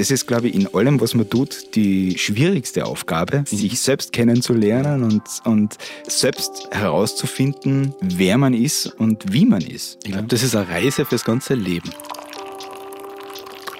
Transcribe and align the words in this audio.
Das 0.00 0.10
ist, 0.10 0.26
glaube 0.26 0.48
ich, 0.48 0.54
in 0.54 0.66
allem, 0.74 0.98
was 1.02 1.14
man 1.14 1.28
tut, 1.28 1.74
die 1.74 2.16
schwierigste 2.16 2.86
Aufgabe, 2.86 3.44
sich 3.46 3.78
selbst 3.78 4.14
kennenzulernen 4.14 5.02
und, 5.02 5.20
und 5.44 5.76
selbst 6.08 6.68
herauszufinden, 6.70 7.92
wer 8.00 8.38
man 8.38 8.54
ist 8.54 8.86
und 8.98 9.30
wie 9.30 9.44
man 9.44 9.60
ist. 9.60 9.98
Ich 10.04 10.12
glaube, 10.12 10.26
das 10.28 10.42
ist 10.42 10.56
eine 10.56 10.66
Reise 10.70 11.04
fürs 11.04 11.22
ganze 11.22 11.52
Leben. 11.52 11.90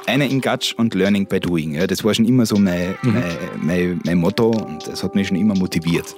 Einer 0.04 0.26
in 0.26 0.42
Gatsch 0.42 0.74
und 0.76 0.94
Learning 0.94 1.24
by 1.24 1.40
Doing. 1.40 1.72
Ja, 1.76 1.86
das 1.86 2.04
war 2.04 2.12
schon 2.12 2.26
immer 2.26 2.44
so 2.44 2.56
mein, 2.56 2.96
Mhm. 3.00 3.12
mein, 3.14 3.24
mein, 3.62 4.00
mein 4.04 4.18
Motto 4.18 4.50
und 4.50 4.86
das 4.86 5.02
hat 5.02 5.14
mich 5.14 5.28
schon 5.28 5.38
immer 5.38 5.54
motiviert. 5.54 6.14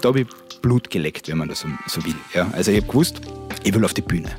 Da 0.00 0.08
habe 0.08 0.22
ich 0.22 0.26
Blut 0.62 0.90
geleckt, 0.90 1.28
wenn 1.28 1.38
man 1.38 1.48
das 1.48 1.60
so, 1.60 1.68
so 1.86 2.04
will. 2.04 2.16
Ja, 2.34 2.50
also 2.54 2.72
ich 2.72 2.78
habe 2.78 2.88
gewusst, 2.88 3.20
ich 3.62 3.72
will 3.72 3.84
auf 3.84 3.94
die 3.94 4.02
Bühne. 4.02 4.30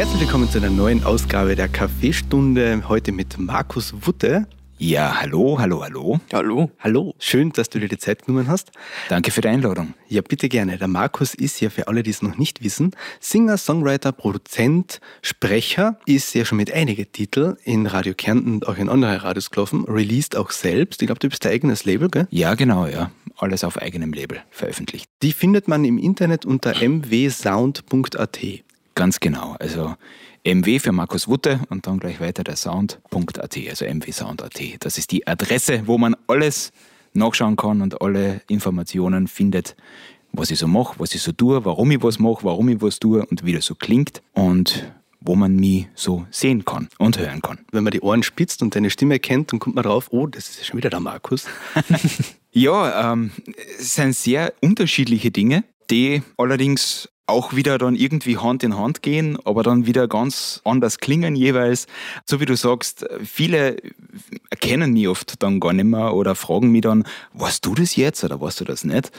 Herzlich 0.00 0.22
willkommen 0.22 0.48
zu 0.48 0.56
einer 0.56 0.70
neuen 0.70 1.04
Ausgabe 1.04 1.54
der 1.56 1.68
Kaffeestunde. 1.68 2.88
Heute 2.88 3.12
mit 3.12 3.38
Markus 3.38 3.92
Wutte. 4.00 4.46
Ja, 4.78 5.20
hallo, 5.20 5.58
hallo, 5.58 5.82
hallo. 5.82 6.18
Hallo. 6.32 6.70
Hallo. 6.78 7.14
Schön, 7.18 7.52
dass 7.52 7.68
du 7.68 7.80
dir 7.80 7.88
die 7.88 7.98
Zeit 7.98 8.24
genommen 8.24 8.48
hast. 8.48 8.72
Danke 9.10 9.30
für 9.30 9.42
die 9.42 9.48
Einladung. 9.48 9.92
Ja, 10.08 10.22
bitte 10.22 10.48
gerne. 10.48 10.78
Der 10.78 10.88
Markus 10.88 11.34
ist 11.34 11.60
ja 11.60 11.68
für 11.68 11.86
alle, 11.86 12.02
die 12.02 12.08
es 12.08 12.22
noch 12.22 12.38
nicht 12.38 12.64
wissen, 12.64 12.92
Singer, 13.20 13.58
Songwriter, 13.58 14.12
Produzent, 14.12 15.02
Sprecher, 15.20 15.98
ist 16.06 16.34
ja 16.34 16.46
schon 16.46 16.56
mit 16.56 16.72
einigen 16.72 17.12
Titeln 17.12 17.58
in 17.64 17.84
Radio 17.84 18.14
Kärnten 18.14 18.54
und 18.54 18.68
auch 18.68 18.78
in 18.78 18.88
anderen 18.88 19.18
Radios 19.18 19.50
gelaufen, 19.50 19.84
released 19.84 20.34
auch 20.34 20.50
selbst. 20.50 21.02
Ich 21.02 21.08
glaube, 21.08 21.18
du 21.18 21.28
bist 21.28 21.44
dein 21.44 21.52
eigenes 21.52 21.84
Label, 21.84 22.08
gell? 22.08 22.26
Ja, 22.30 22.54
genau, 22.54 22.86
ja. 22.86 23.10
Alles 23.36 23.64
auf 23.64 23.76
eigenem 23.76 24.14
Label 24.14 24.40
veröffentlicht. 24.48 25.10
Die 25.20 25.32
findet 25.32 25.68
man 25.68 25.84
im 25.84 25.98
Internet 25.98 26.46
unter 26.46 26.72
mwsound.at. 26.74 28.38
Ganz 28.94 29.20
genau. 29.20 29.56
Also 29.58 29.94
MW 30.44 30.78
für 30.78 30.92
Markus 30.92 31.28
Wutte 31.28 31.60
und 31.68 31.86
dann 31.86 32.00
gleich 32.00 32.20
weiter 32.20 32.44
der 32.44 32.56
Sound.at, 32.56 33.56
also 33.68 33.84
mwsound.at. 33.84 34.60
Das 34.80 34.98
ist 34.98 35.10
die 35.12 35.26
Adresse, 35.26 35.82
wo 35.86 35.98
man 35.98 36.16
alles 36.26 36.72
nachschauen 37.12 37.56
kann 37.56 37.82
und 37.82 38.00
alle 38.00 38.42
Informationen 38.48 39.28
findet, 39.28 39.76
was 40.32 40.50
ich 40.50 40.58
so 40.58 40.66
mache, 40.66 40.98
was 40.98 41.14
ich 41.14 41.22
so 41.22 41.32
tue, 41.32 41.64
warum 41.64 41.90
ich 41.90 42.02
was 42.02 42.18
mache, 42.18 42.44
warum 42.44 42.68
ich 42.68 42.80
was 42.80 42.98
tue 42.98 43.24
und 43.26 43.44
wie 43.44 43.52
das 43.52 43.64
so 43.64 43.74
klingt 43.74 44.22
und 44.32 44.92
wo 45.20 45.34
man 45.36 45.56
mich 45.56 45.88
so 45.94 46.24
sehen 46.30 46.64
kann 46.64 46.88
und 46.98 47.18
hören 47.18 47.42
kann. 47.42 47.58
Wenn 47.72 47.84
man 47.84 47.90
die 47.90 48.00
Ohren 48.00 48.22
spitzt 48.22 48.62
und 48.62 48.74
deine 48.74 48.88
Stimme 48.88 49.18
kennt, 49.18 49.52
dann 49.52 49.58
kommt 49.58 49.76
man 49.76 49.84
drauf, 49.84 50.08
oh, 50.12 50.26
das 50.26 50.48
ist 50.48 50.58
ja 50.58 50.64
schon 50.64 50.78
wieder 50.78 50.90
der 50.90 51.00
Markus. 51.00 51.46
Ja, 52.52 53.12
ähm, 53.12 53.30
es 53.78 53.94
sind 53.94 54.14
sehr 54.14 54.52
unterschiedliche 54.60 55.30
Dinge, 55.30 55.62
die 55.88 56.22
allerdings 56.36 57.08
auch 57.30 57.54
wieder 57.54 57.78
dann 57.78 57.94
irgendwie 57.94 58.36
Hand 58.36 58.62
in 58.62 58.76
Hand 58.76 59.02
gehen, 59.02 59.38
aber 59.44 59.62
dann 59.62 59.86
wieder 59.86 60.08
ganz 60.08 60.60
anders 60.64 60.98
klingen 60.98 61.36
jeweils. 61.36 61.86
So 62.26 62.40
wie 62.40 62.46
du 62.46 62.56
sagst, 62.56 63.06
viele 63.24 63.76
erkennen 64.50 64.92
mich 64.92 65.08
oft 65.08 65.42
dann 65.42 65.60
gar 65.60 65.72
nicht 65.72 65.86
mehr 65.86 66.14
oder 66.14 66.34
fragen 66.34 66.70
mich 66.70 66.82
dann, 66.82 67.04
warst 67.32 67.64
du 67.66 67.74
das 67.74 67.96
jetzt 67.96 68.24
oder 68.24 68.40
warst 68.40 68.60
du 68.60 68.64
das 68.64 68.84
nicht? 68.84 69.10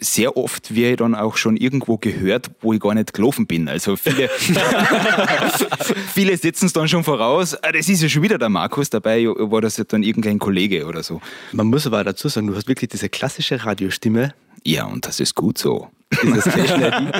Sehr 0.00 0.36
oft 0.36 0.74
werde 0.76 0.90
ich 0.90 0.96
dann 0.98 1.14
auch 1.14 1.36
schon 1.36 1.56
irgendwo 1.56 1.98
gehört, 1.98 2.50
wo 2.60 2.72
ich 2.72 2.80
gar 2.80 2.94
nicht 2.94 3.12
gelaufen 3.14 3.46
bin. 3.46 3.68
Also 3.68 3.96
viele, 3.96 4.28
viele 6.14 6.36
setzen 6.36 6.66
es 6.66 6.72
dann 6.72 6.88
schon 6.88 7.02
voraus, 7.02 7.54
ah, 7.62 7.72
das 7.72 7.88
ist 7.88 8.02
ja 8.02 8.08
schon 8.08 8.22
wieder 8.22 8.38
der 8.38 8.48
Markus, 8.48 8.90
dabei 8.90 9.26
war 9.26 9.60
das 9.60 9.76
ja 9.76 9.84
dann 9.84 10.02
irgendein 10.02 10.38
Kollege 10.38 10.86
oder 10.86 11.02
so. 11.02 11.20
Man 11.52 11.66
muss 11.66 11.86
aber 11.86 12.04
dazu 12.04 12.28
sagen, 12.28 12.46
du 12.46 12.54
hast 12.54 12.68
wirklich 12.68 12.90
diese 12.90 13.08
klassische 13.08 13.64
Radiostimme. 13.64 14.34
Ja, 14.64 14.86
und 14.86 15.06
das 15.06 15.20
ist 15.20 15.34
gut 15.34 15.58
so. 15.58 15.88
Dieses 16.22 16.44
Flash-Lady. 16.48 17.12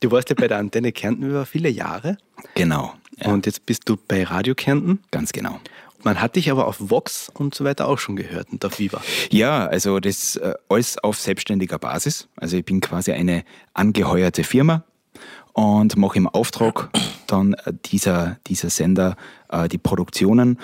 Du 0.00 0.10
warst 0.10 0.28
ja 0.30 0.36
bei 0.38 0.48
der 0.48 0.58
Antenne 0.58 0.92
Kärnten 0.92 1.24
über 1.24 1.46
viele 1.46 1.68
Jahre 1.68 2.18
Genau. 2.54 2.94
Ja, 3.16 3.30
und 3.30 3.46
jetzt 3.46 3.66
bist 3.66 3.88
du 3.88 3.96
bei 4.08 4.24
Radio 4.24 4.54
Kärnten. 4.54 5.00
ganz 5.10 5.32
genau. 5.32 5.60
Man 6.04 6.20
hat 6.20 6.34
dich 6.34 6.50
aber 6.50 6.66
auf 6.66 6.76
Vox 6.80 7.30
und 7.32 7.54
so 7.54 7.64
weiter 7.64 7.86
auch 7.86 7.98
schon 7.98 8.16
gehört 8.16 8.50
und 8.50 8.64
auf 8.64 8.78
Viva. 8.80 9.00
Ja, 9.30 9.66
also 9.66 10.00
das 10.00 10.34
äh, 10.36 10.54
alles 10.68 10.98
auf 10.98 11.18
selbstständiger 11.20 11.78
Basis. 11.78 12.28
Also 12.36 12.56
ich 12.56 12.64
bin 12.64 12.80
quasi 12.80 13.12
eine 13.12 13.44
angeheuerte 13.72 14.42
Firma 14.42 14.82
und 15.52 15.96
mache 15.96 16.18
im 16.18 16.26
Auftrag 16.26 16.90
dann 17.28 17.54
äh, 17.54 17.72
dieser, 17.84 18.38
dieser 18.48 18.70
Sender 18.70 19.16
äh, 19.48 19.68
die 19.68 19.78
Produktionen. 19.78 20.58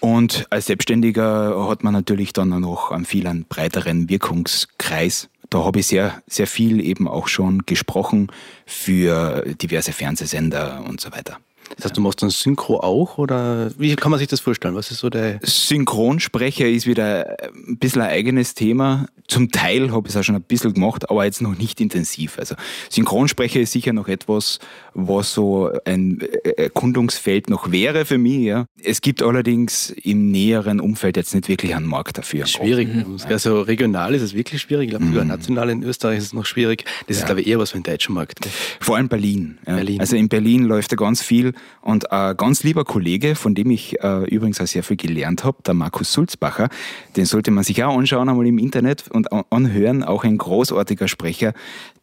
Und 0.00 0.46
als 0.50 0.66
Selbstständiger 0.66 1.68
hat 1.68 1.82
man 1.84 1.92
natürlich 1.92 2.32
dann 2.32 2.48
noch 2.48 2.90
einen 2.90 3.04
viel 3.04 3.26
einen 3.26 3.44
breiteren 3.44 4.08
Wirkungskreis. 4.08 5.28
Da 5.50 5.64
habe 5.64 5.80
ich 5.80 5.86
sehr, 5.86 6.22
sehr 6.26 6.46
viel 6.46 6.80
eben 6.80 7.08
auch 7.08 7.28
schon 7.28 7.62
gesprochen 7.66 8.28
für 8.66 9.42
diverse 9.60 9.92
Fernsehsender 9.92 10.84
und 10.86 11.00
so 11.00 11.12
weiter. 11.12 11.38
Das 11.74 11.86
heißt, 11.86 11.96
du 11.96 12.00
machst 12.00 12.22
dann 12.22 12.30
Synchro 12.30 12.80
auch 12.80 13.18
oder 13.18 13.70
wie 13.78 13.94
kann 13.96 14.10
man 14.10 14.18
sich 14.18 14.28
das 14.28 14.40
vorstellen? 14.40 14.74
Was 14.76 14.90
ist 14.90 14.98
so 14.98 15.10
der. 15.10 15.40
Synchronsprecher 15.42 16.66
ist 16.68 16.86
wieder 16.86 17.36
ein 17.68 17.78
bisschen 17.78 18.02
ein 18.02 18.10
eigenes 18.10 18.54
Thema. 18.54 19.06
Zum 19.28 19.50
Teil 19.50 19.90
habe 19.90 20.06
ich 20.06 20.14
es 20.14 20.16
auch 20.20 20.22
schon 20.22 20.36
ein 20.36 20.42
bisschen 20.42 20.72
gemacht, 20.74 21.10
aber 21.10 21.24
jetzt 21.24 21.42
noch 21.42 21.58
nicht 21.58 21.80
intensiv. 21.80 22.38
Also 22.38 22.54
Synchronsprecher 22.90 23.60
ist 23.60 23.72
sicher 23.72 23.92
noch 23.92 24.08
etwas, 24.08 24.58
was 24.94 25.34
so 25.34 25.70
ein 25.84 26.20
Erkundungsfeld 26.56 27.50
noch 27.50 27.70
wäre 27.72 28.04
für 28.04 28.18
mich. 28.18 28.44
Ja. 28.44 28.66
Es 28.82 29.00
gibt 29.00 29.22
allerdings 29.22 29.90
im 29.90 30.30
näheren 30.30 30.80
Umfeld 30.80 31.16
jetzt 31.16 31.34
nicht 31.34 31.48
wirklich 31.48 31.74
einen 31.74 31.86
Markt 31.86 32.18
dafür. 32.18 32.46
Schwierig. 32.46 32.88
Also 33.28 33.60
regional 33.62 34.14
ist 34.14 34.22
es 34.22 34.34
wirklich 34.34 34.62
schwierig. 34.62 34.84
Ich 34.86 34.90
glaube, 34.90 35.04
Mhm. 35.06 35.10
sogar 35.10 35.24
national 35.24 35.70
in 35.70 35.82
Österreich 35.82 36.18
ist 36.18 36.24
es 36.26 36.32
noch 36.32 36.46
schwierig. 36.46 36.84
Das 37.08 37.16
ist, 37.18 37.26
glaube 37.26 37.40
ich, 37.40 37.46
eher 37.46 37.58
was 37.58 37.70
für 37.72 37.78
den 37.78 37.82
deutschen 37.84 38.14
Markt. 38.14 38.38
Vor 38.80 38.96
allem 38.96 39.08
Berlin. 39.08 39.58
Ja. 39.66 39.76
Berlin. 39.76 40.00
Also 40.00 40.16
in 40.16 40.28
Berlin 40.28 40.64
läuft 40.64 40.92
da 40.92 40.96
ganz 40.96 41.22
viel 41.22 41.52
und 41.80 42.12
ein 42.12 42.36
ganz 42.36 42.62
lieber 42.62 42.84
Kollege, 42.84 43.34
von 43.34 43.54
dem 43.54 43.70
ich 43.70 44.02
äh, 44.02 44.24
übrigens 44.24 44.60
auch 44.60 44.66
sehr 44.66 44.82
viel 44.82 44.96
gelernt 44.96 45.44
habe, 45.44 45.58
der 45.66 45.74
Markus 45.74 46.12
Sulzbacher, 46.12 46.68
den 47.16 47.26
sollte 47.26 47.50
man 47.50 47.64
sich 47.64 47.82
auch 47.84 47.96
anschauen 47.96 48.28
einmal 48.28 48.46
im 48.46 48.58
Internet 48.58 49.04
und 49.10 49.32
an- 49.32 49.44
anhören, 49.50 50.02
auch 50.02 50.24
ein 50.24 50.38
großartiger 50.38 51.08
Sprecher, 51.08 51.52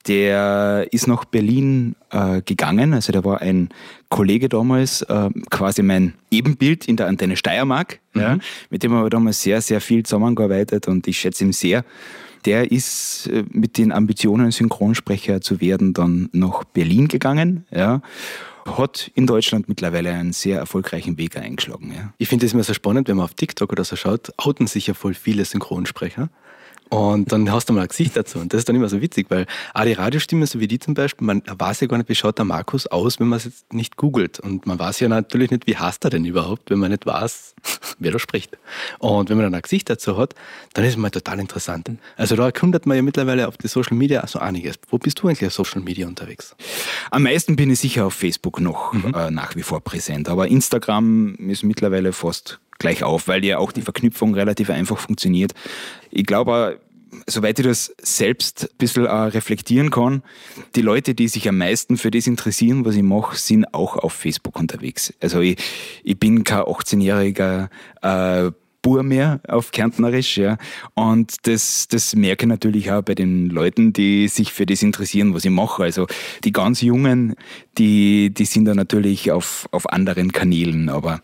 der 0.07 0.87
ist 0.91 1.07
nach 1.07 1.25
Berlin 1.25 1.95
äh, 2.11 2.41
gegangen, 2.41 2.93
also 2.93 3.11
der 3.11 3.23
war 3.23 3.41
ein 3.41 3.69
Kollege 4.09 4.49
damals, 4.49 5.01
äh, 5.03 5.29
quasi 5.49 5.81
mein 5.81 6.13
Ebenbild 6.29 6.87
in 6.87 6.97
der 6.97 7.07
Antenne 7.07 7.37
Steiermark, 7.37 7.99
ja, 8.15 8.37
mit 8.69 8.83
dem 8.83 8.93
haben 8.93 9.03
wir 9.03 9.09
damals 9.09 9.41
sehr, 9.41 9.61
sehr 9.61 9.81
viel 9.81 10.03
zusammengearbeitet 10.03 10.87
und 10.87 11.07
ich 11.07 11.19
schätze 11.19 11.45
ihn 11.45 11.53
sehr 11.53 11.83
der 12.45 12.71
ist 12.71 13.27
äh, 13.27 13.43
mit 13.49 13.77
den 13.77 13.91
Ambitionen, 13.91 14.51
Synchronsprecher 14.51 15.41
zu 15.41 15.61
werden, 15.61 15.93
dann 15.93 16.29
nach 16.31 16.63
Berlin 16.63 17.07
gegangen. 17.07 17.65
Ja. 17.71 18.01
Hat 18.65 19.11
in 19.13 19.27
Deutschland 19.27 19.67
mittlerweile 19.67 20.11
einen 20.11 20.33
sehr 20.33 20.57
erfolgreichen 20.59 21.17
Weg 21.17 21.37
eingeschlagen. 21.37 21.93
Ja. 21.93 22.13
Ich 22.17 22.29
finde 22.29 22.45
das 22.45 22.53
immer 22.53 22.63
so 22.63 22.73
spannend, 22.73 23.07
wenn 23.07 23.17
man 23.17 23.25
auf 23.25 23.33
TikTok 23.33 23.71
oder 23.71 23.83
so 23.83 23.95
schaut, 23.95 24.31
outen 24.37 24.67
sich 24.67 24.87
ja 24.87 24.93
voll 24.93 25.13
viele 25.13 25.43
Synchronsprecher. 25.45 26.29
Und 26.89 27.31
dann 27.31 27.51
hast 27.51 27.69
du 27.69 27.73
mal 27.73 27.81
ein 27.81 27.87
Gesicht 27.87 28.15
dazu. 28.15 28.39
Und 28.39 28.53
das 28.53 28.59
ist 28.59 28.69
dann 28.69 28.75
immer 28.75 28.89
so 28.89 29.01
witzig, 29.01 29.27
weil 29.29 29.45
auch 29.73 29.83
die 29.83 29.93
Radiostimmen, 29.93 30.45
so 30.45 30.59
wie 30.59 30.67
die 30.67 30.79
zum 30.79 30.93
Beispiel, 30.93 31.25
man 31.25 31.41
weiß 31.45 31.81
ja 31.81 31.87
gar 31.87 31.97
nicht, 31.97 32.09
wie 32.09 32.15
schaut 32.15 32.37
der 32.37 32.45
Markus 32.45 32.87
aus, 32.87 33.19
wenn 33.19 33.27
man 33.27 33.37
es 33.37 33.45
jetzt 33.45 33.73
nicht 33.73 33.97
googelt. 33.97 34.39
Und 34.39 34.65
man 34.67 34.77
weiß 34.77 34.99
ja 34.99 35.07
natürlich 35.07 35.51
nicht, 35.51 35.67
wie 35.67 35.77
heißt 35.77 36.03
er 36.03 36.09
denn 36.09 36.25
überhaupt, 36.25 36.69
wenn 36.69 36.79
man 36.79 36.91
nicht 36.91 37.05
weiß, 37.05 37.55
wer 37.99 38.11
da 38.11 38.19
spricht. 38.19 38.57
Und 38.99 39.29
wenn 39.29 39.37
man 39.37 39.45
dann 39.45 39.55
ein 39.55 39.61
Gesicht 39.61 39.89
dazu 39.89 40.17
hat, 40.17 40.35
dann 40.73 40.85
ist 40.85 40.91
es 40.91 40.97
mal 40.97 41.09
total 41.09 41.39
interessant. 41.39 41.89
Also 42.15 42.35
da 42.35 42.45
erkundet 42.45 42.85
man 42.85 42.95
ja 42.97 43.03
mittlerweile 43.03 43.47
auf 43.47 43.57
die 43.57 43.67
Social 43.67 43.97
Media 43.97 44.25
so 44.27 44.39
einiges. 44.39 44.75
Wo 44.89 44.97
bist 44.97 45.21
du 45.21 45.27
eigentlich 45.27 45.45
auf 45.47 45.53
Social 45.53 45.81
Media 45.81 46.07
unterwegs? 46.07 46.55
Am 47.11 47.23
meisten 47.23 47.55
bin 47.55 47.71
ich 47.71 47.79
sicher 47.79 48.05
auf 48.05 48.13
Facebook 48.13 48.59
noch 48.59 48.93
äh, 48.93 49.31
nach 49.31 49.55
wie 49.55 49.63
vor 49.63 49.81
präsent, 49.81 50.29
aber 50.29 50.47
Instagram 50.47 51.35
ist 51.35 51.63
mittlerweile 51.63 52.13
fast 52.13 52.59
gleich 52.79 53.03
auf, 53.03 53.27
weil 53.27 53.43
ja 53.45 53.57
auch 53.57 53.71
die 53.71 53.81
Verknüpfung 53.81 54.33
relativ 54.33 54.69
einfach 54.69 54.97
funktioniert. 54.97 55.53
Ich 56.11 56.25
glaube, 56.25 56.79
soweit 57.27 57.59
ich 57.59 57.65
das 57.65 57.93
selbst 58.01 58.69
ein 58.71 58.77
bisschen 58.77 59.05
reflektieren 59.05 59.89
kann, 59.89 60.23
die 60.75 60.81
Leute, 60.81 61.15
die 61.15 61.27
sich 61.27 61.47
am 61.47 61.57
meisten 61.57 61.97
für 61.97 62.11
das 62.11 62.27
interessieren, 62.27 62.85
was 62.85 62.95
ich 62.95 63.03
mache, 63.03 63.37
sind 63.37 63.73
auch 63.73 63.97
auf 63.97 64.13
Facebook 64.13 64.59
unterwegs. 64.59 65.13
Also 65.21 65.39
ich, 65.39 65.57
ich 66.03 66.17
bin 66.17 66.43
kein 66.43 66.61
18-jähriger 66.61 67.69
äh, 68.01 68.51
Bur 68.83 69.01
mehr 69.01 69.39
auf 69.47 69.71
Kärntnerisch, 69.71 70.37
ja. 70.37 70.57
Und 70.93 71.47
das, 71.47 71.87
das 71.87 72.15
merke 72.15 72.45
ich 72.45 72.49
natürlich 72.49 72.91
auch 72.91 73.01
bei 73.01 73.15
den 73.15 73.49
Leuten, 73.49 73.93
die 73.93 74.27
sich 74.27 74.53
für 74.53 74.67
das 74.67 74.83
interessieren, 74.83 75.33
was 75.33 75.45
ich 75.45 75.51
mache. 75.51 75.81
Also 75.81 76.05
die 76.43 76.51
ganz 76.51 76.81
Jungen, 76.81 77.35
die, 77.79 78.31
die 78.31 78.45
sind 78.45 78.65
da 78.65 78.75
natürlich 78.75 79.31
auf, 79.31 79.67
auf 79.71 79.91
anderen 79.91 80.31
Kanälen. 80.31 80.89
Aber 80.89 81.21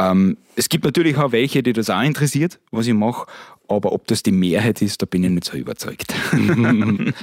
ähm, 0.00 0.38
es 0.56 0.68
gibt 0.68 0.84
natürlich 0.84 1.16
auch 1.18 1.30
welche, 1.30 1.62
die 1.62 1.72
das 1.72 1.90
auch 1.90 2.02
interessiert, 2.02 2.58
was 2.72 2.88
ich 2.88 2.94
mache. 2.94 3.26
Aber 3.68 3.92
ob 3.92 4.06
das 4.06 4.22
die 4.22 4.32
Mehrheit 4.32 4.82
ist, 4.82 5.02
da 5.02 5.06
bin 5.06 5.22
ich 5.22 5.30
nicht 5.30 5.44
so 5.44 5.56
überzeugt. 5.56 6.12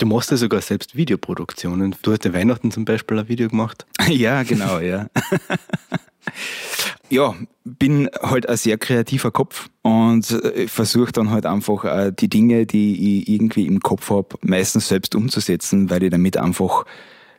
Du 0.00 0.06
machst 0.06 0.30
ja 0.30 0.38
sogar 0.38 0.62
selbst 0.62 0.96
Videoproduktionen. 0.96 1.94
Du 2.00 2.12
hast 2.12 2.24
ja 2.24 2.32
Weihnachten 2.32 2.70
zum 2.70 2.86
Beispiel 2.86 3.18
ein 3.18 3.28
Video 3.28 3.50
gemacht. 3.50 3.84
ja, 4.08 4.44
genau, 4.44 4.78
ja. 4.78 5.08
ja, 7.10 7.34
bin 7.64 8.08
halt 8.22 8.48
ein 8.48 8.56
sehr 8.56 8.78
kreativer 8.78 9.30
Kopf 9.30 9.68
und 9.82 10.26
versuche 10.66 11.12
dann 11.12 11.30
halt 11.30 11.46
einfach 11.46 11.84
äh, 11.84 12.12
die 12.16 12.28
Dinge, 12.28 12.66
die 12.66 13.20
ich 13.20 13.28
irgendwie 13.28 13.66
im 13.66 13.80
Kopf 13.80 14.10
habe, 14.10 14.36
meistens 14.42 14.88
selbst 14.88 15.14
umzusetzen, 15.14 15.90
weil 15.90 16.02
ich 16.02 16.10
damit 16.10 16.36
einfach 16.36 16.84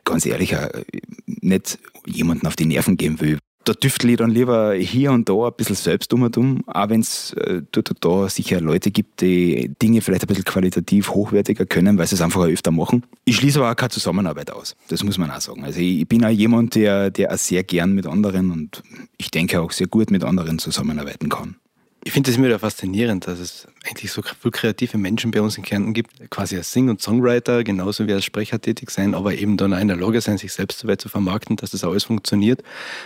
ganz 0.04 0.26
ehrlich 0.26 0.52
äh, 0.52 0.84
nicht 1.26 1.78
jemanden 2.06 2.46
auf 2.46 2.56
die 2.56 2.66
Nerven 2.66 2.96
gehen 2.96 3.20
will. 3.20 3.38
Da 3.64 3.72
düftel 3.72 4.10
ich 4.10 4.16
dann 4.16 4.30
lieber 4.30 4.74
hier 4.74 5.12
und 5.12 5.28
da 5.28 5.46
ein 5.46 5.52
bisschen 5.56 5.76
selbst 5.76 6.12
um 6.12 6.22
und 6.22 6.36
um, 6.36 6.62
auch 6.66 6.88
wenn 6.88 7.00
es 7.00 7.32
äh, 7.34 7.62
da, 7.70 7.80
da 8.00 8.28
sicher 8.28 8.60
Leute 8.60 8.90
gibt, 8.90 9.20
die 9.20 9.70
Dinge 9.80 10.00
vielleicht 10.00 10.24
ein 10.24 10.26
bisschen 10.26 10.44
qualitativ 10.44 11.10
hochwertiger 11.10 11.66
können, 11.66 11.96
weil 11.98 12.06
sie 12.06 12.16
es 12.16 12.22
einfach 12.22 12.42
öfter 12.42 12.70
machen. 12.70 13.04
Ich 13.24 13.36
schließe 13.36 13.60
aber 13.60 13.70
auch 13.70 13.76
keine 13.76 13.90
Zusammenarbeit 13.90 14.50
aus. 14.50 14.74
Das 14.88 15.04
muss 15.04 15.18
man 15.18 15.30
auch 15.30 15.40
sagen. 15.40 15.64
Also 15.64 15.80
ich, 15.80 16.00
ich 16.00 16.08
bin 16.08 16.24
auch 16.24 16.30
jemand, 16.30 16.74
der, 16.74 17.10
der 17.10 17.32
auch 17.32 17.38
sehr 17.38 17.62
gern 17.62 17.92
mit 17.92 18.06
anderen 18.06 18.50
und 18.50 18.82
ich 19.16 19.30
denke 19.30 19.60
auch 19.60 19.70
sehr 19.70 19.86
gut 19.86 20.10
mit 20.10 20.24
anderen 20.24 20.58
zusammenarbeiten 20.58 21.28
kann. 21.28 21.56
Ich 22.04 22.10
finde 22.10 22.30
es 22.30 22.36
immer 22.36 22.46
wieder 22.46 22.58
faszinierend, 22.58 23.28
dass 23.28 23.38
es 23.38 23.68
eigentlich 23.84 24.10
so 24.10 24.22
viele 24.22 24.50
kreative 24.50 24.98
Menschen 24.98 25.30
bei 25.30 25.40
uns 25.40 25.56
in 25.56 25.62
Kärnten 25.62 25.92
gibt, 25.92 26.30
quasi 26.30 26.56
als 26.56 26.72
Sing- 26.72 26.88
und 26.88 27.00
Songwriter, 27.00 27.62
genauso 27.62 28.08
wie 28.08 28.12
als 28.12 28.24
Sprecher 28.24 28.60
tätig 28.60 28.90
sein, 28.90 29.14
aber 29.14 29.34
eben 29.34 29.56
dann 29.56 29.72
auch 29.72 29.78
in 29.78 29.86
der 29.86 29.96
Lage 29.96 30.20
sein, 30.20 30.36
sich 30.36 30.52
selbst 30.52 30.80
so 30.80 30.88
weit 30.88 31.00
zu 31.00 31.08
vermarkten, 31.08 31.54
dass 31.54 31.70
das 31.70 31.84
alles 31.84 32.02
funktioniert. 32.02 32.64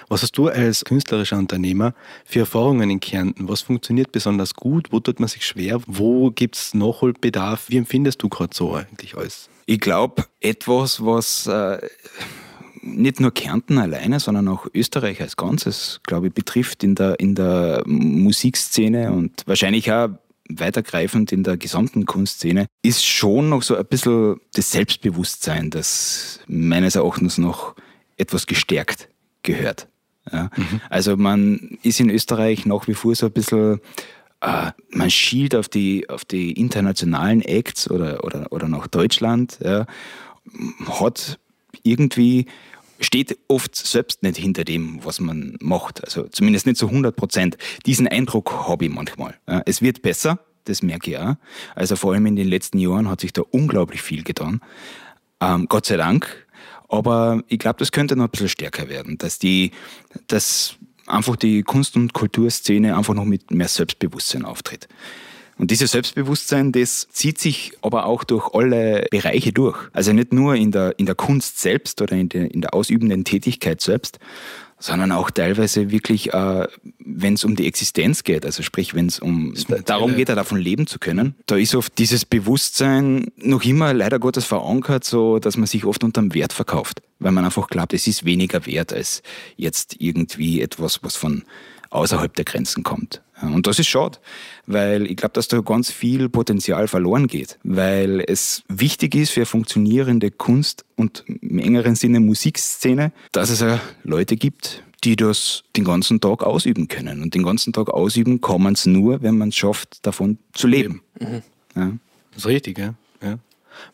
Was 0.08 0.22
hast 0.22 0.32
du 0.38 0.48
als 0.48 0.84
künstlerischer 0.86 1.36
Unternehmer 1.36 1.92
für 2.24 2.40
Erfahrungen 2.40 2.88
in 2.88 3.00
Kärnten? 3.00 3.48
Was 3.50 3.60
funktioniert 3.60 4.12
besonders 4.12 4.54
gut? 4.54 4.88
Wo 4.92 5.00
tut 5.00 5.20
man 5.20 5.28
sich 5.28 5.44
schwer? 5.44 5.78
Wo 5.86 6.30
gibt 6.30 6.56
es 6.56 6.72
Nachholbedarf? 6.72 7.68
Wie 7.68 7.76
empfindest 7.76 8.22
du 8.22 8.30
gerade 8.30 8.56
so 8.56 8.74
eigentlich 8.74 9.14
alles? 9.14 9.50
Ich 9.66 9.80
glaube, 9.80 10.24
etwas, 10.40 11.04
was 11.04 11.46
äh, 11.46 11.86
nicht 12.86 13.20
nur 13.20 13.32
Kärnten 13.32 13.78
alleine, 13.78 14.20
sondern 14.20 14.48
auch 14.48 14.66
Österreich 14.72 15.20
als 15.20 15.36
Ganzes, 15.36 16.00
glaube 16.04 16.28
ich, 16.28 16.32
betrifft 16.32 16.84
in 16.84 16.94
der, 16.94 17.18
in 17.20 17.34
der 17.34 17.82
Musikszene 17.86 19.12
und 19.12 19.42
wahrscheinlich 19.46 19.90
auch 19.92 20.10
weitergreifend 20.48 21.32
in 21.32 21.42
der 21.42 21.56
gesamten 21.56 22.06
Kunstszene, 22.06 22.66
ist 22.82 23.04
schon 23.04 23.48
noch 23.48 23.62
so 23.62 23.76
ein 23.76 23.84
bisschen 23.84 24.36
das 24.54 24.70
Selbstbewusstsein, 24.70 25.70
das 25.70 26.40
meines 26.46 26.94
Erachtens 26.94 27.38
noch 27.38 27.74
etwas 28.16 28.46
gestärkt 28.46 29.08
gehört. 29.42 29.88
Ja. 30.32 30.50
Mhm. 30.56 30.80
Also 30.88 31.16
man 31.16 31.78
ist 31.82 32.00
in 32.00 32.10
Österreich 32.10 32.66
nach 32.66 32.86
wie 32.88 32.94
vor 32.94 33.14
so 33.14 33.26
ein 33.26 33.32
bisschen, 33.32 33.80
äh, 34.40 34.70
man 34.90 35.10
schielt 35.10 35.54
auf 35.54 35.68
die, 35.68 36.08
auf 36.08 36.24
die 36.24 36.52
internationalen 36.52 37.42
Acts 37.42 37.90
oder, 37.90 38.24
oder, 38.24 38.50
oder 38.50 38.68
nach 38.68 38.86
Deutschland, 38.86 39.58
ja, 39.62 39.86
hat 40.88 41.38
irgendwie 41.82 42.46
steht 43.00 43.38
oft 43.48 43.74
selbst 43.74 44.22
nicht 44.22 44.36
hinter 44.36 44.64
dem, 44.64 45.04
was 45.04 45.20
man 45.20 45.56
macht. 45.60 46.04
Also 46.04 46.24
zumindest 46.28 46.66
nicht 46.66 46.78
zu 46.78 46.86
100 46.86 47.14
Prozent. 47.14 47.56
Diesen 47.84 48.08
Eindruck 48.08 48.52
habe 48.68 48.86
ich 48.86 48.90
manchmal. 48.90 49.36
Es 49.64 49.82
wird 49.82 50.02
besser, 50.02 50.38
das 50.64 50.82
merke 50.82 51.10
ich 51.10 51.18
auch. 51.18 51.34
Also 51.74 51.96
vor 51.96 52.12
allem 52.12 52.26
in 52.26 52.36
den 52.36 52.48
letzten 52.48 52.78
Jahren 52.78 53.08
hat 53.08 53.20
sich 53.20 53.32
da 53.32 53.42
unglaublich 53.50 54.02
viel 54.02 54.22
getan. 54.22 54.60
Ähm, 55.40 55.66
Gott 55.68 55.86
sei 55.86 55.96
Dank. 55.96 56.46
Aber 56.88 57.42
ich 57.48 57.58
glaube, 57.58 57.78
das 57.78 57.92
könnte 57.92 58.16
noch 58.16 58.24
ein 58.24 58.30
bisschen 58.30 58.48
stärker 58.48 58.88
werden, 58.88 59.18
dass 59.18 59.38
die, 59.38 59.72
dass 60.28 60.76
einfach 61.06 61.36
die 61.36 61.62
Kunst- 61.62 61.96
und 61.96 62.12
Kulturszene 62.12 62.96
einfach 62.96 63.14
noch 63.14 63.24
mit 63.24 63.50
mehr 63.50 63.68
Selbstbewusstsein 63.68 64.44
auftritt. 64.44 64.88
Und 65.58 65.70
dieses 65.70 65.92
Selbstbewusstsein, 65.92 66.72
das 66.72 67.08
zieht 67.10 67.38
sich 67.38 67.72
aber 67.80 68.04
auch 68.06 68.24
durch 68.24 68.52
alle 68.52 69.06
Bereiche 69.10 69.52
durch. 69.52 69.78
Also 69.92 70.12
nicht 70.12 70.32
nur 70.32 70.54
in 70.54 70.70
der, 70.70 70.98
in 70.98 71.06
der 71.06 71.14
Kunst 71.14 71.60
selbst 71.60 72.02
oder 72.02 72.14
in 72.14 72.28
der, 72.28 72.52
in 72.52 72.60
der 72.60 72.74
ausübenden 72.74 73.24
Tätigkeit 73.24 73.80
selbst, 73.80 74.18
sondern 74.78 75.12
auch 75.12 75.30
teilweise 75.30 75.90
wirklich, 75.90 76.34
äh, 76.34 76.66
wenn 76.98 77.34
es 77.34 77.44
um 77.44 77.56
die 77.56 77.66
Existenz 77.66 78.24
geht, 78.24 78.44
also 78.44 78.62
sprich, 78.62 78.94
wenn 78.94 79.06
es 79.06 79.18
um 79.18 79.54
darum 79.86 80.16
geht, 80.16 80.28
davon 80.28 80.58
leben 80.58 80.86
zu 80.86 80.98
können, 80.98 81.34
da 81.46 81.56
ist 81.56 81.74
oft 81.74 81.96
dieses 81.96 82.26
Bewusstsein 82.26 83.32
noch 83.36 83.64
immer 83.64 83.94
leider 83.94 84.18
Gottes 84.18 84.44
verankert, 84.44 85.04
so 85.04 85.38
dass 85.38 85.56
man 85.56 85.66
sich 85.66 85.86
oft 85.86 86.04
unterm 86.04 86.34
Wert 86.34 86.52
verkauft, 86.52 87.00
weil 87.18 87.32
man 87.32 87.46
einfach 87.46 87.68
glaubt, 87.68 87.94
es 87.94 88.06
ist 88.06 88.26
weniger 88.26 88.66
wert 88.66 88.92
als 88.92 89.22
jetzt 89.56 89.96
irgendwie 89.98 90.60
etwas, 90.60 91.02
was 91.02 91.16
von 91.16 91.44
außerhalb 91.88 92.34
der 92.34 92.44
Grenzen 92.44 92.82
kommt. 92.82 93.22
Und 93.42 93.66
das 93.66 93.78
ist 93.78 93.88
schade, 93.88 94.18
weil 94.66 95.06
ich 95.06 95.16
glaube, 95.16 95.34
dass 95.34 95.48
da 95.48 95.60
ganz 95.60 95.90
viel 95.90 96.28
Potenzial 96.28 96.88
verloren 96.88 97.26
geht, 97.26 97.58
weil 97.64 98.24
es 98.26 98.62
wichtig 98.68 99.14
ist 99.14 99.30
für 99.30 99.44
funktionierende 99.44 100.30
Kunst 100.30 100.84
und 100.96 101.24
im 101.26 101.58
engeren 101.58 101.96
Sinne 101.96 102.20
Musikszene, 102.20 103.12
dass 103.32 103.50
es 103.50 103.62
auch 103.62 103.78
Leute 104.04 104.36
gibt, 104.36 104.82
die 105.04 105.16
das 105.16 105.64
den 105.76 105.84
ganzen 105.84 106.20
Tag 106.20 106.42
ausüben 106.42 106.88
können. 106.88 107.22
Und 107.22 107.34
den 107.34 107.42
ganzen 107.42 107.72
Tag 107.72 107.90
ausüben 107.90 108.40
kann 108.40 108.62
man 108.62 108.72
es 108.72 108.86
nur, 108.86 109.22
wenn 109.22 109.36
man 109.36 109.50
es 109.50 109.56
schafft, 109.56 110.04
davon 110.06 110.38
zu 110.52 110.66
leben. 110.66 111.02
Mhm. 111.20 111.42
Ja. 111.74 111.92
Das 112.32 112.38
ist 112.38 112.46
richtig, 112.46 112.78
ja. 112.78 112.94
ja. 113.22 113.38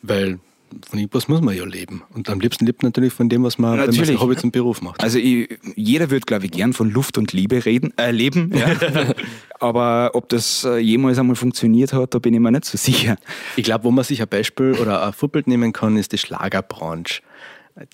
Weil 0.02 0.38
von 0.88 0.98
irgendwas 0.98 1.28
muss 1.28 1.40
man 1.40 1.56
ja 1.56 1.64
leben. 1.64 2.02
Und 2.14 2.28
am 2.28 2.40
liebsten 2.40 2.66
lebt 2.66 2.82
man 2.82 2.88
natürlich 2.88 3.12
von 3.12 3.28
dem, 3.28 3.42
was 3.44 3.58
man, 3.58 3.76
natürlich. 3.76 4.08
wenn 4.08 4.14
man 4.14 4.22
Hobby 4.22 4.36
zum 4.36 4.50
Beruf 4.50 4.82
macht. 4.82 5.02
Also 5.02 5.18
ich, 5.18 5.58
jeder 5.76 6.10
würde, 6.10 6.24
glaube 6.26 6.46
ich, 6.46 6.50
gern 6.50 6.72
von 6.72 6.90
Luft 6.90 7.18
und 7.18 7.32
Liebe 7.32 7.64
reden, 7.64 7.92
äh, 7.98 8.10
leben. 8.10 8.52
Ja. 8.54 8.76
Aber 9.60 10.10
ob 10.14 10.28
das 10.28 10.64
äh, 10.64 10.78
jemals 10.78 11.18
einmal 11.18 11.36
funktioniert 11.36 11.92
hat, 11.92 12.14
da 12.14 12.18
bin 12.18 12.34
ich 12.34 12.40
mir 12.40 12.50
nicht 12.50 12.64
so 12.64 12.76
sicher. 12.76 13.16
Ich 13.56 13.64
glaube, 13.64 13.84
wo 13.84 13.90
man 13.90 14.04
sich 14.04 14.20
ein 14.20 14.28
Beispiel 14.28 14.72
oder 14.72 15.06
ein 15.06 15.12
Vorbild 15.12 15.46
nehmen 15.46 15.72
kann, 15.72 15.96
ist 15.96 16.12
die 16.12 16.18
Schlagerbranche. 16.18 17.22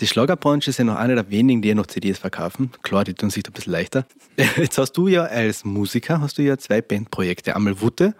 Die 0.01 0.07
Schlagerbranche 0.09 0.71
ist 0.71 0.79
ja 0.79 0.85
noch 0.85 0.97
eine 0.97 1.15
der 1.15 1.31
wenigen, 1.31 1.63
die 1.63 1.69
ja 1.69 1.75
noch 1.75 1.87
CDs 1.87 2.19
verkaufen. 2.19 2.73
Klar, 2.83 3.05
die 3.05 3.15
tun 3.15 3.31
sich 3.31 3.45
da 3.45 3.51
ein 3.51 3.53
bisschen 3.53 3.73
leichter. 3.73 4.07
Jetzt 4.57 4.77
hast 4.77 4.93
du 4.93 5.07
ja 5.07 5.25
als 5.25 5.65
Musiker 5.65 6.21
hast 6.21 6.39
du 6.39 6.43
ja 6.43 6.59
zwei 6.59 6.81
Bandprojekte. 6.81 7.55
Einmal 7.55 7.81
Wutte 7.81 8.15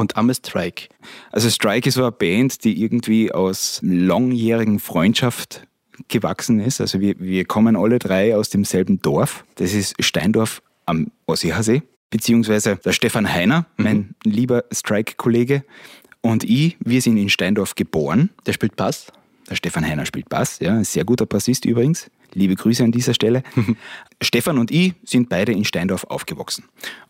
und 0.00 0.16
einmal 0.16 0.34
Strike. 0.34 0.88
Also 1.30 1.48
Strike 1.50 1.88
ist 1.88 1.94
so 1.94 2.02
eine 2.02 2.12
Band, 2.12 2.64
die 2.64 2.82
irgendwie 2.82 3.32
aus 3.32 3.80
langjährigen 3.82 4.80
Freundschaft 4.80 5.66
gewachsen 6.08 6.60
ist. 6.60 6.80
Also 6.80 7.00
wir, 7.00 7.18
wir 7.18 7.44
kommen 7.44 7.76
alle 7.76 7.98
drei 7.98 8.36
aus 8.36 8.50
demselben 8.50 9.00
Dorf. 9.02 9.44
Das 9.56 9.74
ist 9.74 9.94
Steindorf 10.02 10.62
am 10.86 11.10
Ossiasee. 11.26 11.82
Beziehungsweise 12.10 12.76
der 12.76 12.92
Stefan 12.92 13.32
Heiner, 13.32 13.66
mhm. 13.76 13.84
mein 13.84 14.14
lieber 14.24 14.64
Strike-Kollege, 14.72 15.64
und 16.22 16.44
ich, 16.44 16.76
wir 16.80 17.00
sind 17.00 17.16
in 17.16 17.30
Steindorf 17.30 17.74
geboren. 17.74 18.30
Der 18.44 18.52
spielt 18.52 18.76
Bass? 18.76 19.06
Der 19.48 19.54
Stefan 19.54 19.86
Heiner 19.86 20.04
spielt 20.04 20.28
Bass, 20.28 20.58
ja, 20.60 20.74
ein 20.74 20.84
sehr 20.84 21.04
guter 21.04 21.26
Bassist 21.26 21.64
übrigens. 21.64 22.10
Liebe 22.34 22.54
Grüße 22.54 22.84
an 22.84 22.92
dieser 22.92 23.14
Stelle. 23.14 23.42
Stefan 24.22 24.58
und 24.58 24.70
ich 24.70 24.94
sind 25.04 25.28
beide 25.28 25.52
in 25.52 25.64
Steindorf 25.64 26.04
aufgewachsen. 26.04 26.64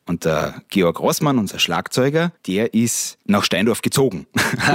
Und 0.06 0.24
der 0.24 0.62
Georg 0.68 1.00
Rossmann, 1.00 1.38
unser 1.38 1.58
Schlagzeuger, 1.58 2.32
der 2.46 2.74
ist 2.74 3.18
nach 3.26 3.44
Steindorf 3.44 3.82
gezogen. 3.82 4.26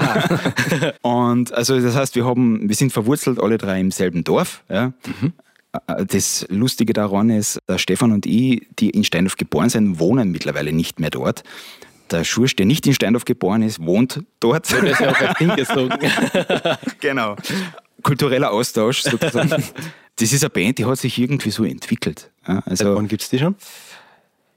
und 1.02 1.54
also 1.54 1.80
das 1.80 1.96
heißt, 1.96 2.16
wir 2.16 2.26
haben, 2.26 2.68
wir 2.68 2.76
sind 2.76 2.94
verwurzelt 2.94 3.40
alle 3.40 3.58
drei 3.58 3.80
im 3.80 3.92
selben 3.92 4.24
Dorf. 4.24 4.64
Ja. 4.70 4.94
Mhm. 5.22 5.34
Das 6.08 6.46
Lustige 6.50 6.94
daran 6.94 7.30
ist, 7.30 7.60
der 7.68 7.80
Stefan 7.80 8.14
und 8.14 8.26
ich, 8.26 8.66
die 8.80 8.92
in 8.92 9.04
Steindorf 9.04 9.36
geboren 9.36 9.70
sind, 9.70 10.00
wohnen 10.00 10.32
mittlerweile 10.32 10.72
nicht 10.72 11.02
mehr 11.02 11.10
dort. 11.10 11.44
Der 12.12 12.24
Schursch, 12.24 12.56
der 12.56 12.66
nicht 12.66 12.88
in 12.88 12.94
Steindorf 12.94 13.26
geboren 13.26 13.62
ist, 13.62 13.84
wohnt 13.84 14.24
dort. 14.40 14.70
Ja, 14.70 14.78
ist 14.78 15.00
ja 15.00 15.12
auch 15.12 15.20
als 15.20 15.38
Kind 15.38 15.56
gezogen. 15.58 15.98
genau. 17.02 17.36
Kultureller 18.04 18.52
Austausch 18.52 19.02
sozusagen. 19.02 19.64
Das 20.18 20.32
ist 20.32 20.44
eine 20.44 20.50
Band, 20.50 20.78
die 20.78 20.86
hat 20.86 20.98
sich 20.98 21.18
irgendwie 21.18 21.52
so 21.52 21.66
entwickelt. 21.66 22.32
Also, 22.44 22.86
seit 22.86 22.96
wann 22.96 23.08
gibt 23.08 23.24
es 23.24 23.30
die 23.30 23.40
schon? 23.40 23.56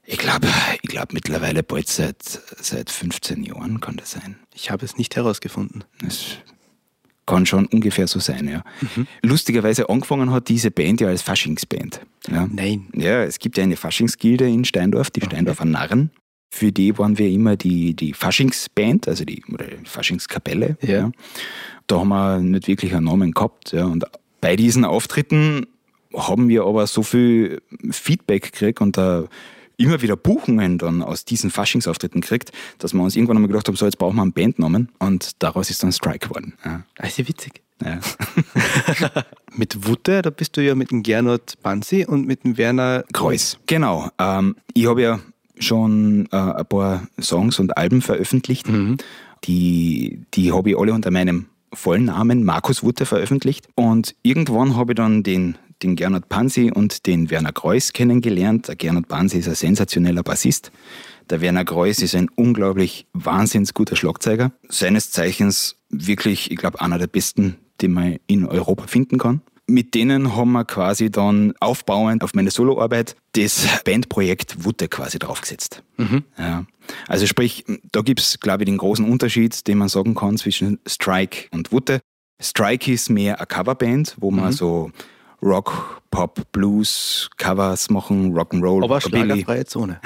Ich 0.05 0.17
glaube, 0.17 0.47
ich 0.81 0.89
glaube 0.89 1.09
mittlerweile 1.11 1.61
bald 1.61 1.87
seit, 1.87 2.23
seit 2.23 2.89
15 2.89 3.43
Jahren 3.43 3.79
kann 3.79 3.97
das 3.97 4.11
sein. 4.11 4.37
Ich 4.55 4.71
habe 4.71 4.83
es 4.85 4.97
nicht 4.97 5.15
herausgefunden. 5.15 5.83
Das 6.01 6.37
kann 7.27 7.45
schon 7.45 7.67
ungefähr 7.67 8.07
so 8.07 8.19
sein, 8.19 8.47
ja. 8.47 8.63
Mhm. 8.81 9.05
Lustigerweise 9.21 9.87
angefangen 9.87 10.31
hat 10.31 10.49
diese 10.49 10.71
Band 10.71 10.99
ja 11.01 11.09
als 11.09 11.21
Faschingsband. 11.21 12.01
Ja. 12.27 12.47
Nein. 12.51 12.87
Ja, 12.95 13.23
es 13.23 13.37
gibt 13.37 13.57
ja 13.57 13.63
eine 13.63 13.75
Faschingsgilde 13.75 14.47
in 14.47 14.65
Steindorf, 14.65 15.11
die 15.11 15.21
okay. 15.21 15.29
Steindorfer 15.35 15.65
Narren. 15.65 16.09
Für 16.49 16.71
die 16.71 16.97
waren 16.97 17.19
wir 17.19 17.29
immer 17.29 17.55
die, 17.55 17.93
die 17.93 18.13
Faschingsband, 18.13 19.07
also 19.07 19.25
die, 19.25 19.43
oder 19.53 19.65
die 19.65 19.85
Faschingskapelle. 19.85 20.77
Ja. 20.81 20.89
ja. 20.89 21.11
Da 21.85 21.99
haben 21.99 22.09
wir 22.09 22.39
nicht 22.39 22.67
wirklich 22.67 22.95
einen 22.95 23.05
Namen 23.05 23.31
gehabt. 23.31 23.73
Ja. 23.73 23.85
Und 23.85 24.05
bei 24.41 24.55
diesen 24.55 24.85
Auftritten 24.85 25.67
haben 26.15 26.49
wir 26.49 26.63
aber 26.63 26.87
so 26.87 27.03
viel 27.03 27.61
Feedback 27.91 28.51
gekriegt 28.51 28.81
und 28.81 28.97
da 28.97 29.25
immer 29.77 30.01
wieder 30.01 30.17
Buchungen 30.17 30.77
dann 30.77 31.01
aus 31.01 31.25
diesen 31.25 31.49
Faschingsauftritten 31.49 32.21
gekriegt, 32.21 32.51
dass 32.79 32.93
wir 32.93 33.01
uns 33.01 33.15
irgendwann 33.15 33.37
einmal 33.37 33.47
gedacht 33.47 33.67
haben, 33.67 33.75
so 33.75 33.85
jetzt 33.85 33.97
brauchen 33.97 34.17
wir 34.17 34.23
einen 34.23 34.33
Bandnamen 34.33 34.89
und 34.99 35.41
daraus 35.41 35.69
ist 35.69 35.81
dann 35.83 35.91
Strike 35.91 36.27
geworden. 36.27 36.53
Ja. 36.65 36.83
Also 36.97 37.27
witzig. 37.27 37.61
Ja. 37.83 37.99
mit 39.55 39.87
Wutte, 39.87 40.21
da 40.21 40.29
bist 40.31 40.57
du 40.57 40.61
ja 40.61 40.75
mit 40.75 40.91
dem 40.91 41.01
Gernot 41.01 41.53
Bansi 41.63 42.05
und 42.05 42.27
mit 42.27 42.43
dem 42.43 42.57
Werner 42.57 43.05
Kreuz. 43.13 43.57
Genau. 43.67 44.09
Ähm, 44.19 44.57
ich 44.73 44.85
habe 44.85 45.01
ja 45.01 45.19
schon 45.59 46.27
äh, 46.31 46.37
ein 46.37 46.65
paar 46.65 47.07
Songs 47.19 47.59
und 47.59 47.77
Alben 47.77 48.01
veröffentlicht. 48.01 48.67
Mhm. 48.67 48.97
Die, 49.45 50.25
die 50.33 50.51
habe 50.51 50.71
ich 50.71 50.77
alle 50.77 50.93
unter 50.93 51.11
meinem 51.11 51.45
vollen 51.73 52.05
Namen 52.05 52.43
Markus 52.43 52.83
Wutte 52.83 53.05
veröffentlicht. 53.05 53.67
Und 53.75 54.15
irgendwann 54.23 54.75
habe 54.75 54.93
ich 54.93 54.95
dann 54.97 55.23
den, 55.23 55.57
den 55.83 55.95
Gernot 55.95 56.29
Pansi 56.29 56.71
und 56.73 57.07
den 57.07 57.29
Werner 57.29 57.51
Kreuss 57.51 57.93
kennengelernt. 57.93 58.67
Der 58.67 58.75
Gernot 58.75 59.07
Pansi 59.07 59.39
ist 59.39 59.47
ein 59.47 59.55
sensationeller 59.55 60.23
Bassist. 60.23 60.71
Der 61.29 61.41
Werner 61.41 61.65
Kreuss 61.65 61.99
ist 61.99 62.15
ein 62.15 62.29
unglaublich 62.35 63.05
wahnsinns 63.13 63.73
guter 63.73 63.95
Schlagzeuger. 63.95 64.51
Seines 64.67 65.11
Zeichens 65.11 65.75
wirklich, 65.89 66.49
ich 66.51 66.57
glaube, 66.57 66.81
einer 66.81 66.97
der 66.97 67.07
besten, 67.07 67.57
den 67.81 67.93
man 67.93 68.17
in 68.25 68.45
Europa 68.45 68.87
finden 68.87 69.19
kann. 69.19 69.41
Mit 69.69 69.95
denen 69.95 70.35
haben 70.35 70.51
wir 70.51 70.65
quasi 70.65 71.09
dann 71.09 71.53
aufbauend 71.59 72.23
auf 72.23 72.33
meine 72.33 72.51
Soloarbeit 72.51 73.15
das 73.33 73.67
Bandprojekt 73.85 74.63
Wutte 74.65 74.87
quasi 74.87 75.19
draufgesetzt. 75.19 75.83
Mhm. 75.97 76.23
Ja. 76.37 76.65
Also 77.07 77.27
sprich, 77.27 77.65
da 77.91 78.01
gibt 78.01 78.19
es, 78.19 78.39
glaube 78.39 78.63
ich, 78.63 78.65
den 78.65 78.77
großen 78.77 79.05
Unterschied, 79.05 79.67
den 79.67 79.77
man 79.77 79.89
sagen 79.89 80.15
kann 80.15 80.37
zwischen 80.37 80.79
Strike 80.87 81.47
und 81.51 81.71
Wutte. 81.71 82.01
Strike 82.41 82.91
ist 82.91 83.09
mehr 83.09 83.37
eine 83.37 83.47
Coverband, 83.47 84.15
wo 84.19 84.31
man 84.31 84.45
mhm. 84.45 84.51
so 84.53 84.91
Rock, 85.41 86.01
Pop, 86.11 86.51
Blues, 86.51 87.29
Covers 87.37 87.89
machen, 87.89 88.33
Rock'n'Roll. 88.33 88.83
Aber 88.83 88.99
schlagerfreie 88.99 89.65
Zone. 89.65 90.01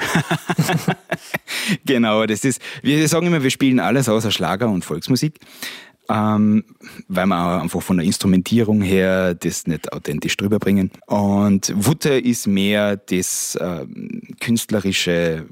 genau, 1.84 2.26
das 2.26 2.44
ist, 2.44 2.60
wir 2.82 3.08
sagen 3.08 3.26
immer, 3.26 3.42
wir 3.42 3.50
spielen 3.50 3.80
alles 3.80 4.08
außer 4.08 4.30
Schlager 4.30 4.68
und 4.68 4.84
Volksmusik 4.84 5.40
ähm, 6.08 6.64
weil 7.08 7.26
wir 7.26 7.62
einfach 7.62 7.82
von 7.82 7.96
der 7.98 8.06
Instrumentierung 8.06 8.82
her 8.82 9.34
das 9.34 9.66
nicht 9.66 9.92
authentisch 9.92 10.36
drüber 10.36 10.58
bringen. 10.58 10.90
Und 11.06 11.72
Wutte 11.74 12.18
ist 12.18 12.46
mehr 12.46 12.96
das 12.96 13.56
äh, 13.56 13.86
künstlerische 14.40 15.46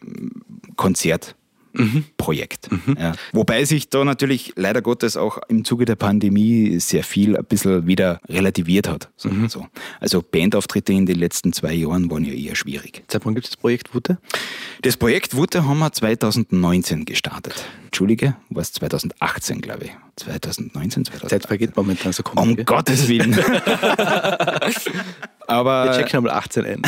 Konzert 0.77 1.37
mhm. 1.73 2.05
Projekt. 2.17 2.71
Mhm. 2.71 2.97
Ja. 2.99 3.13
Wobei 3.33 3.65
sich 3.65 3.89
da 3.89 4.05
natürlich 4.05 4.53
leider 4.57 4.83
Gottes 4.83 5.17
auch 5.17 5.39
im 5.49 5.65
Zuge 5.65 5.85
der 5.85 5.97
Pandemie 5.97 6.79
sehr 6.81 7.05
viel 7.05 7.37
ein 7.37 7.45
bisschen 7.45 7.87
wieder 7.87 8.21
relativiert 8.29 8.89
hat. 8.89 9.11
Mhm. 9.25 9.49
So. 9.49 9.67
Also 10.01 10.23
Bandauftritte 10.23 10.93
in 10.93 11.07
den 11.07 11.19
letzten 11.19 11.53
zwei 11.53 11.73
Jahren 11.73 12.11
waren 12.11 12.25
ja 12.25 12.33
eher 12.33 12.57
schwierig. 12.57 13.03
Seit 13.09 13.25
wann 13.25 13.35
gibt 13.35 13.47
es 13.47 13.53
das 13.53 13.57
Projekt 13.57 13.95
Wutte? 13.95 14.19
Das 14.83 14.97
Projekt 14.97 15.37
Wutte 15.37 15.65
haben 15.65 15.79
wir 15.79 15.93
2019 15.93 17.05
gestartet. 17.05 17.65
Entschuldige, 17.85 18.37
war 18.49 18.63
es 18.63 18.73
2018, 18.73 19.61
glaube 19.61 19.85
ich. 19.85 19.91
2019, 20.17 21.05
2018. 21.05 21.29
Zeit 21.29 21.47
vergeht 21.47 21.77
momentan 21.77 22.13
so 22.13 22.23
komisch. 22.23 22.49
Um 22.49 22.57
gell? 22.57 22.65
Gottes 22.65 23.09
Willen. 23.09 23.35
Aber 25.47 25.85
Wir 25.85 25.93
checken 25.93 26.19
einmal 26.19 26.33
18 26.33 26.65
ein. 26.65 26.83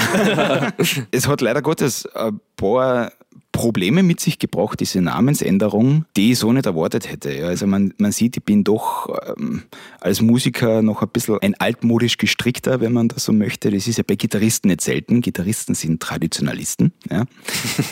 es 1.11 1.29
hat 1.29 1.41
leider 1.41 1.63
Gottes 1.63 2.07
ein 2.07 2.41
paar 2.57 3.13
Probleme 3.55 4.03
mit 4.03 4.19
sich 4.19 4.41
gebracht, 4.41 4.81
diese 4.81 5.01
Namensänderung, 5.01 6.07
die 6.17 6.33
ich 6.33 6.41
so 6.41 6.53
nicht 6.53 6.67
erwartet 6.67 7.09
hätte. 7.09 7.47
Also 7.47 7.69
man, 7.69 7.95
man 7.99 8.11
sieht, 8.11 8.37
ich 8.37 8.43
bin 8.43 8.65
doch 8.65 9.09
ähm, 9.39 9.63
als 10.01 10.21
Musiker 10.21 10.83
noch 10.83 11.03
ein 11.03 11.09
bisschen 11.09 11.39
ein 11.39 11.55
altmodisch 11.55 12.19
gestrickter, 12.19 12.81
wenn 12.81 12.93
man 12.93 13.07
das 13.07 13.25
so 13.25 13.33
möchte. 13.33 13.71
Das 13.71 13.87
ist 13.87 13.97
ja 13.97 14.03
bei 14.05 14.17
Gitarristen 14.17 14.71
nicht 14.71 14.81
selten. 14.81 15.21
Gitarristen 15.21 15.77
sind 15.77 16.03
Traditionalisten. 16.03 16.93
Ja. 17.09 17.25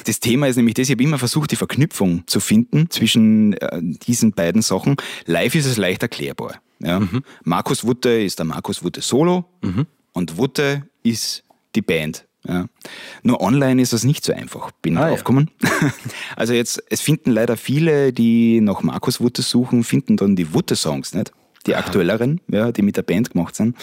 Das 0.05 0.19
Thema 0.19 0.49
ist 0.49 0.57
nämlich 0.57 0.75
das, 0.75 0.89
ich 0.89 0.95
habe 0.95 1.03
immer 1.05 1.19
versucht, 1.19 1.53
die 1.53 1.57
Verknüpfung 1.57 2.25
zu 2.27 2.41
finden 2.41 2.91
zwischen 2.91 3.53
äh, 3.55 3.81
diesen 3.81 4.33
beiden 4.33 4.63
Sachen. 4.63 4.97
Live 5.27 5.55
ist 5.55 5.67
es 5.67 5.77
leicht 5.77 6.03
erklärbar. 6.03 6.61
Ja. 6.81 6.99
Mhm. 6.99 7.23
Markus 7.45 7.85
Wutte 7.85 8.11
ist 8.11 8.41
der 8.41 8.47
Markus 8.47 8.83
Wutte 8.83 9.01
Solo 9.01 9.45
mhm. 9.63 9.87
und 10.13 10.37
Wutte 10.39 10.89
ist 11.05 11.45
die 11.77 11.83
Band. 11.83 12.27
Ja. 12.47 12.67
Nur 13.23 13.41
online 13.41 13.81
ist 13.81 13.93
das 13.93 14.05
nicht 14.05 14.25
so 14.25 14.33
einfach, 14.33 14.73
bin 14.83 14.95
ich 14.95 14.99
ah, 14.99 15.09
draufgekommen. 15.09 15.51
Ja. 15.63 15.71
Also 16.37 16.55
jetzt, 16.55 16.83
es 16.89 17.01
finden 17.01 17.31
leider 17.31 17.57
viele, 17.57 18.13
die 18.13 18.61
nach 18.61 18.83
Markus 18.83 19.21
Wutte 19.21 19.43
suchen, 19.43 19.85
finden 19.85 20.17
dann 20.17 20.35
die 20.35 20.55
Wutte-Songs 20.55 21.15
nicht. 21.15 21.33
Die 21.67 21.77
aktuelleren, 21.77 22.41
ja, 22.49 22.73
die 22.73 22.83
mit 22.83 22.97
der 22.97 23.03
Band 23.03 23.31
gemacht 23.31 23.55
sind. 23.55 23.77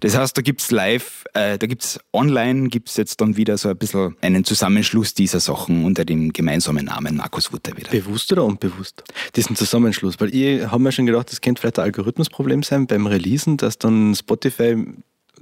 Das 0.00 0.16
heißt, 0.16 0.36
da 0.36 0.42
gibt's 0.42 0.72
live, 0.72 1.24
äh, 1.34 1.58
da 1.58 1.68
gibt's 1.68 2.00
online, 2.12 2.68
gibt's 2.68 2.96
jetzt 2.96 3.20
dann 3.20 3.36
wieder 3.36 3.56
so 3.56 3.68
ein 3.68 3.76
bisschen 3.76 4.16
einen 4.20 4.44
Zusammenschluss 4.44 5.14
dieser 5.14 5.38
Sachen 5.38 5.84
unter 5.84 6.04
dem 6.04 6.32
gemeinsamen 6.32 6.86
Namen 6.86 7.16
Markus 7.16 7.52
Wutte 7.52 7.76
wieder. 7.76 7.90
Bewusst 7.90 8.32
oder 8.32 8.44
unbewusst? 8.44 9.04
Diesen 9.36 9.54
Zusammenschluss, 9.54 10.18
weil 10.18 10.34
ich 10.34 10.66
habe 10.66 10.82
mir 10.82 10.90
schon 10.90 11.06
gedacht, 11.06 11.30
das 11.30 11.40
könnte 11.40 11.60
vielleicht 11.60 11.78
ein 11.78 11.84
Algorithmusproblem 11.84 12.64
sein 12.64 12.88
beim 12.88 13.06
Releasen, 13.06 13.56
dass 13.58 13.78
dann 13.78 14.16
Spotify 14.16 14.84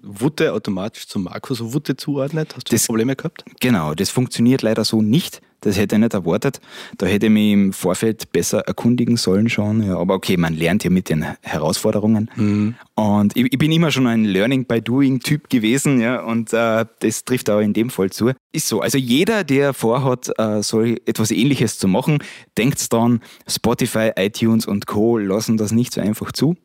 Wutte 0.03 0.53
automatisch 0.53 1.07
zu 1.07 1.19
Markus 1.19 1.61
Wutte 1.73 1.97
zuordnet? 1.97 2.55
Hast 2.55 2.71
du 2.71 2.75
das, 2.75 2.87
Probleme 2.87 3.17
gehabt? 3.17 3.45
Genau, 3.61 3.95
das 3.95 4.11
funktioniert 4.11 4.63
leider 4.63 4.85
so 4.85 5.03
nicht. 5.03 5.41
Das 5.61 5.77
hätte 5.77 5.97
ich 5.97 6.01
nicht 6.01 6.15
erwartet. 6.15 6.61
Da 6.99 7.07
hätte 7.07 7.27
ich 7.27 7.33
mich 7.33 7.53
im 7.53 7.73
Vorfeld 7.73 8.31
besser 8.31 8.61
erkundigen 8.61 9.17
sollen 9.17 9.49
schon. 9.49 9.83
Ja, 9.83 9.99
aber 9.99 10.15
okay, 10.15 10.37
man 10.37 10.55
lernt 10.55 10.85
ja 10.85 10.91
mit 10.91 11.09
den 11.09 11.25
Herausforderungen. 11.43 12.31
Mhm. 12.37 12.77
Und 12.95 13.37
ich, 13.37 13.53
ich, 13.53 13.59
bin 13.59 13.73
immer 13.73 13.91
schon 13.91 14.07
ein 14.07 14.25
Learning 14.25 14.67
by 14.67 14.81
Doing 14.81 15.19
Typ 15.19 15.51
gewesen, 15.51 16.01
ja, 16.01 16.23
und 16.23 16.53
äh, 16.53 16.87
das 17.01 17.25
trifft 17.25 17.51
auch 17.51 17.59
in 17.59 17.73
dem 17.73 17.91
Fall 17.91 18.11
zu. 18.11 18.31
Ist 18.53 18.69
so. 18.69 18.81
Also 18.81 18.99
jeder, 18.99 19.43
der 19.43 19.75
vorhat, 19.75 20.31
äh, 20.39 20.63
so 20.63 20.83
etwas 20.83 21.33
ähnliches 21.33 21.79
zu 21.79 21.89
machen, 21.89 22.19
denkt 22.57 22.93
dann, 22.93 23.21
Spotify, 23.49 24.13
iTunes 24.17 24.65
und 24.65 24.87
Co. 24.87 25.19
lassen 25.19 25.57
das 25.57 25.73
nicht 25.73 25.93
so 25.93 26.01
einfach 26.01 26.31
zu. 26.31 26.57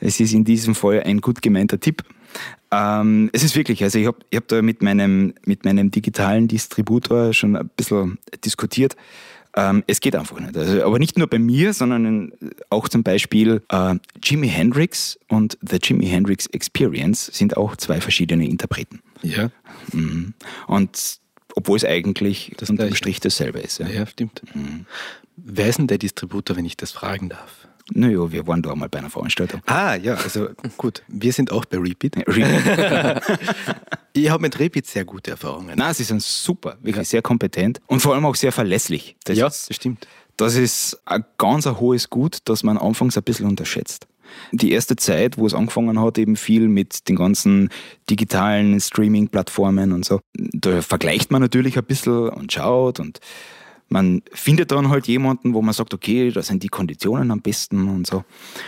Es 0.00 0.20
ist 0.20 0.34
in 0.34 0.44
diesem 0.44 0.74
Fall 0.74 1.02
ein 1.02 1.22
gut 1.22 1.40
gemeinter 1.40 1.80
Tipp. 1.80 2.02
Ähm, 2.70 3.30
es 3.32 3.42
ist 3.42 3.56
wirklich, 3.56 3.82
also 3.82 3.98
ich 3.98 4.06
habe 4.06 4.18
ich 4.30 4.36
hab 4.36 4.48
da 4.48 4.62
mit 4.62 4.82
meinem, 4.82 5.34
mit 5.44 5.64
meinem 5.64 5.90
digitalen 5.90 6.48
Distributor 6.48 7.32
schon 7.32 7.56
ein 7.56 7.70
bisschen 7.76 8.18
diskutiert. 8.44 8.96
Ähm, 9.56 9.84
es 9.86 10.00
geht 10.00 10.16
einfach 10.16 10.40
nicht. 10.40 10.56
Also, 10.56 10.84
aber 10.84 10.98
nicht 10.98 11.16
nur 11.16 11.28
bei 11.28 11.38
mir, 11.38 11.72
sondern 11.72 12.32
auch 12.70 12.88
zum 12.88 13.04
Beispiel 13.04 13.62
äh, 13.70 13.94
Jimi 14.22 14.48
Hendrix 14.48 15.18
und 15.28 15.56
The 15.62 15.78
Jimi 15.80 16.06
Hendrix 16.06 16.46
Experience 16.46 17.26
sind 17.26 17.56
auch 17.56 17.76
zwei 17.76 18.00
verschiedene 18.00 18.48
Interpreten. 18.48 19.00
Ja. 19.22 19.50
Mhm. 19.92 20.34
Und 20.66 21.20
obwohl 21.54 21.76
es 21.76 21.84
eigentlich 21.84 22.52
das 22.56 22.68
unterm 22.70 22.94
Strich 22.94 23.20
dasselbe 23.20 23.60
ist. 23.60 23.78
Ja, 23.78 23.88
ja 23.88 24.06
stimmt. 24.06 24.42
Mhm. 24.54 24.86
Wer 25.36 25.68
ist 25.68 25.78
denn 25.78 25.86
der 25.86 25.98
Distributor, 25.98 26.56
wenn 26.56 26.64
ich 26.64 26.76
das 26.76 26.90
fragen 26.90 27.28
darf? 27.28 27.68
Naja, 27.92 28.32
wir 28.32 28.46
waren 28.46 28.62
da 28.62 28.72
einmal 28.72 28.88
bei 28.88 28.98
einer 28.98 29.10
Veranstaltung. 29.10 29.60
Ah, 29.66 29.94
ja, 29.94 30.14
also 30.14 30.48
gut. 30.78 31.02
Wir 31.08 31.32
sind 31.32 31.52
auch 31.52 31.64
bei 31.66 31.76
Repeat. 31.76 32.16
Repeat. 32.16 33.22
ich 34.14 34.30
habe 34.30 34.42
mit 34.42 34.58
Repeat 34.58 34.86
sehr 34.86 35.04
gute 35.04 35.32
Erfahrungen. 35.32 35.76
Nein, 35.76 35.92
sie 35.92 36.04
sind 36.04 36.22
super, 36.22 36.78
wirklich 36.80 36.96
ja. 36.96 37.04
sehr 37.04 37.22
kompetent 37.22 37.80
und 37.86 38.00
vor 38.00 38.14
allem 38.14 38.24
auch 38.24 38.36
sehr 38.36 38.52
verlässlich. 38.52 39.16
Das 39.24 39.36
ja, 39.36 39.46
ist, 39.46 39.68
das 39.68 39.76
stimmt. 39.76 40.06
Das 40.36 40.56
ist 40.56 40.98
ein 41.04 41.24
ganz 41.36 41.66
ein 41.66 41.78
hohes 41.78 42.08
Gut, 42.08 42.38
das 42.46 42.62
man 42.62 42.78
anfangs 42.78 43.16
ein 43.16 43.22
bisschen 43.22 43.46
unterschätzt. 43.46 44.06
Die 44.50 44.72
erste 44.72 44.96
Zeit, 44.96 45.38
wo 45.38 45.46
es 45.46 45.54
angefangen 45.54 46.00
hat, 46.00 46.18
eben 46.18 46.36
viel 46.36 46.68
mit 46.68 47.08
den 47.08 47.16
ganzen 47.16 47.68
digitalen 48.10 48.80
Streaming-Plattformen 48.80 49.92
und 49.92 50.04
so, 50.04 50.20
da 50.34 50.82
vergleicht 50.82 51.30
man 51.30 51.42
natürlich 51.42 51.76
ein 51.78 51.84
bisschen 51.84 52.30
und 52.30 52.52
schaut 52.52 52.98
und 52.98 53.20
man 53.88 54.22
findet 54.32 54.72
dann 54.72 54.88
halt 54.88 55.06
jemanden, 55.06 55.54
wo 55.54 55.62
man 55.62 55.74
sagt, 55.74 55.94
okay, 55.94 56.30
da 56.30 56.42
sind 56.42 56.62
die 56.62 56.68
Konditionen 56.68 57.30
am 57.30 57.40
besten 57.40 57.88
und 57.88 58.06
so. 58.06 58.24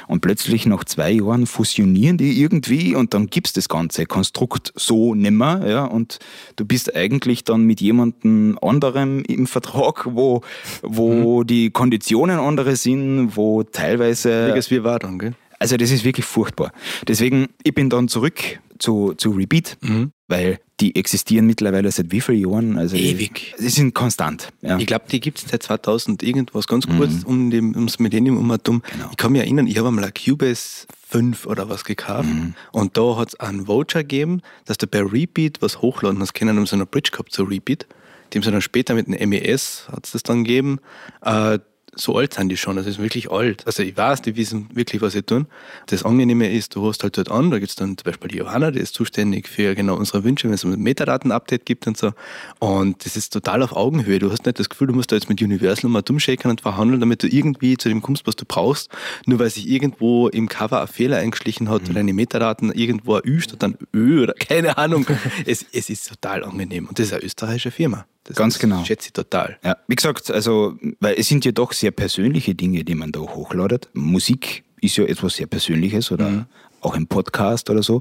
Und 0.07 0.21
plötzlich 0.21 0.67
nach 0.67 0.85
zwei 0.85 1.13
Jahren 1.13 1.47
fusionieren 1.47 2.19
die 2.19 2.41
irgendwie 2.41 2.95
und 2.95 3.15
dann 3.15 3.27
gibt 3.27 3.49
es 3.49 3.53
das 3.53 3.69
ganze 3.69 4.07
Konstrukt 4.07 4.73
so 4.77 5.15
nimmer. 5.15 5.67
Ja, 5.67 5.85
und 5.85 6.19
du 6.57 6.65
bist 6.65 6.95
eigentlich 6.95 7.45
dann 7.45 7.63
mit 7.63 7.81
jemandem 7.81 8.59
anderem 8.63 9.23
im 9.25 9.47
Vertrag, 9.47 10.07
wo, 10.11 10.43
wo 10.83 11.41
mhm. 11.43 11.47
die 11.47 11.71
Konditionen 11.71 12.39
andere 12.39 12.77
sind, 12.77 13.37
wo 13.37 13.63
teilweise. 13.63 14.55
Wie 14.69 14.85
war 14.85 14.99
dann, 14.99 15.19
gell? 15.19 15.35
Also 15.59 15.77
das 15.77 15.91
ist 15.91 16.05
wirklich 16.05 16.27
furchtbar. 16.27 16.73
Deswegen, 17.09 17.49
ich 17.63 17.75
bin 17.75 17.89
dann 17.89 18.09
zurück 18.09 18.61
zu, 18.79 19.15
zu 19.15 19.31
Repeat, 19.31 19.79
mhm. 19.81 20.13
Weil 20.29 20.59
die 20.81 20.97
existieren 20.97 21.47
mittlerweile 21.47 21.91
seit 21.91 22.11
wie 22.11 22.21
vielen 22.21 22.51
Jahren? 22.51 22.79
Also 22.79 22.97
Ewig. 22.97 23.55
Sie 23.57 23.69
sind 23.69 23.95
konstant. 23.95 24.49
Ja. 24.63 24.79
Ich 24.79 24.87
glaube, 24.87 25.05
die 25.11 25.21
gibt 25.21 25.39
es 25.39 25.49
seit 25.49 25.63
2000 25.63 26.23
irgendwas, 26.23 26.67
ganz 26.67 26.87
kurz 26.87 27.13
mhm. 27.13 27.27
um 27.27 27.51
dem, 27.51 27.75
ums 27.75 27.99
Millennium 27.99 28.37
um 28.37 28.57
Genau. 28.57 28.83
Ich 29.11 29.17
kann 29.17 29.33
mich 29.33 29.43
erinnern, 29.43 29.67
ich 29.67 29.79
habe 29.79 29.89
einmal 29.89 30.05
ein 30.05 30.13
Cubase 30.15 30.87
5 31.09 31.47
oder 31.47 31.69
was 31.69 31.85
gekauft 31.85 32.29
mhm. 32.29 32.55
und 32.73 32.97
da 32.97 33.17
hat 33.17 33.29
es 33.29 33.41
einen 33.41 33.69
Voucher 33.69 34.03
gegeben, 34.03 34.43
dass 34.65 34.79
du 34.79 34.87
bei 34.87 35.01
Repeat 35.03 35.63
was 35.63 35.81
hochladen 35.83 36.21
hast 36.21 36.35
können, 36.35 36.59
um 36.59 36.67
so 36.67 36.77
eine 36.77 36.87
Bridge 36.87 37.11
gehabt 37.13 37.33
zu 37.33 37.45
Repeat. 37.45 37.87
Die 38.33 38.39
haben 38.39 38.43
sie 38.43 38.51
dann 38.51 38.63
später 38.63 38.95
mit 38.95 39.07
dem 39.07 39.29
MES, 39.29 39.87
hat 39.91 40.07
es 40.07 40.13
das 40.13 40.23
dann 40.23 40.45
gegeben, 40.45 40.81
äh, 41.23 41.59
so 41.97 42.17
alt 42.17 42.35
sind 42.35 42.51
die 42.51 42.57
schon, 42.57 42.77
also 42.77 42.89
ist 42.89 42.99
wirklich 42.99 43.31
alt. 43.31 43.67
Also 43.67 43.83
ich 43.83 43.97
weiß, 43.97 44.23
die 44.23 44.37
wissen 44.37 44.69
wirklich, 44.75 45.01
was 45.03 45.15
sie 45.15 45.23
tun. 45.23 45.47
Das 45.87 46.05
Angenehme 46.05 46.51
ist, 46.53 46.75
du 46.75 46.87
hast 46.87 47.03
halt 47.03 47.17
dort 47.17 47.31
an, 47.31 47.51
da 47.51 47.59
gibt 47.59 47.71
es 47.71 47.77
dann 47.77 47.97
zum 47.97 48.05
Beispiel 48.05 48.29
die 48.29 48.39
Johanna, 48.39 48.71
die 48.71 48.81
ist 48.81 48.95
zuständig 48.95 49.49
für 49.49 49.75
genau 49.75 49.97
unsere 49.97 50.23
Wünsche, 50.23 50.47
wenn 50.47 50.55
es 50.55 50.65
um 50.65 50.73
ein 50.73 50.81
Metadaten-Update 50.81 51.65
gibt 51.65 51.87
und 51.87 51.97
so. 51.97 52.13
Und 52.59 53.05
das 53.05 53.17
ist 53.17 53.33
total 53.33 53.63
auf 53.63 53.75
Augenhöhe. 53.75 54.19
Du 54.19 54.31
hast 54.31 54.45
nicht 54.45 54.59
das 54.59 54.69
Gefühl, 54.69 54.89
du 54.89 54.95
musst 54.95 55.11
da 55.11 55.17
jetzt 55.17 55.29
mit 55.29 55.41
Universal 55.41 55.91
mal 55.91 56.03
dumm 56.03 56.21
shaken 56.21 56.51
und 56.51 56.61
verhandeln, 56.61 57.01
damit 57.01 57.23
du 57.23 57.29
irgendwie 57.29 57.77
zu 57.77 57.89
dem 57.89 58.03
kommst, 58.03 58.27
was 58.27 58.37
du 58.37 58.45
brauchst, 58.47 58.91
nur 59.25 59.39
weil 59.39 59.51
sich 59.51 59.69
irgendwo 59.69 60.29
im 60.29 60.49
Cover 60.49 60.83
ein 60.83 60.89
Fehler 60.89 61.17
eingeschlichen 61.19 61.71
hat 61.71 61.83
mhm. 61.83 61.87
oder 61.87 61.95
deine 61.95 62.13
Metadaten 62.13 62.73
irgendwo 62.73 63.15
ein 63.15 63.23
Ü 63.25 63.41
statt 63.41 63.65
ein 63.65 63.77
Ö 63.95 64.23
oder 64.23 64.35
keine 64.39 64.77
Ahnung. 64.77 65.07
es, 65.47 65.65
es 65.73 65.89
ist 65.89 66.09
total 66.09 66.45
angenehm. 66.45 66.87
Und 66.87 66.99
das 66.99 67.07
ist 67.07 67.13
eine 67.15 67.23
österreichische 67.23 67.71
Firma. 67.71 68.07
Das 68.27 68.37
Ganz 68.37 68.59
genau. 68.59 68.85
schätze 68.85 69.09
ich 69.09 69.13
total. 69.13 69.59
Ja, 69.65 69.77
wie 69.87 69.95
gesagt, 69.95 70.31
also, 70.31 70.77
weil 71.01 71.15
es 71.17 71.29
sind 71.29 71.45
ja 71.45 71.53
doch 71.53 71.73
sehr 71.73 71.93
persönliche 71.93 72.55
Dinge, 72.55 72.85
die 72.85 72.95
man 72.95 73.13
da 73.13 73.21
hochladet. 73.21 73.89
Musik 73.95 74.65
ist 74.87 74.97
ja 74.97 75.05
etwas 75.05 75.37
sehr 75.37 75.47
Persönliches 75.47 76.11
oder 76.11 76.31
mhm. 76.31 76.45
auch 76.81 76.95
im 76.95 77.07
Podcast 77.07 77.69
oder 77.71 77.83
so. 77.83 78.01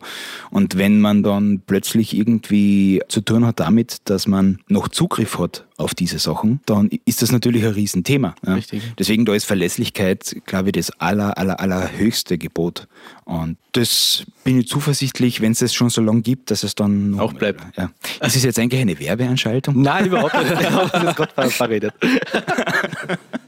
Und 0.51 0.77
wenn 0.77 0.99
man 1.01 1.23
dann 1.23 1.61
plötzlich 1.65 2.15
irgendwie 2.15 3.01
zu 3.07 3.21
tun 3.21 3.45
hat 3.45 3.59
damit, 3.59 3.97
dass 4.05 4.27
man 4.27 4.59
noch 4.67 4.87
Zugriff 4.87 5.37
hat 5.39 5.65
auf 5.77 5.93
diese 5.93 6.19
Sachen, 6.19 6.61
dann 6.65 6.89
ist 7.05 7.21
das 7.21 7.31
natürlich 7.31 7.65
ein 7.65 7.73
Riesenthema. 7.73 8.35
Ja. 8.45 8.53
Richtig. 8.53 8.81
Deswegen 8.97 9.25
da 9.25 9.33
ist 9.35 9.45
Verlässlichkeit, 9.45 10.37
glaube 10.45 10.69
ich, 10.69 10.73
das 10.73 10.91
aller, 10.99 11.37
aller, 11.37 11.59
allerhöchste 11.59 12.37
Gebot. 12.37 12.87
Und 13.25 13.57
das 13.73 14.23
bin 14.43 14.59
ich 14.59 14.67
zuversichtlich, 14.67 15.41
wenn 15.41 15.51
es 15.51 15.61
es 15.61 15.73
schon 15.73 15.89
so 15.89 16.01
lange 16.01 16.21
gibt, 16.21 16.51
dass 16.51 16.63
es 16.63 16.75
dann 16.75 17.19
auch 17.19 17.33
bleibt. 17.33 17.61
Ja. 17.77 17.91
Ist 18.21 18.37
es 18.37 18.43
jetzt 18.43 18.59
eigentlich 18.59 18.81
eine 18.81 18.97
Werbeanschaltung? 18.97 19.81
Nein, 19.81 20.05
überhaupt 20.05 20.37
nicht. 20.37 20.61
Ich 20.61 20.69
habe 20.69 20.89
das 20.91 21.15
gerade 21.15 21.49
verredet. 21.49 21.93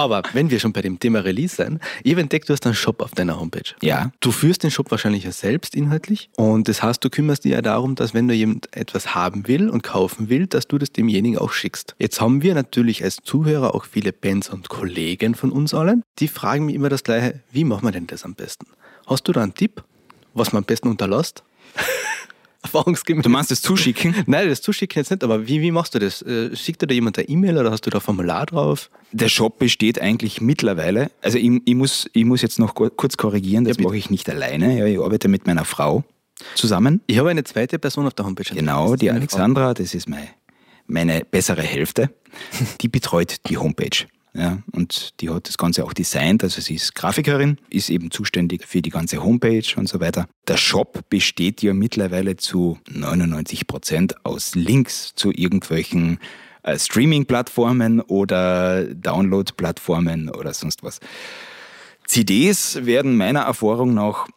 Aber 0.00 0.22
wenn 0.32 0.48
wir 0.50 0.58
schon 0.60 0.72
bei 0.72 0.80
dem 0.80 0.98
Thema 0.98 1.18
Release 1.18 1.56
sind, 1.56 1.78
ich 2.02 2.12
habe 2.12 2.22
entdeckt, 2.22 2.48
du 2.48 2.54
hast 2.54 2.64
einen 2.64 2.74
Shop 2.74 3.02
auf 3.02 3.10
deiner 3.10 3.38
Homepage. 3.38 3.74
Ja. 3.82 4.10
Du 4.20 4.32
führst 4.32 4.62
den 4.62 4.70
Shop 4.70 4.90
wahrscheinlich 4.90 5.24
ja 5.24 5.32
selbst 5.32 5.74
inhaltlich 5.74 6.30
und 6.36 6.68
das 6.68 6.82
heißt, 6.82 7.04
du 7.04 7.10
kümmerst 7.10 7.44
dich 7.44 7.52
ja 7.52 7.60
darum, 7.60 7.96
dass 7.96 8.14
wenn 8.14 8.26
du 8.26 8.32
jemand 8.32 8.74
etwas 8.74 9.14
haben 9.14 9.46
will 9.46 9.68
und 9.68 9.82
kaufen 9.82 10.30
will, 10.30 10.46
dass 10.46 10.66
du 10.66 10.78
das 10.78 10.90
demjenigen 10.90 11.36
auch 11.36 11.52
schickst. 11.52 11.96
Jetzt 11.98 12.18
haben 12.18 12.40
wir 12.40 12.54
natürlich 12.54 13.04
als 13.04 13.16
Zuhörer 13.16 13.74
auch 13.74 13.84
viele 13.84 14.14
Bands 14.14 14.48
und 14.48 14.70
Kollegen 14.70 15.34
von 15.34 15.52
uns 15.52 15.74
allen, 15.74 16.02
die 16.18 16.28
fragen 16.28 16.64
mich 16.64 16.76
immer 16.76 16.88
das 16.88 17.04
gleiche, 17.04 17.40
wie 17.52 17.64
machen 17.64 17.84
wir 17.86 17.92
denn 17.92 18.06
das 18.06 18.24
am 18.24 18.34
besten? 18.34 18.68
Hast 19.06 19.28
du 19.28 19.32
da 19.32 19.42
einen 19.42 19.52
Tipp, 19.52 19.84
was 20.32 20.54
man 20.54 20.62
am 20.62 20.66
besten 20.66 20.88
unterlässt? 20.88 21.44
erfahrungsgemäß. 22.62 23.24
Du 23.24 23.30
meinst 23.30 23.50
das 23.50 23.62
Zuschicken? 23.62 24.14
Nein, 24.26 24.48
das 24.48 24.62
Zuschicken 24.62 25.00
jetzt 25.00 25.10
nicht, 25.10 25.24
aber 25.24 25.46
wie, 25.46 25.60
wie 25.60 25.70
machst 25.70 25.94
du 25.94 25.98
das? 25.98 26.22
Äh, 26.22 26.54
schickt 26.56 26.82
dir 26.82 26.86
da 26.86 26.94
jemand 26.94 27.18
eine 27.18 27.28
E-Mail 27.28 27.58
oder 27.58 27.70
hast 27.70 27.86
du 27.86 27.90
da 27.90 27.98
ein 27.98 28.02
Formular 28.02 28.46
drauf? 28.46 28.90
Der 29.12 29.28
Shop 29.28 29.58
besteht 29.58 30.00
eigentlich 30.00 30.40
mittlerweile, 30.40 31.10
also 31.22 31.38
ich, 31.38 31.50
ich 31.64 31.74
muss, 31.74 32.08
ich 32.12 32.24
muss 32.24 32.42
jetzt 32.42 32.58
noch 32.58 32.74
kurz 32.74 33.16
korrigieren, 33.16 33.64
das 33.64 33.78
ja, 33.78 33.84
mache 33.84 33.96
ich 33.96 34.10
nicht 34.10 34.28
alleine, 34.28 34.78
ja, 34.78 34.86
ich 34.86 34.98
arbeite 34.98 35.28
mit 35.28 35.46
meiner 35.46 35.64
Frau 35.64 36.04
zusammen. 36.54 37.00
Ich 37.06 37.18
habe 37.18 37.30
eine 37.30 37.44
zweite 37.44 37.78
Person 37.78 38.06
auf 38.06 38.14
der 38.14 38.26
Homepage. 38.26 38.54
Genau, 38.54 38.94
die 38.96 39.10
Alexandra, 39.10 39.66
Frau. 39.66 39.74
das 39.74 39.94
ist 39.94 40.08
meine, 40.08 40.28
meine 40.86 41.24
bessere 41.24 41.62
Hälfte, 41.62 42.10
die 42.80 42.88
betreut 42.88 43.36
die 43.48 43.58
Homepage. 43.58 44.06
Ja, 44.32 44.58
und 44.70 45.20
die 45.20 45.28
hat 45.28 45.48
das 45.48 45.58
Ganze 45.58 45.84
auch 45.84 45.92
designt, 45.92 46.44
also 46.44 46.60
sie 46.60 46.76
ist 46.76 46.94
Grafikerin, 46.94 47.58
ist 47.68 47.90
eben 47.90 48.12
zuständig 48.12 48.64
für 48.64 48.80
die 48.80 48.90
ganze 48.90 49.24
Homepage 49.24 49.64
und 49.74 49.88
so 49.88 49.98
weiter. 49.98 50.28
Der 50.46 50.56
Shop 50.56 51.00
besteht 51.10 51.62
ja 51.62 51.74
mittlerweile 51.74 52.36
zu 52.36 52.78
99 52.88 53.66
Prozent 53.66 54.24
aus 54.24 54.54
Links 54.54 55.14
zu 55.16 55.32
irgendwelchen 55.32 56.20
äh, 56.62 56.78
Streaming-Plattformen 56.78 58.00
oder 58.00 58.84
Download-Plattformen 58.94 60.28
oder 60.28 60.54
sonst 60.54 60.84
was. 60.84 61.00
CDs 62.06 62.84
werden 62.86 63.16
meiner 63.16 63.40
Erfahrung 63.40 63.94
nach 63.94 64.28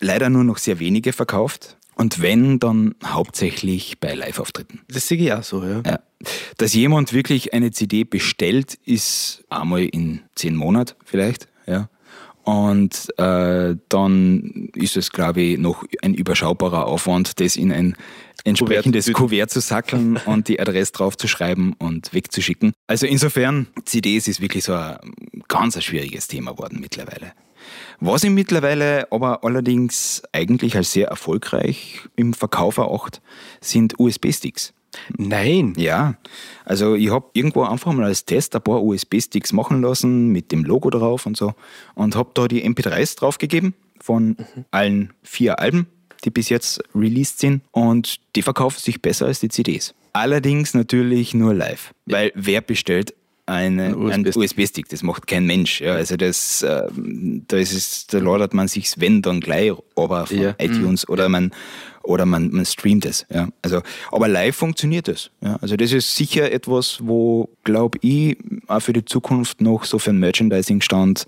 leider 0.00 0.28
nur 0.28 0.44
noch 0.44 0.58
sehr 0.58 0.78
wenige 0.78 1.12
verkauft. 1.12 1.75
Und 1.96 2.20
wenn, 2.20 2.60
dann 2.60 2.94
hauptsächlich 3.04 3.98
bei 4.00 4.14
Live-Auftritten. 4.14 4.82
Das 4.86 5.08
sehe 5.08 5.16
ich 5.16 5.32
auch 5.32 5.42
so, 5.42 5.64
ja. 5.64 5.82
ja. 5.84 5.98
Dass 6.58 6.74
jemand 6.74 7.14
wirklich 7.14 7.54
eine 7.54 7.70
CD 7.70 8.04
bestellt, 8.04 8.78
ist 8.84 9.44
einmal 9.48 9.82
in 9.82 10.20
zehn 10.34 10.54
Monaten 10.54 10.94
vielleicht, 11.04 11.48
ja. 11.66 11.88
Und 12.44 13.08
äh, 13.18 13.74
dann 13.88 14.70
ist 14.76 14.96
es, 14.96 15.10
glaube 15.10 15.40
ich, 15.40 15.58
noch 15.58 15.84
ein 16.02 16.14
überschaubarer 16.14 16.86
Aufwand, 16.86 17.40
das 17.40 17.56
in 17.56 17.72
ein 17.72 17.96
entsprechendes 18.44 19.06
Kuvert, 19.06 19.18
Kuvert 19.18 19.50
zu 19.50 19.60
sackeln 19.60 20.16
und 20.26 20.46
die 20.46 20.60
Adresse 20.60 20.92
drauf 20.92 21.16
zu 21.16 21.26
schreiben 21.26 21.74
und 21.78 22.14
wegzuschicken. 22.14 22.72
Also 22.86 23.06
insofern, 23.06 23.66
CDs 23.84 24.28
ist 24.28 24.40
wirklich 24.40 24.62
so 24.62 24.74
ein 24.74 24.98
ganz 25.48 25.74
ein 25.74 25.82
schwieriges 25.82 26.28
Thema 26.28 26.52
geworden 26.52 26.78
mittlerweile. 26.80 27.32
Was 28.00 28.24
ich 28.24 28.30
mittlerweile 28.30 29.10
aber 29.10 29.44
allerdings 29.44 30.22
eigentlich 30.32 30.76
als 30.76 30.92
sehr 30.92 31.08
erfolgreich 31.08 32.00
im 32.16 32.34
Verkauf 32.34 32.76
eracht, 32.78 33.20
sind 33.60 33.98
USB-Sticks. 33.98 34.72
Nein. 35.16 35.74
Ja, 35.76 36.14
also 36.64 36.94
ich 36.94 37.10
habe 37.10 37.26
irgendwo 37.32 37.64
einfach 37.64 37.92
mal 37.92 38.04
als 38.06 38.24
Test 38.24 38.54
ein 38.56 38.62
paar 38.62 38.82
USB-Sticks 38.82 39.52
machen 39.52 39.82
lassen 39.82 40.28
mit 40.28 40.52
dem 40.52 40.64
Logo 40.64 40.90
drauf 40.90 41.26
und 41.26 41.36
so 41.36 41.54
und 41.94 42.16
habe 42.16 42.30
da 42.34 42.48
die 42.48 42.64
MP3s 42.66 43.18
draufgegeben 43.18 43.74
von 44.00 44.28
mhm. 44.28 44.64
allen 44.70 45.12
vier 45.22 45.58
Alben, 45.58 45.86
die 46.24 46.30
bis 46.30 46.48
jetzt 46.48 46.82
released 46.94 47.40
sind 47.40 47.62
und 47.72 48.18
die 48.34 48.42
verkaufen 48.42 48.80
sich 48.80 49.02
besser 49.02 49.26
als 49.26 49.40
die 49.40 49.48
CDs. 49.48 49.94
Allerdings 50.12 50.72
natürlich 50.74 51.34
nur 51.34 51.52
live, 51.52 51.92
weil 52.06 52.32
wer 52.34 52.62
bestellt 52.62 53.14
eine, 53.46 53.96
ein 53.96 54.26
USB-Stick. 54.26 54.88
das 54.88 55.02
macht 55.02 55.26
kein 55.26 55.46
Mensch. 55.46 55.80
Ja, 55.80 55.94
also 55.94 56.16
das, 56.16 56.62
äh, 56.62 56.82
da 57.48 57.56
ist 57.56 57.72
es, 57.72 58.06
da 58.08 58.18
ladet 58.18 58.54
man 58.54 58.68
sich 58.68 58.94
wenn 58.98 59.22
dann 59.22 59.40
gleich 59.40 59.72
aber 59.94 60.26
von 60.26 60.38
ja. 60.38 60.54
iTunes 60.58 61.06
mhm. 61.06 61.12
oder 61.12 61.28
man 61.28 61.52
oder 62.02 62.24
man, 62.24 62.50
man 62.50 62.64
streamt 62.64 63.04
es. 63.04 63.26
Ja. 63.32 63.48
Also, 63.62 63.82
aber 64.12 64.28
live 64.28 64.54
funktioniert 64.54 65.08
es. 65.08 65.30
Ja. 65.40 65.56
Also 65.60 65.76
das 65.76 65.92
ist 65.92 66.14
sicher 66.14 66.50
etwas, 66.52 67.00
wo, 67.02 67.48
glaube 67.64 67.98
ich, 68.00 68.36
auch 68.68 68.80
für 68.80 68.92
die 68.92 69.04
Zukunft 69.04 69.60
noch 69.60 69.84
so 69.84 69.98
für 69.98 70.10
einen 70.10 70.20
Merchandising-Stand 70.20 71.26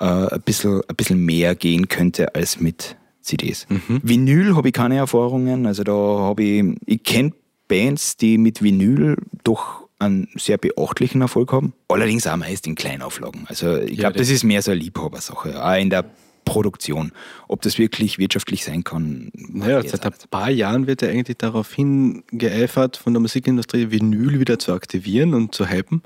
äh, 0.00 0.04
ein, 0.04 0.42
bisschen, 0.42 0.82
ein 0.86 0.96
bisschen 0.96 1.24
mehr 1.24 1.54
gehen 1.54 1.88
könnte 1.88 2.34
als 2.34 2.60
mit 2.60 2.96
CDs. 3.22 3.66
Mhm. 3.68 4.00
Vinyl 4.02 4.56
habe 4.56 4.68
ich 4.68 4.74
keine 4.74 4.96
Erfahrungen. 4.96 5.66
Also 5.66 5.82
da 5.82 5.92
habe 5.92 6.42
ich, 6.42 6.64
ich 6.86 7.02
kenne 7.02 7.32
Bands, 7.68 8.16
die 8.16 8.38
mit 8.38 8.62
Vinyl 8.62 9.16
doch 9.44 9.87
einen 9.98 10.28
sehr 10.36 10.58
beachtlichen 10.58 11.20
Erfolg 11.20 11.52
haben. 11.52 11.72
Allerdings 11.88 12.26
auch 12.26 12.36
meist 12.36 12.66
in 12.66 12.74
Kleinauflagen. 12.74 13.46
Also 13.48 13.76
ich 13.78 13.90
ja, 13.90 13.96
glaube, 13.96 14.18
das 14.18 14.30
ist 14.30 14.44
mehr 14.44 14.62
so 14.62 14.70
eine 14.70 14.80
Liebhabersache. 14.80 15.64
Auch 15.64 15.76
in 15.76 15.90
der 15.90 16.04
Produktion. 16.44 17.12
Ob 17.46 17.62
das 17.62 17.78
wirklich 17.78 18.18
wirtschaftlich 18.18 18.64
sein 18.64 18.84
kann. 18.84 19.30
Naja, 19.34 19.82
seit 19.82 20.04
ein 20.04 20.12
paar 20.30 20.50
Jahren 20.50 20.86
wird 20.86 21.02
ja 21.02 21.08
eigentlich 21.08 21.36
darauf 21.36 21.72
hingeeifert, 21.72 22.96
von 22.96 23.12
der 23.12 23.20
Musikindustrie 23.20 23.90
Vinyl 23.90 24.40
wieder 24.40 24.58
zu 24.58 24.72
aktivieren 24.72 25.34
und 25.34 25.54
zu 25.54 25.68
hypen. 25.68 26.02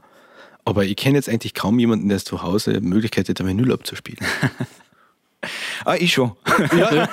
Aber 0.64 0.84
ich 0.84 0.96
kenne 0.96 1.16
jetzt 1.16 1.28
eigentlich 1.28 1.54
kaum 1.54 1.78
jemanden, 1.78 2.08
der 2.08 2.18
zu 2.18 2.42
Hause 2.42 2.80
Möglichkeit 2.80 3.28
hat, 3.28 3.44
Vinyl 3.44 3.72
abzuspielen. 3.72 4.24
ah, 5.84 5.96
ich 5.98 6.12
schon. 6.12 6.32
Ja, 6.76 7.08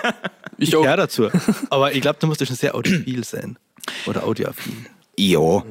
ich 0.58 0.76
auch. 0.76 0.84
Ja, 0.84 0.96
dazu. 0.98 1.30
Aber 1.70 1.94
ich 1.94 2.02
glaube, 2.02 2.18
da 2.20 2.28
musst 2.28 2.42
du 2.42 2.46
schon 2.46 2.56
sehr 2.56 2.76
audiophil 2.76 3.24
sein. 3.24 3.58
Oder 4.06 4.24
audioaffin. 4.24 4.88
Ja, 5.18 5.64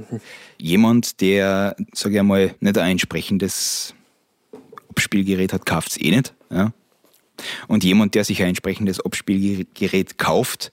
jemand, 0.59 1.21
der, 1.21 1.77
sage 1.93 2.15
ich 2.15 2.21
einmal, 2.21 2.55
nicht 2.61 2.79
ein 2.79 2.93
entsprechendes 2.93 3.95
Abspielgerät 4.91 5.53
hat, 5.53 5.67
kauft 5.67 5.93
es 5.93 6.01
eh 6.01 6.11
nicht. 6.11 6.35
Ja? 6.51 6.73
Und 7.69 7.85
jemand, 7.85 8.15
der 8.15 8.25
sich 8.25 8.43
ein 8.43 8.49
entsprechendes 8.49 9.01
Abspielgerät 9.01 10.19
kauft, 10.19 10.73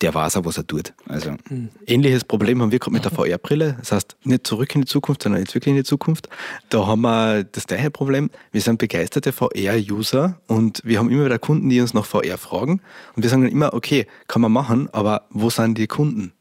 der 0.00 0.14
weiß 0.14 0.36
auch, 0.36 0.44
was 0.46 0.56
er 0.56 0.66
tut. 0.66 0.94
Also. 1.06 1.34
Hm. 1.48 1.68
Ähnliches 1.86 2.24
Problem 2.24 2.62
haben 2.62 2.72
wir 2.72 2.78
gerade 2.78 2.92
mit 2.92 3.04
der 3.04 3.12
VR-Brille. 3.12 3.76
Das 3.80 3.92
heißt, 3.92 4.16
nicht 4.24 4.46
zurück 4.46 4.74
in 4.74 4.82
die 4.82 4.86
Zukunft, 4.86 5.22
sondern 5.22 5.42
jetzt 5.42 5.54
wirklich 5.54 5.72
in 5.72 5.76
die 5.76 5.84
Zukunft. 5.84 6.28
Da 6.70 6.86
haben 6.86 7.02
wir 7.02 7.44
das 7.44 7.66
gleiche 7.66 7.90
Problem. 7.90 8.30
Wir 8.50 8.62
sind 8.62 8.78
begeisterte 8.78 9.32
VR-User 9.32 10.40
und 10.46 10.80
wir 10.84 10.98
haben 10.98 11.10
immer 11.10 11.26
wieder 11.26 11.38
Kunden, 11.38 11.68
die 11.68 11.80
uns 11.80 11.92
nach 11.92 12.06
VR 12.06 12.38
fragen. 12.38 12.80
Und 13.14 13.22
wir 13.22 13.28
sagen 13.28 13.42
dann 13.42 13.52
immer, 13.52 13.74
okay, 13.74 14.06
kann 14.26 14.40
man 14.40 14.52
machen, 14.52 14.88
aber 14.92 15.26
wo 15.30 15.50
sind 15.50 15.76
die 15.76 15.86
Kunden? 15.86 16.32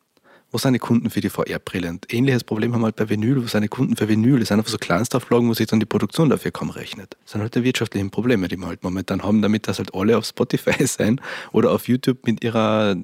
Wo 0.52 0.58
sind 0.58 0.74
die 0.74 0.80
Kunden 0.80 1.10
für 1.10 1.22
die 1.22 1.30
VR-Brille? 1.30 1.90
Und 1.90 2.12
ähnliches 2.14 2.44
Problem 2.44 2.74
haben 2.74 2.82
wir 2.82 2.86
halt 2.86 2.96
bei 2.96 3.10
Vinyl, 3.10 3.44
wo 3.44 3.48
sind 3.48 3.62
die 3.62 3.68
Kunden 3.68 3.96
für 3.96 4.08
Vinyl? 4.08 4.40
Das 4.40 4.50
sind 4.50 4.58
einfach 4.58 4.72
so 4.72 4.78
Kleinstauflagen, 4.78 5.48
wo 5.48 5.54
sich 5.54 5.68
dann 5.68 5.80
die 5.80 5.86
Produktion 5.86 6.30
dafür 6.30 6.52
kaum 6.52 6.70
rechnet. 6.70 7.18
Das 7.24 7.34
sind 7.34 7.42
halt 7.42 7.56
die 7.56 7.64
wirtschaftlichen 7.64 8.10
Probleme, 8.10 8.48
die 8.48 8.58
wir 8.58 8.68
halt 8.68 8.84
momentan 8.84 9.24
haben, 9.24 9.42
damit 9.42 9.68
das 9.68 9.78
halt 9.78 9.94
alle 9.94 10.18
auf 10.18 10.26
Spotify 10.26 10.74
sein 10.88 11.22
oder 11.52 11.72
auf 11.72 11.88
YouTube 11.88 12.26
mit 12.26 12.44
ihrer 12.44 12.96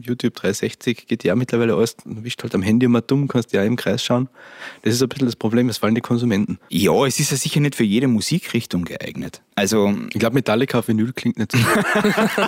YouTube 0.00 0.34
360 0.34 1.06
geht 1.06 1.24
ja 1.24 1.34
mittlerweile 1.34 1.74
alles, 1.74 1.96
wischt 2.04 2.42
halt 2.42 2.54
am 2.54 2.62
Handy 2.62 2.86
immer 2.86 3.00
dumm, 3.00 3.28
kannst 3.28 3.52
ja 3.52 3.62
im 3.62 3.76
Kreis 3.76 4.02
schauen. 4.02 4.28
Das 4.82 4.94
ist 4.94 5.02
ein 5.02 5.08
bisschen 5.08 5.26
das 5.26 5.36
Problem, 5.36 5.68
es 5.68 5.78
fallen 5.78 5.94
die 5.94 6.00
Konsumenten. 6.00 6.58
Ja, 6.68 7.06
es 7.06 7.20
ist 7.20 7.30
ja 7.30 7.36
sicher 7.36 7.60
nicht 7.60 7.74
für 7.74 7.84
jede 7.84 8.08
Musikrichtung 8.08 8.84
geeignet. 8.84 9.42
Also, 9.54 9.94
ich 10.08 10.18
glaube, 10.18 10.34
Metallica 10.34 10.78
auf 10.78 10.88
Vinyl 10.88 11.12
klingt 11.12 11.38
nicht 11.38 11.52
so. 11.52 11.58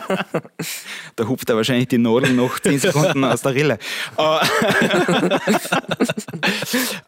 da 1.16 1.28
hupft 1.28 1.50
er 1.50 1.56
wahrscheinlich 1.56 1.88
die 1.88 1.98
Nadel 1.98 2.32
noch 2.32 2.58
10 2.58 2.78
Sekunden 2.78 3.24
aus 3.24 3.42
der 3.42 3.54
Rille. 3.54 3.78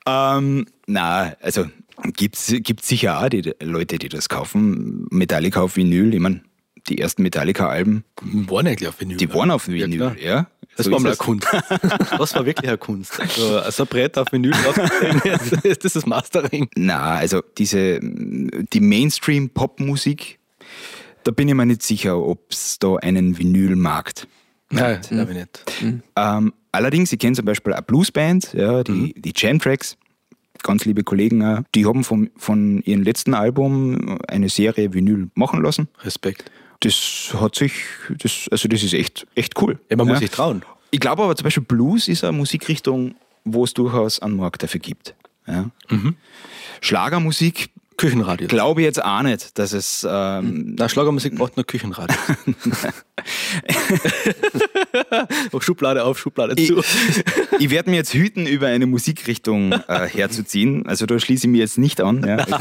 ähm, 0.06 0.66
na, 0.86 1.34
also 1.40 1.66
gibt 2.12 2.36
es 2.36 2.54
sicher 2.82 3.20
auch 3.20 3.28
die 3.28 3.54
Leute, 3.60 3.98
die 3.98 4.08
das 4.08 4.28
kaufen. 4.28 5.06
Metallica 5.10 5.60
auf 5.60 5.76
Vinyl, 5.76 6.14
ich 6.14 6.20
meine, 6.20 6.42
die 6.88 6.98
ersten 6.98 7.22
Metallica-Alben 7.22 8.04
waren 8.22 8.66
eigentlich 8.66 8.88
auf 8.88 9.00
Vinyl. 9.00 9.16
Die 9.16 9.32
waren 9.32 9.50
auf 9.50 9.68
Vinyl, 9.68 10.00
ja. 10.00 10.14
ja. 10.14 10.46
Das 10.76 10.86
so 10.86 10.92
war 10.92 11.00
mal 11.00 11.08
eine 11.08 11.16
Kunst. 11.16 11.46
Das 12.18 12.34
war 12.34 12.44
wirklich 12.44 12.68
eine 12.68 12.76
Kunst. 12.76 13.18
Also, 13.18 13.62
so 13.70 13.84
ein 13.84 13.88
Brett 13.88 14.18
auf 14.18 14.30
Vinyl 14.30 14.52
das 15.72 15.82
ist 15.82 15.96
das 15.96 16.06
Mastering. 16.06 16.68
Na, 16.76 17.14
also 17.14 17.42
diese, 17.56 17.98
die 18.02 18.80
Mainstream-Pop-Musik, 18.80 20.38
da 21.24 21.30
bin 21.30 21.48
ich 21.48 21.54
mir 21.54 21.66
nicht 21.66 21.82
sicher, 21.82 22.18
ob 22.18 22.52
es 22.52 22.78
da 22.78 22.96
einen 22.96 23.38
Vinylmarkt 23.38 24.28
Nein, 24.70 25.00
mhm. 25.10 25.14
glaube 25.14 25.32
ich 25.32 25.38
nicht. 25.38 25.82
Mhm. 25.82 26.02
Ähm, 26.16 26.52
allerdings, 26.76 27.12
ich 27.12 27.18
kenne 27.18 27.34
zum 27.34 27.44
Beispiel 27.44 27.72
eine 27.72 27.82
Bluesband, 27.82 28.52
ja, 28.52 28.84
die, 28.84 28.92
mhm. 28.92 29.12
die 29.16 29.32
Jam 29.34 29.58
Tracks, 29.58 29.96
ganz 30.62 30.84
liebe 30.84 31.02
Kollegen, 31.02 31.64
die 31.74 31.86
haben 31.86 32.04
vom, 32.04 32.30
von 32.36 32.82
ihrem 32.82 33.02
letzten 33.02 33.34
Album 33.34 34.18
eine 34.28 34.48
Serie 34.48 34.92
Vinyl 34.92 35.28
machen 35.34 35.62
lassen. 35.62 35.88
Respekt. 36.02 36.50
Das 36.80 37.34
hat 37.40 37.54
sich, 37.54 37.72
das, 38.18 38.48
also 38.50 38.68
das 38.68 38.82
ist 38.82 38.94
echt, 38.94 39.26
echt 39.34 39.60
cool. 39.60 39.78
Ja, 39.90 39.96
man 39.96 40.08
muss 40.08 40.18
sich 40.18 40.30
trauen. 40.30 40.62
Ich 40.90 41.00
glaube 41.00 41.22
aber 41.22 41.34
zum 41.34 41.44
Beispiel 41.44 41.64
Blues 41.64 42.08
ist 42.08 42.22
eine 42.22 42.36
Musikrichtung, 42.36 43.14
wo 43.44 43.64
es 43.64 43.74
durchaus 43.74 44.20
einen 44.20 44.36
Markt 44.36 44.62
dafür 44.62 44.80
gibt. 44.80 45.14
Ja. 45.46 45.70
Schlagermusik 46.80 47.70
Küchenradio. 47.96 48.48
glaube 48.48 48.80
ich 48.80 48.84
jetzt 48.84 49.02
auch 49.02 49.22
nicht, 49.22 49.58
dass 49.58 49.72
es 49.72 50.06
ähm, 50.08 50.74
Na, 50.78 50.88
Schlagermusik 50.88 51.36
braucht 51.36 51.56
nur 51.56 51.64
Küchenradio. 51.64 52.16
oh, 55.52 55.60
Schublade 55.60 56.04
auf, 56.04 56.18
Schublade 56.18 56.56
zu. 56.56 56.82
ich 57.58 57.70
werde 57.70 57.90
mir 57.90 57.96
jetzt 57.96 58.14
hüten, 58.14 58.46
über 58.46 58.68
eine 58.68 58.86
Musikrichtung 58.86 59.72
äh, 59.72 60.08
herzuziehen. 60.08 60.86
Also 60.86 61.06
da 61.06 61.18
schließe 61.18 61.46
ich 61.46 61.50
mich 61.50 61.60
jetzt 61.60 61.78
nicht 61.78 62.00
an. 62.00 62.24
Ja. 62.26 62.46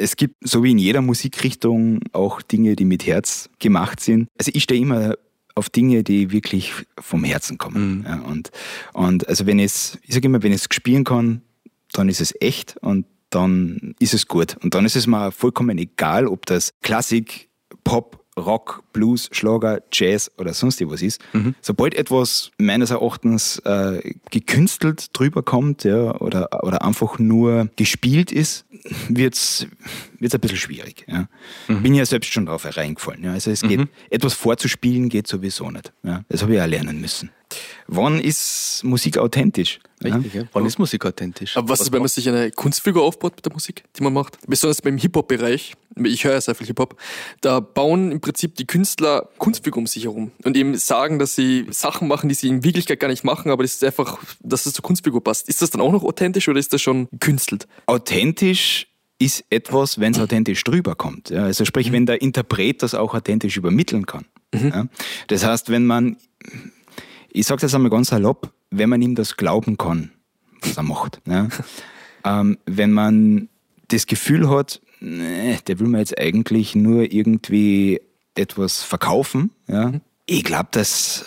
Es 0.00 0.14
gibt, 0.14 0.36
so 0.46 0.62
wie 0.62 0.70
in 0.70 0.78
jeder 0.78 1.02
Musikrichtung, 1.02 1.98
auch 2.12 2.40
Dinge, 2.40 2.76
die 2.76 2.84
mit 2.84 3.04
Herz 3.04 3.50
gemacht 3.58 3.98
sind. 3.98 4.28
Also 4.38 4.52
ich 4.54 4.62
stehe 4.62 4.80
immer 4.80 5.14
auf 5.56 5.70
Dinge, 5.70 6.04
die 6.04 6.30
wirklich 6.30 6.72
vom 7.00 7.24
Herzen 7.24 7.58
kommen. 7.58 8.04
Ja, 8.06 8.20
und, 8.20 8.52
und 8.92 9.28
also 9.28 9.46
wenn 9.46 9.58
es, 9.58 9.98
ich 10.02 10.14
sage 10.14 10.26
immer, 10.26 10.44
wenn 10.44 10.52
ich 10.52 10.60
es 10.60 10.68
spielen 10.72 11.02
kann, 11.02 11.42
dann 11.92 12.08
ist 12.08 12.20
es 12.20 12.32
echt 12.40 12.76
und 12.80 13.06
dann 13.30 13.94
ist 13.98 14.14
es 14.14 14.26
gut. 14.26 14.56
Und 14.62 14.74
dann 14.74 14.84
ist 14.84 14.96
es 14.96 15.06
mir 15.06 15.32
vollkommen 15.32 15.78
egal, 15.78 16.26
ob 16.26 16.46
das 16.46 16.72
Klassik, 16.82 17.48
Pop, 17.84 18.24
Rock, 18.38 18.82
Blues, 18.92 19.28
Schlager, 19.32 19.80
Jazz 19.92 20.30
oder 20.38 20.54
sonst 20.54 20.80
was 20.88 21.02
ist. 21.02 21.20
Sobald 21.60 21.94
etwas 21.94 22.50
meines 22.58 22.90
Erachtens 22.90 23.58
äh, 23.64 24.14
gekünstelt 24.30 25.08
drüber 25.12 25.42
kommt 25.42 25.84
ja, 25.84 26.14
oder, 26.20 26.64
oder 26.64 26.82
einfach 26.82 27.18
nur 27.18 27.68
gespielt 27.76 28.32
ist, 28.32 28.64
wird 29.08 29.34
es 29.34 29.66
ein 30.20 30.40
bisschen 30.40 30.58
schwierig. 30.58 31.04
Ja. 31.08 31.28
Bin 31.66 31.94
ja 31.94 32.04
selbst 32.06 32.32
schon 32.32 32.46
drauf 32.46 32.64
reingefallen. 32.64 33.24
Ja. 33.24 33.32
Also 33.32 33.50
es 33.50 33.62
geht, 33.62 33.88
etwas 34.10 34.34
vorzuspielen 34.34 35.08
geht 35.08 35.26
sowieso 35.26 35.70
nicht. 35.70 35.92
Ja. 36.02 36.24
Das 36.28 36.42
habe 36.42 36.54
ich 36.54 36.60
auch 36.60 36.66
lernen 36.66 37.00
müssen. 37.00 37.30
Wann 37.86 38.20
ist 38.20 38.82
Musik 38.84 39.16
authentisch? 39.16 39.80
Richtig, 40.04 40.34
ja. 40.34 40.42
Wann 40.52 40.66
ist 40.66 40.78
Musik 40.78 41.06
authentisch? 41.06 41.56
Aber 41.56 41.70
was 41.70 41.80
ist, 41.80 41.92
wenn 41.92 42.00
man 42.00 42.08
sich 42.08 42.28
eine 42.28 42.50
Kunstfigur 42.50 43.02
aufbaut 43.02 43.36
mit 43.36 43.44
der 43.46 43.52
Musik, 43.52 43.84
die 43.96 44.02
man 44.02 44.12
macht? 44.12 44.38
Besonders 44.46 44.82
beim 44.82 44.98
Hip-Hop-Bereich, 44.98 45.74
ich 46.04 46.24
höre 46.24 46.34
ja 46.34 46.40
sehr 46.42 46.54
viel 46.54 46.66
Hip-Hop, 46.66 46.96
da 47.40 47.60
bauen 47.60 48.12
im 48.12 48.20
Prinzip 48.20 48.54
die 48.56 48.66
Künstler 48.66 49.30
Kunstfiguren 49.38 49.84
um 49.84 49.86
sich 49.86 50.04
herum 50.04 50.30
und 50.44 50.56
eben 50.58 50.76
sagen, 50.76 51.18
dass 51.18 51.34
sie 51.34 51.66
Sachen 51.70 52.06
machen, 52.06 52.28
die 52.28 52.34
sie 52.34 52.48
in 52.48 52.62
Wirklichkeit 52.62 53.00
gar 53.00 53.08
nicht 53.08 53.24
machen, 53.24 53.50
aber 53.50 53.62
das 53.64 53.72
ist 53.72 53.82
einfach, 53.82 54.18
dass 54.40 54.64
das 54.64 54.74
zur 54.74 54.82
Kunstfigur 54.82 55.24
passt. 55.24 55.48
Ist 55.48 55.62
das 55.62 55.70
dann 55.70 55.80
auch 55.80 55.90
noch 55.90 56.04
authentisch 56.04 56.48
oder 56.48 56.60
ist 56.60 56.72
das 56.74 56.82
schon 56.82 57.08
gekünstelt? 57.10 57.66
authentisch 57.86 58.77
ist 59.18 59.44
etwas, 59.50 59.98
wenn 59.98 60.12
es 60.12 60.20
authentisch 60.20 60.62
drüber 60.64 60.94
kommt. 60.94 61.30
Ja, 61.30 61.44
also 61.44 61.64
sprich, 61.64 61.92
wenn 61.92 62.06
der 62.06 62.22
Interpret 62.22 62.82
das 62.82 62.94
auch 62.94 63.14
authentisch 63.14 63.56
übermitteln 63.56 64.06
kann. 64.06 64.24
Ja, 64.54 64.86
das 65.26 65.44
heißt, 65.44 65.70
wenn 65.70 65.86
man, 65.86 66.16
ich 67.30 67.46
sage 67.46 67.60
das 67.60 67.74
einmal 67.74 67.90
ganz 67.90 68.08
salopp, 68.08 68.52
wenn 68.70 68.88
man 68.88 69.02
ihm 69.02 69.14
das 69.14 69.36
glauben 69.36 69.76
kann, 69.76 70.12
was 70.60 70.76
er 70.76 70.84
macht. 70.84 71.20
Ja, 71.26 71.48
ähm, 72.24 72.58
wenn 72.66 72.92
man 72.92 73.48
das 73.88 74.06
Gefühl 74.06 74.48
hat, 74.48 74.80
nee, 75.00 75.58
der 75.66 75.78
will 75.80 75.88
mir 75.88 75.98
jetzt 75.98 76.18
eigentlich 76.18 76.74
nur 76.74 77.12
irgendwie 77.12 78.00
etwas 78.34 78.82
verkaufen, 78.82 79.50
ja, 79.66 79.92
ich 80.26 80.44
glaube, 80.44 80.68
dass, 80.72 81.26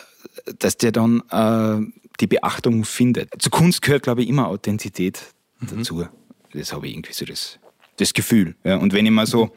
dass 0.59 0.77
der 0.77 0.91
dann 0.91 1.23
äh, 1.31 1.85
die 2.19 2.27
Beachtung 2.27 2.85
findet. 2.85 3.29
Zur 3.41 3.51
Kunst 3.51 3.81
gehört, 3.81 4.03
glaube 4.03 4.21
ich, 4.21 4.29
immer 4.29 4.47
Authentizität 4.47 5.33
dazu. 5.59 6.05
Das 6.53 6.71
habe 6.71 6.87
ich 6.87 6.93
irgendwie 6.93 7.13
so 7.13 7.25
das, 7.25 7.59
das 7.97 8.13
Gefühl. 8.13 8.55
Ja. 8.63 8.77
Und 8.77 8.93
wenn 8.93 9.05
ich 9.05 9.11
mal 9.11 9.27
so 9.27 9.51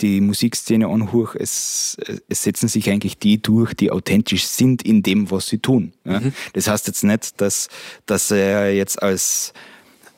die 0.00 0.20
Musikszene 0.20 0.86
anhöre, 0.88 1.38
es, 1.38 1.96
es 2.28 2.42
setzen 2.42 2.68
sich 2.68 2.88
eigentlich 2.90 3.18
die 3.18 3.40
durch, 3.40 3.74
die 3.74 3.90
authentisch 3.90 4.46
sind 4.46 4.82
in 4.82 5.02
dem, 5.02 5.30
was 5.30 5.46
sie 5.46 5.58
tun. 5.58 5.92
Ja. 6.04 6.20
Das 6.54 6.68
heißt 6.68 6.86
jetzt 6.86 7.04
nicht, 7.04 7.40
dass, 7.40 7.68
dass 8.06 8.30
er 8.30 8.74
jetzt 8.74 9.02
als 9.02 9.52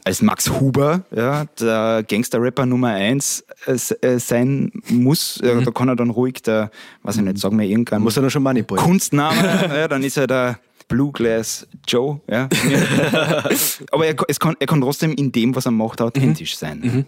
als 0.07 0.21
Max 0.21 0.51
Huber, 0.51 1.03
ja, 1.17 1.47
der 1.59 2.05
Gangster-Rapper 2.07 2.67
Nummer 2.67 2.89
eins 2.89 3.43
äh, 3.67 3.71
s- 3.73 3.91
äh, 4.03 4.19
sein 4.21 4.71
muss. 4.91 5.41
Ja, 5.43 5.59
Da 5.63 5.71
kann 5.71 5.89
er 5.89 5.97
dann 5.97 6.11
ruhig 6.11 6.43
der, 6.43 6.71
weiß 7.05 7.17
ich 7.17 7.23
nicht, 7.23 7.39
sagen 7.39 7.59
wir 7.59 7.67
irgendwann. 7.67 8.03
Muss 8.03 8.15
er 8.19 8.21
dann 8.21 8.31
schon 8.31 8.43
manipulieren. 8.43 8.87
Kunstname, 8.87 9.37
ja, 9.75 9.89
dann 9.89 10.03
ist 10.03 10.19
er 10.19 10.27
der 10.27 10.59
Blue 10.89 11.13
Glass 11.13 11.67
Joe. 11.87 12.21
Ja. 12.29 12.49
Aber 13.91 14.07
er, 14.07 14.15
es 14.29 14.41
kann, 14.41 14.55
er 14.59 14.67
kann 14.67 14.81
trotzdem 14.81 15.13
in 15.13 15.33
dem, 15.33 15.55
was 15.55 15.67
er 15.67 15.73
macht, 15.73 16.01
authentisch 16.01 16.57
sein. 16.57 17.07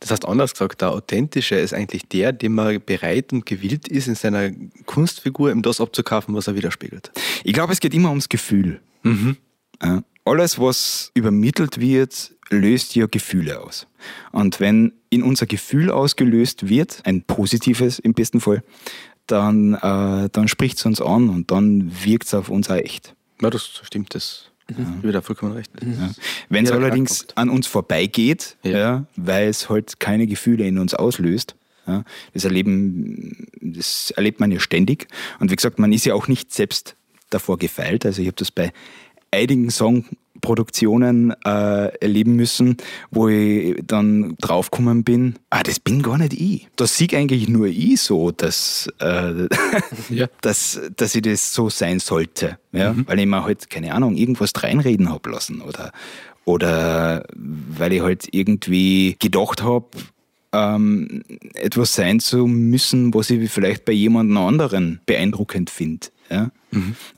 Das 0.00 0.10
heißt, 0.10 0.26
anders 0.26 0.52
gesagt, 0.52 0.80
der 0.80 0.90
Authentische 0.90 1.56
ist 1.56 1.74
eigentlich 1.74 2.08
der, 2.08 2.32
dem 2.32 2.54
man 2.54 2.80
bereit 2.84 3.32
und 3.32 3.46
gewillt 3.46 3.88
ist, 3.88 4.08
in 4.08 4.14
seiner 4.14 4.50
Kunstfigur 4.86 5.50
ihm 5.50 5.62
das 5.62 5.80
abzukaufen, 5.80 6.34
was 6.34 6.48
er 6.48 6.56
widerspiegelt. 6.56 7.12
Ich 7.44 7.52
glaube, 7.52 7.72
es 7.72 7.80
geht 7.80 7.94
immer 7.94 8.08
ums 8.08 8.28
Gefühl. 8.28 8.80
Ja. 9.82 10.02
Alles, 10.24 10.58
was 10.58 11.10
übermittelt 11.14 11.80
wird, 11.80 12.32
löst 12.50 12.94
ja 12.94 13.06
Gefühle 13.06 13.60
aus. 13.60 13.86
Und 14.30 14.60
wenn 14.60 14.92
in 15.10 15.22
unser 15.22 15.46
Gefühl 15.46 15.90
ausgelöst 15.90 16.68
wird, 16.68 17.00
ein 17.04 17.22
positives 17.22 17.98
im 17.98 18.14
besten 18.14 18.40
Fall, 18.40 18.62
dann, 19.32 19.74
äh, 19.74 20.28
dann 20.30 20.46
spricht 20.48 20.78
es 20.78 20.84
uns 20.86 21.00
an 21.00 21.28
und 21.28 21.50
dann 21.50 21.90
wirkt 22.04 22.26
es 22.26 22.34
auf 22.34 22.48
uns 22.48 22.68
auch 22.70 22.76
echt. 22.76 23.14
Ja, 23.40 23.50
das 23.50 23.80
stimmt, 23.82 24.14
das. 24.14 24.50
Habe 24.72 25.12
da 25.12 25.20
vollkommen 25.20 25.52
recht. 25.52 25.70
Ja. 25.82 26.10
Wenn 26.48 26.64
es 26.64 26.70
allerdings 26.70 27.26
an 27.34 27.50
uns 27.50 27.66
vorbeigeht, 27.66 28.56
Ja. 28.62 28.70
ja. 28.70 29.06
weil 29.16 29.48
es 29.48 29.68
halt 29.68 30.00
keine 30.00 30.26
Gefühle 30.26 30.66
in 30.66 30.78
uns 30.78 30.94
auslöst, 30.94 31.56
ja, 31.86 32.04
das, 32.32 32.44
erleben, 32.44 33.48
das 33.60 34.12
erlebt 34.12 34.38
man 34.38 34.52
ja 34.52 34.60
ständig. 34.60 35.08
Und 35.40 35.50
wie 35.50 35.56
gesagt, 35.56 35.78
man 35.78 35.92
ist 35.92 36.06
ja 36.06 36.14
auch 36.14 36.28
nicht 36.28 36.52
selbst 36.52 36.94
davor 37.28 37.58
gefeilt. 37.58 38.06
Also 38.06 38.22
ich 38.22 38.28
habe 38.28 38.36
das 38.36 38.50
bei 38.50 38.72
einigen 39.30 39.70
Songproduktionen 40.42 41.34
äh, 41.44 41.86
erleben 42.00 42.34
müssen, 42.34 42.76
wo 43.10 43.28
ich 43.28 43.76
dann 43.86 44.36
draufgekommen 44.40 45.04
bin, 45.04 45.36
ah, 45.50 45.62
das 45.62 45.80
bin 45.80 46.02
gar 46.02 46.18
nicht 46.18 46.34
ich. 46.34 46.68
Das 46.76 46.96
sieg 46.96 47.14
eigentlich 47.14 47.48
nur 47.48 47.66
ich 47.66 48.00
so, 48.00 48.32
dass, 48.32 48.88
äh, 48.98 49.48
Ja. 50.10 50.26
dass, 50.40 50.80
dass 50.96 51.14
ich 51.14 51.22
das 51.22 51.54
so 51.54 51.70
sein 51.70 52.00
sollte. 52.00 52.58
Ja? 52.72 52.94
Weil 53.06 53.20
ich 53.20 53.26
mir 53.26 53.44
halt, 53.44 53.70
keine 53.70 53.94
Ahnung, 53.94 54.16
irgendwas 54.16 54.52
reinreden 54.62 55.10
hab 55.10 55.26
lassen 55.26 55.60
oder, 55.62 55.92
oder 56.44 57.24
weil 57.34 57.92
ich 57.92 58.02
halt 58.02 58.28
irgendwie 58.32 59.16
gedacht 59.18 59.62
habe, 59.62 59.86
ähm, 60.52 61.22
etwas 61.54 61.94
sein 61.94 62.20
zu 62.20 62.46
müssen, 62.46 63.14
was 63.14 63.30
ich 63.30 63.50
vielleicht 63.50 63.84
bei 63.84 63.92
jemand 63.92 64.36
anderen 64.36 65.00
beeindruckend 65.06 65.70
finde. 65.70 66.08
Ja? 66.30 66.50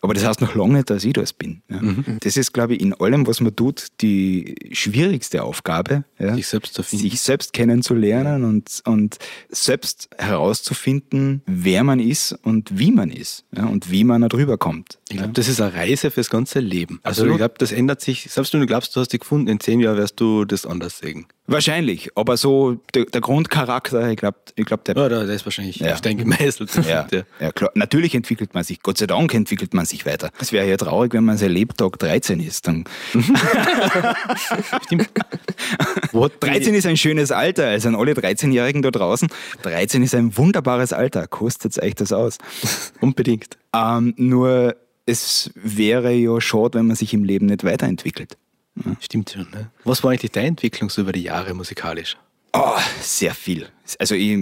Aber 0.00 0.14
das 0.14 0.24
heißt 0.26 0.40
noch 0.40 0.54
lange 0.54 0.74
nicht, 0.74 0.90
dass 0.90 1.04
ich 1.04 1.12
das 1.12 1.32
bin. 1.32 1.62
Ja? 1.70 1.80
Das 2.20 2.36
ist, 2.36 2.52
glaube 2.52 2.74
ich, 2.74 2.80
in 2.80 2.92
allem, 2.94 3.26
was 3.26 3.40
man 3.40 3.54
tut, 3.54 3.88
die 4.00 4.54
schwierigste 4.72 5.42
Aufgabe. 5.42 6.04
Ja? 6.18 6.34
Sich 6.34 6.46
selbst 6.46 6.74
zu 6.74 6.82
finden. 6.82 7.02
Sich 7.08 7.20
selbst 7.20 7.52
kennenzulernen 7.52 8.44
und, 8.44 8.82
und 8.84 9.18
selbst 9.48 10.08
herauszufinden, 10.18 11.42
wer 11.46 11.84
man 11.84 12.00
ist 12.00 12.32
und 12.42 12.78
wie 12.78 12.90
man 12.92 13.10
ist 13.10 13.44
ja? 13.56 13.66
und 13.66 13.90
wie 13.90 14.04
man 14.04 14.22
da 14.22 14.28
drüber 14.28 14.58
kommt. 14.58 14.98
Ich 15.08 15.16
glaube, 15.18 15.32
das 15.32 15.48
ist 15.48 15.60
eine 15.60 15.74
Reise 15.74 16.10
fürs 16.10 16.30
ganze 16.30 16.60
Leben. 16.60 17.00
Also 17.02 17.22
Absolut. 17.22 17.32
ich 17.32 17.38
glaube, 17.38 17.54
das 17.58 17.72
ändert 17.72 18.00
sich, 18.00 18.30
selbst 18.30 18.52
wenn 18.52 18.60
du 18.60 18.66
glaubst, 18.66 18.94
du 18.96 19.00
hast 19.00 19.12
dich 19.12 19.20
gefunden, 19.20 19.48
in 19.48 19.60
zehn 19.60 19.80
Jahren 19.80 19.96
wirst 19.96 20.20
du 20.20 20.44
das 20.44 20.66
anders 20.66 20.98
sehen. 20.98 21.26
Wahrscheinlich, 21.46 22.10
aber 22.16 22.38
so 22.38 22.80
der, 22.94 23.04
der 23.04 23.20
Grundcharakter, 23.20 24.10
ich 24.10 24.16
glaube, 24.16 24.38
ich 24.56 24.64
glaub, 24.64 24.82
der 24.84 24.96
Ja, 24.96 25.08
der 25.10 25.22
ist 25.24 25.44
wahrscheinlich 25.44 25.76
Ja. 25.76 25.92
auf 25.92 26.00
dein 26.00 26.16
gemeißelt. 26.16 26.70
Ja, 26.88 27.06
ja, 27.40 27.52
klar. 27.52 27.70
Natürlich 27.74 28.14
entwickelt 28.14 28.54
man 28.54 28.64
sich. 28.64 28.80
Gott 28.82 28.96
sei 28.96 29.06
Dank 29.06 29.34
entwickelt 29.44 29.74
man 29.74 29.84
sich 29.84 30.06
weiter. 30.06 30.30
Es 30.40 30.52
wäre 30.52 30.66
ja 30.66 30.76
traurig, 30.76 31.12
wenn 31.12 31.24
man 31.24 31.36
sein 31.36 31.50
Lebtag 31.50 31.98
13 31.98 32.40
ist. 32.40 32.66
Dann 32.66 32.84
Stimmt. 34.86 35.10
Wo 36.12 36.24
hat 36.24 36.32
13 36.40 36.74
ist 36.74 36.86
ein 36.86 36.96
schönes 36.96 37.30
Alter. 37.30 37.66
Also 37.66 37.88
an 37.88 37.94
alle 37.94 38.12
13-Jährigen 38.12 38.80
da 38.82 38.90
draußen. 38.90 39.28
13 39.62 40.02
ist 40.02 40.14
ein 40.14 40.36
wunderbares 40.36 40.92
Alter. 40.92 41.26
Kostet 41.26 41.78
euch 41.82 41.94
das 41.94 42.12
aus. 42.12 42.38
Unbedingt. 43.00 43.58
Ähm, 43.74 44.14
nur 44.16 44.76
es 45.06 45.50
wäre 45.54 46.12
ja 46.12 46.40
schade, 46.40 46.78
wenn 46.78 46.86
man 46.86 46.96
sich 46.96 47.12
im 47.12 47.24
Leben 47.24 47.46
nicht 47.46 47.64
weiterentwickelt. 47.64 48.38
Stimmt 49.00 49.30
schon. 49.30 49.48
Ne? 49.50 49.70
Was 49.84 50.02
war 50.02 50.10
eigentlich 50.10 50.32
deine 50.32 50.48
Entwicklung 50.48 50.90
so 50.90 51.02
über 51.02 51.12
die 51.12 51.22
Jahre 51.22 51.54
musikalisch? 51.54 52.16
Oh, 52.52 52.78
sehr 53.00 53.34
viel. 53.34 53.68
Also 53.98 54.14
ich, 54.14 54.38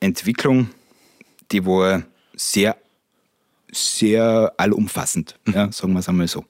Entwicklung, 0.00 0.70
die 1.52 1.64
war 1.64 2.02
sehr, 2.34 2.76
sehr 3.76 4.52
allumfassend, 4.56 5.38
ja, 5.52 5.70
sagen 5.72 5.92
wir 5.92 6.00
es 6.00 6.08
einmal 6.08 6.28
so. 6.28 6.44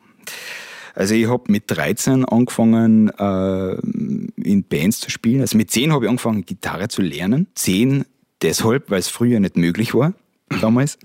Also 0.95 1.15
ich 1.15 1.29
habe 1.29 1.53
mit 1.53 1.65
13 1.67 2.25
angefangen, 2.25 3.11
äh, 3.11 3.75
in 4.43 4.65
Bands 4.67 5.01
zu 5.01 5.11
spielen. 5.11 5.43
Also 5.43 5.59
mit 5.59 5.71
10 5.71 5.93
habe 5.93 6.07
ich 6.07 6.09
angefangen, 6.09 6.47
Gitarre 6.47 6.89
zu 6.89 7.03
lernen. 7.03 7.49
10 7.55 8.07
deshalb, 8.41 8.91
weil 8.91 9.01
es 9.01 9.09
früher 9.09 9.39
nicht 9.39 9.59
möglich 9.59 9.95
war, 9.95 10.15
damals. 10.63 10.99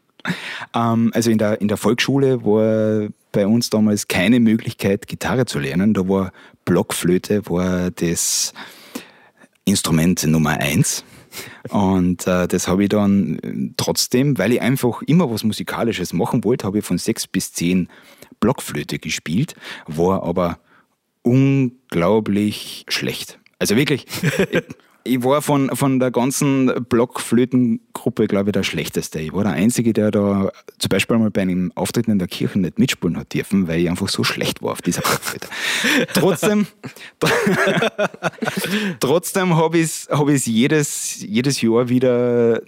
ähm, 0.74 1.12
also 1.14 1.30
in 1.30 1.38
der, 1.38 1.60
in 1.60 1.68
der 1.68 1.76
Volksschule 1.76 2.44
war 2.44 3.08
bei 3.30 3.46
uns 3.46 3.70
damals 3.70 4.08
keine 4.08 4.40
Möglichkeit, 4.40 5.06
Gitarre 5.06 5.46
zu 5.46 5.60
lernen. 5.60 5.94
Da 5.94 6.08
war 6.08 6.32
Blockflöte 6.64 7.42
war 7.46 7.92
das 7.92 8.52
Instrument 9.64 10.26
Nummer 10.26 10.58
eins. 10.58 11.04
Und 11.68 12.26
äh, 12.26 12.48
das 12.48 12.68
habe 12.68 12.84
ich 12.84 12.88
dann 12.88 13.38
äh, 13.38 13.72
trotzdem, 13.76 14.38
weil 14.38 14.52
ich 14.52 14.60
einfach 14.60 15.02
immer 15.02 15.30
was 15.30 15.44
Musikalisches 15.44 16.12
machen 16.12 16.44
wollte, 16.44 16.66
habe 16.66 16.78
ich 16.78 16.84
von 16.84 16.98
sechs 16.98 17.26
bis 17.26 17.52
zehn 17.52 17.88
Blockflöte 18.40 18.98
gespielt, 18.98 19.54
war 19.86 20.22
aber 20.22 20.58
unglaublich 21.22 22.84
schlecht. 22.88 23.38
Also 23.58 23.76
wirklich, 23.76 24.06
ich 25.04 25.22
war 25.24 25.42
von, 25.42 25.74
von 25.74 25.98
der 25.98 26.10
ganzen 26.10 26.84
Blockflötengruppe, 26.88 28.26
glaube 28.26 28.50
ich, 28.50 28.52
der 28.52 28.62
Schlechteste. 28.62 29.20
Ich 29.20 29.32
war 29.32 29.44
der 29.44 29.52
Einzige, 29.52 29.92
der 29.92 30.10
da 30.10 30.50
zum 30.78 30.88
Beispiel 30.88 31.18
mal 31.18 31.30
bei 31.30 31.42
einem 31.42 31.72
Auftritt 31.74 32.08
in 32.08 32.18
der 32.18 32.28
Kirche 32.28 32.58
nicht 32.58 32.78
mitspielen 32.78 33.16
hat 33.16 33.32
dürfen, 33.32 33.68
weil 33.68 33.80
ich 33.80 33.90
einfach 33.90 34.08
so 34.08 34.24
schlecht 34.24 34.62
war 34.62 34.72
auf 34.72 34.82
dieser 34.82 35.02
Blockflöte. 35.02 35.48
trotzdem 36.14 36.66
trotzdem 39.00 39.56
habe 39.56 39.78
ich 39.78 39.84
es 39.84 40.08
hab 40.10 40.28
jedes, 40.28 41.22
jedes 41.22 41.60
Jahr 41.60 41.88
wieder 41.88 42.60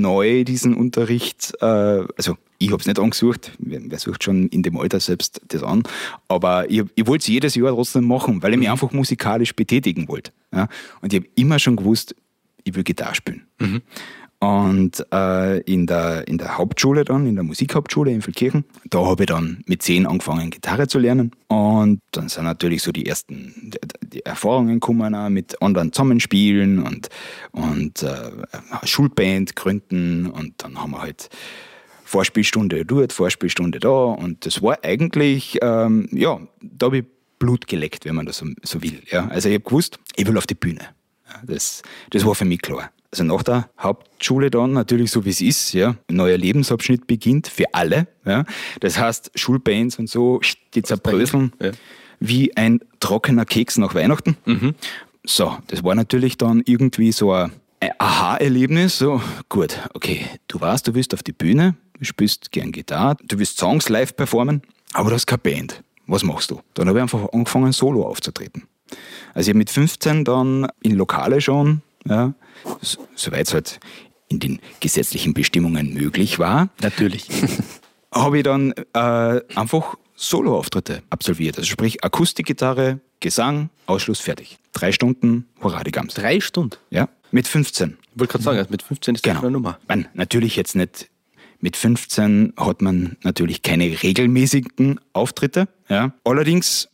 neu, 0.00 0.44
diesen 0.44 0.74
Unterricht, 0.74 1.52
äh, 1.60 1.64
also 1.64 2.36
ich 2.58 2.70
habe 2.70 2.80
es 2.80 2.86
nicht 2.86 2.98
angesucht, 2.98 3.52
wer 3.58 3.98
sucht 3.98 4.24
schon 4.24 4.48
in 4.48 4.62
dem 4.62 4.78
Alter 4.78 5.00
selbst 5.00 5.40
das 5.48 5.62
an, 5.62 5.82
aber 6.28 6.70
ich, 6.70 6.82
ich 6.94 7.06
wollte 7.06 7.22
es 7.22 7.26
jedes 7.26 7.54
Jahr 7.54 7.70
trotzdem 7.70 8.06
machen, 8.06 8.42
weil 8.42 8.52
ich 8.52 8.58
mich 8.58 8.68
mhm. 8.68 8.72
einfach 8.72 8.92
musikalisch 8.92 9.54
betätigen 9.54 10.08
wollte. 10.08 10.32
Ja? 10.52 10.68
Und 11.00 11.12
ich 11.12 11.20
habe 11.20 11.28
immer 11.34 11.58
schon 11.58 11.76
gewusst, 11.76 12.14
ich 12.64 12.74
will 12.74 12.84
Gitarre 12.84 13.14
spielen. 13.14 13.46
Mhm. 13.58 13.82
Und 14.42 15.06
äh, 15.12 15.60
in, 15.60 15.86
der, 15.86 16.26
in 16.26 16.36
der 16.36 16.58
Hauptschule 16.58 17.04
dann, 17.04 17.28
in 17.28 17.36
der 17.36 17.44
Musikhauptschule 17.44 18.10
in 18.10 18.26
Vilkirchen, 18.26 18.64
da 18.90 19.06
habe 19.06 19.22
ich 19.22 19.28
dann 19.28 19.62
mit 19.66 19.82
zehn 19.82 20.04
angefangen, 20.04 20.50
Gitarre 20.50 20.88
zu 20.88 20.98
lernen. 20.98 21.30
Und 21.46 22.00
dann 22.10 22.28
sind 22.28 22.42
natürlich 22.42 22.82
so 22.82 22.90
die 22.90 23.06
ersten 23.06 23.70
die 24.02 24.26
Erfahrungen 24.26 24.80
gekommen, 24.80 25.14
auch 25.14 25.28
mit 25.28 25.62
anderen 25.62 25.92
Zusammenspielen 25.92 26.82
und, 26.82 27.08
und 27.52 28.02
äh, 28.02 28.32
Schulband 28.82 29.54
gründen. 29.54 30.26
Und 30.26 30.54
dann 30.56 30.76
haben 30.82 30.90
wir 30.90 31.02
halt 31.02 31.28
Vorspielstunde 32.02 32.84
dort, 32.84 33.12
Vorspielstunde 33.12 33.78
da. 33.78 34.06
Und 34.06 34.44
das 34.44 34.60
war 34.60 34.76
eigentlich, 34.82 35.60
ähm, 35.62 36.08
ja, 36.10 36.40
da 36.60 36.86
habe 36.86 36.98
ich 36.98 37.04
Blut 37.38 37.68
geleckt, 37.68 38.06
wenn 38.06 38.16
man 38.16 38.26
das 38.26 38.38
so, 38.38 38.46
so 38.64 38.82
will. 38.82 39.04
Ja. 39.08 39.28
Also 39.28 39.48
ich 39.48 39.54
habe 39.54 39.64
gewusst, 39.64 40.00
ich 40.16 40.26
will 40.26 40.36
auf 40.36 40.48
die 40.48 40.56
Bühne. 40.56 40.88
Das, 41.46 41.82
das 42.10 42.26
war 42.26 42.34
für 42.34 42.44
mich 42.44 42.60
klar. 42.60 42.90
Also 43.12 43.24
nach 43.24 43.42
der 43.42 43.68
Hauptschule 43.78 44.50
dann 44.50 44.72
natürlich 44.72 45.10
so 45.10 45.26
wie 45.26 45.30
es 45.30 45.42
ist, 45.42 45.74
ja, 45.74 45.96
ein 46.08 46.16
neuer 46.16 46.38
Lebensabschnitt 46.38 47.06
beginnt 47.06 47.46
für 47.46 47.66
alle. 47.74 48.08
Ja. 48.24 48.44
Das 48.80 48.98
heißt, 48.98 49.32
Schulbands 49.34 49.98
und 49.98 50.08
so, 50.08 50.40
die 50.72 50.82
zerbröseln 50.82 51.52
ja. 51.60 51.72
wie 52.20 52.56
ein 52.56 52.80
trockener 53.00 53.44
Keks 53.44 53.76
nach 53.76 53.94
Weihnachten. 53.94 54.38
Mhm. 54.46 54.74
So, 55.24 55.58
das 55.66 55.84
war 55.84 55.94
natürlich 55.94 56.38
dann 56.38 56.62
irgendwie 56.64 57.12
so 57.12 57.32
ein 57.32 57.52
Aha-Erlebnis. 57.98 58.96
So, 58.96 59.20
gut, 59.50 59.78
okay, 59.92 60.24
du 60.48 60.58
weißt, 60.58 60.88
du 60.88 60.94
willst 60.94 61.12
auf 61.12 61.22
die 61.22 61.32
Bühne, 61.32 61.74
du 61.98 62.06
spielst 62.06 62.50
gern 62.50 62.72
Gitarre, 62.72 63.16
du 63.22 63.38
willst 63.38 63.58
Songs 63.58 63.90
live 63.90 64.16
performen, 64.16 64.62
aber 64.94 65.10
du 65.10 65.16
hast 65.16 65.26
keine 65.26 65.38
Band. 65.38 65.84
Was 66.06 66.24
machst 66.24 66.50
du? 66.50 66.62
Dann 66.74 66.88
habe 66.88 66.98
ich 66.98 67.02
einfach 67.02 67.28
angefangen, 67.32 67.72
solo 67.72 68.06
aufzutreten. 68.06 68.64
Also 69.34 69.48
ich 69.48 69.48
habe 69.50 69.58
mit 69.58 69.70
15 69.70 70.24
dann 70.24 70.66
in 70.82 70.94
Lokale 70.94 71.40
schon 71.42 71.82
ja, 72.06 72.34
soweit 73.14 73.46
es 73.48 73.54
halt 73.54 73.80
in 74.28 74.40
den 74.40 74.60
gesetzlichen 74.80 75.34
Bestimmungen 75.34 75.92
möglich 75.94 76.38
war. 76.38 76.70
Natürlich. 76.80 77.28
habe 78.12 78.38
ich 78.38 78.44
dann 78.44 78.72
äh, 78.92 79.40
einfach 79.54 79.96
Soloauftritte 80.14 81.02
absolviert. 81.10 81.58
Also 81.58 81.68
sprich 81.68 82.04
Akustikgitarre, 82.04 83.00
Gesang, 83.20 83.70
Ausschluss 83.86 84.20
fertig. 84.20 84.58
Drei 84.72 84.92
Stunden, 84.92 85.48
hurra, 85.62 85.82
die 85.82 85.90
Gams. 85.90 86.14
Drei 86.14 86.40
Stunden? 86.40 86.76
Ja, 86.90 87.08
mit 87.30 87.48
15. 87.48 87.96
Ich 88.12 88.20
wollte 88.20 88.32
gerade 88.32 88.44
sagen, 88.44 88.58
also 88.58 88.70
mit 88.70 88.82
15 88.82 89.14
ist 89.14 89.26
das 89.26 89.30
genau. 89.30 89.42
eine 89.42 89.50
Nummer. 89.50 89.78
Man, 89.88 90.08
natürlich 90.14 90.56
jetzt 90.56 90.76
nicht, 90.76 91.08
mit 91.60 91.76
15 91.76 92.54
hat 92.56 92.82
man 92.82 93.16
natürlich 93.22 93.62
keine 93.62 94.02
regelmäßigen 94.02 95.00
Auftritte. 95.12 95.68
Ja. 95.88 96.12
Allerdings 96.24 96.88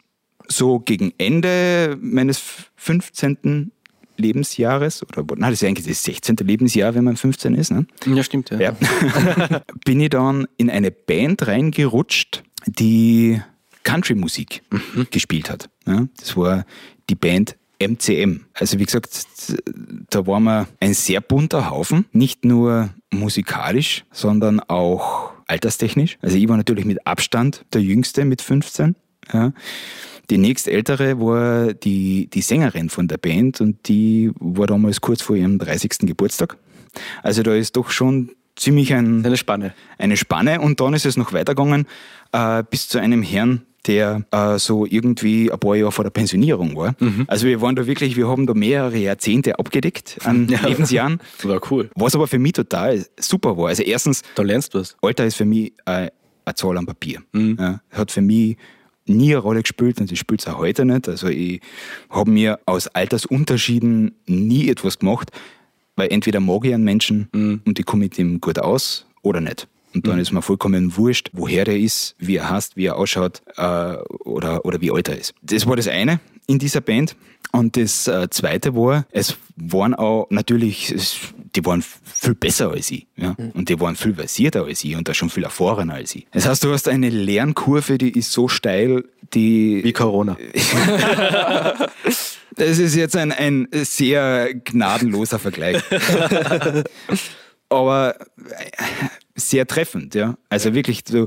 so 0.47 0.79
gegen 0.79 1.13
Ende 1.19 1.99
meines 2.01 2.41
15. 2.77 3.73
Lebensjahres, 4.19 5.03
oder 5.03 5.25
nein, 5.37 5.51
das 5.51 5.63
ist 5.63 5.69
eigentlich 5.69 5.87
das 5.87 6.03
16. 6.03 6.37
Lebensjahr, 6.37 6.95
wenn 6.95 7.05
man 7.05 7.17
15 7.17 7.55
ist. 7.55 7.71
Ne? 7.71 7.87
Ja, 8.07 8.23
stimmt, 8.23 8.51
ja. 8.51 8.59
ja. 8.61 8.77
bin 9.85 10.01
ich 10.01 10.11
dann 10.11 10.47
in 10.57 10.71
eine 10.71 10.91
Band 10.91 11.47
reingerutscht, 11.47 12.43
die 12.67 13.41
Country-Musik 13.85 14.63
mhm. 14.71 15.07
gespielt 15.11 15.51
hat. 15.51 15.71
Ja? 15.87 16.07
Das 16.19 16.37
war 16.37 16.65
die 17.09 17.15
Band 17.15 17.57
MCM. 17.81 18.45
Also 18.55 18.79
wie 18.79 18.85
gesagt, 18.85 19.27
da 20.11 20.27
waren 20.27 20.43
wir 20.45 20.69
ein 20.81 20.95
sehr 20.95 21.21
bunter 21.21 21.71
Haufen, 21.71 22.07
nicht 22.13 22.45
nur 22.45 22.91
musikalisch, 23.11 24.05
sondern 24.11 24.61
auch 24.61 25.33
alterstechnisch. 25.47 26.19
Also 26.21 26.37
ich 26.37 26.49
war 26.49 26.57
natürlich 26.57 26.85
mit 26.85 27.07
Abstand 27.07 27.65
der 27.73 27.83
Jüngste 27.83 28.25
mit 28.25 28.43
15. 28.43 28.97
Ja. 29.33 29.53
Die 30.31 30.39
nächstältere 30.39 31.19
war 31.21 31.73
die, 31.73 32.29
die 32.29 32.43
Sängerin 32.43 32.91
von 32.91 33.09
der 33.09 33.17
Band 33.19 33.61
und 33.61 33.89
die 33.89 34.31
war 34.39 34.67
damals 34.67 35.01
kurz 35.01 35.23
vor 35.23 35.37
ihrem 35.37 35.59
30. 35.59 36.01
Geburtstag. 36.01 36.57
Also 37.23 37.43
da 37.43 37.55
ist 37.55 37.77
doch 37.77 37.91
schon 37.91 38.31
ziemlich 38.57 38.93
ein, 38.93 39.25
eine 39.25 39.37
Spanne. 39.37 39.75
Eine 39.97 40.17
Spanne 40.17 40.61
und 40.61 40.81
dann 40.81 40.95
ist 40.95 41.07
es 41.07 41.17
noch 41.17 41.33
weitergegangen 41.33 41.87
äh, 42.33 42.63
bis 42.69 42.89
zu 42.89 42.99
einem 42.99 43.23
Herrn, 43.23 43.63
der 43.87 44.25
äh, 44.31 44.59
so 44.59 44.85
irgendwie 44.85 45.51
ein 45.51 45.59
paar 45.59 45.77
Jahre 45.77 45.93
vor 45.93 46.05
der 46.05 46.11
Pensionierung 46.11 46.77
war. 46.77 46.95
Mhm. 46.99 47.25
Also 47.27 47.47
wir 47.47 47.61
waren 47.63 47.77
da 47.77 47.87
wirklich, 47.87 48.17
wir 48.17 48.29
haben 48.29 48.47
da 48.47 48.53
mehrere 48.53 48.99
Jahrzehnte 48.99 49.59
abgedeckt 49.59 50.19
an 50.25 50.49
ja. 50.51 50.61
Lebensjahren. 50.67 51.21
War 51.43 51.61
cool. 51.71 51.91
Was 51.95 52.15
aber 52.15 52.27
für 52.27 52.39
mich 52.39 52.53
total 52.53 53.07
super 53.19 53.57
war. 53.57 53.69
Also 53.69 53.83
erstens, 53.83 54.23
da 54.35 54.43
lernst 54.43 54.75
du 54.75 54.81
was. 54.81 54.97
Alter 55.01 55.25
ist 55.25 55.37
für 55.37 55.47
mich 55.47 55.73
äh, 55.87 56.11
eine 56.45 56.55
Zahl 56.55 56.77
am 56.77 56.87
Papier. 56.87 57.23
Mhm. 57.33 57.57
Ja, 57.59 57.81
hat 57.93 58.11
für 58.11 58.21
mich 58.21 58.57
nie 59.09 59.35
eine 59.35 59.43
Rolle 59.43 59.63
gespielt 59.63 60.01
und 60.01 60.11
ich 60.13 60.19
spiele 60.19 60.39
es 60.39 60.47
auch 60.47 60.59
heute 60.59 60.85
nicht. 60.85 61.09
Also 61.09 61.29
ich 61.29 61.61
habe 62.11 62.31
mir 62.31 62.59
aus 62.67 62.89
Altersunterschieden 62.89 64.15
nie 64.27 64.69
etwas 64.69 64.99
gemacht, 64.99 65.31
weil 65.97 66.13
entweder 66.13 66.41
mag 66.41 66.65
ich 66.65 66.75
einen 66.75 66.85
Menschen 66.85 67.29
mhm. 67.33 67.61
und 67.65 67.79
ich 67.79 67.87
komme 67.87 68.05
mit 68.05 68.19
ihm 68.19 68.41
gut 68.41 68.59
aus 68.59 69.07
oder 69.23 69.41
nicht. 69.41 69.69
Und 69.95 70.07
dann 70.07 70.17
mhm. 70.17 70.21
ist 70.21 70.33
mir 70.33 70.43
vollkommen 70.43 70.97
wurscht, 70.97 71.31
woher 71.33 71.65
der 71.65 71.79
ist, 71.79 72.15
wie 72.19 72.37
er 72.37 72.51
heißt, 72.51 72.77
wie 72.77 72.87
er 72.87 72.97
ausschaut 72.97 73.43
äh, 73.57 73.97
oder, 74.25 74.65
oder 74.65 74.81
wie 74.81 74.91
alt 74.91 75.09
er 75.09 75.19
ist. 75.19 75.35
Das 75.43 75.67
war 75.67 75.77
das 75.77 75.89
eine 75.89 76.21
in 76.47 76.59
dieser 76.59 76.81
Band. 76.81 77.17
Und 77.53 77.77
das 77.77 78.07
äh, 78.07 78.29
zweite 78.31 78.75
war, 78.75 79.07
es 79.11 79.37
waren 79.57 79.95
auch 79.95 80.27
natürlich, 80.31 80.93
es, 80.93 81.19
die 81.55 81.65
waren 81.65 81.83
viel 81.83 82.35
besser 82.35 82.71
als 82.71 82.91
ich. 82.91 83.07
Ja? 83.17 83.35
Mhm. 83.39 83.51
Und 83.51 83.69
die 83.69 83.79
waren 83.81 83.97
viel 83.97 84.15
versierter 84.15 84.65
als 84.65 84.85
ich 84.85 84.97
und 84.97 85.09
da 85.09 85.15
schon 85.15 85.31
viel 85.31 85.45
erfahrener 85.45 85.95
als 85.95 86.15
ich. 86.15 86.27
Das 86.33 86.47
heißt, 86.47 86.65
du 86.65 86.73
hast 86.73 86.89
eine 86.89 87.09
Lernkurve, 87.11 87.99
die 87.99 88.11
ist 88.11 88.33
so 88.33 88.49
steil, 88.49 89.05
die. 89.35 89.83
Wie 89.85 89.93
Corona. 89.93 90.37
das 92.57 92.79
ist 92.79 92.95
jetzt 92.95 93.17
ein, 93.17 93.33
ein 93.33 93.69
sehr 93.73 94.55
gnadenloser 94.55 95.39
Vergleich. 95.39 95.83
Aber 97.71 98.17
sehr 99.35 99.67
treffend, 99.67 100.15
ja. 100.15 100.39
Also 100.49 100.75
wirklich, 100.75 101.05
du, 101.05 101.27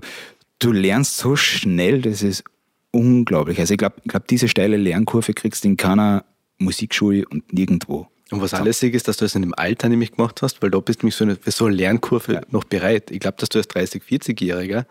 du 0.60 0.71
lernst 0.71 1.17
so 1.17 1.36
schnell, 1.36 2.01
das 2.01 2.23
ist 2.23 2.43
unglaublich. 2.91 3.60
Also 3.60 3.73
ich 3.73 3.77
glaube, 3.77 3.97
ich 4.03 4.10
glaub, 4.10 4.27
diese 4.27 4.47
steile 4.47 4.77
Lernkurve 4.77 5.34
kriegst 5.34 5.63
du 5.63 5.69
in 5.69 5.77
keiner 5.77 6.25
Musikschule 6.57 7.25
und 7.27 7.53
nirgendwo. 7.53 8.07
Und 8.31 8.41
was 8.41 8.53
alles 8.53 8.81
ist, 8.81 9.07
dass 9.07 9.17
du 9.17 9.25
es 9.25 9.35
in 9.35 9.41
dem 9.41 9.53
Alter 9.53 9.89
nämlich 9.89 10.13
gemacht 10.13 10.41
hast, 10.41 10.61
weil 10.61 10.71
da 10.71 10.79
bist 10.79 11.01
du 11.01 11.05
nämlich 11.05 11.15
so 11.15 11.25
eine, 11.25 11.35
für 11.35 11.51
so 11.51 11.65
eine 11.65 11.75
Lernkurve 11.75 12.33
ja. 12.33 12.41
noch 12.49 12.63
bereit. 12.63 13.11
Ich 13.11 13.19
glaube, 13.19 13.35
dass 13.37 13.49
du 13.49 13.59
als 13.59 13.69
30-, 13.69 14.01
40-Jähriger 14.01 14.85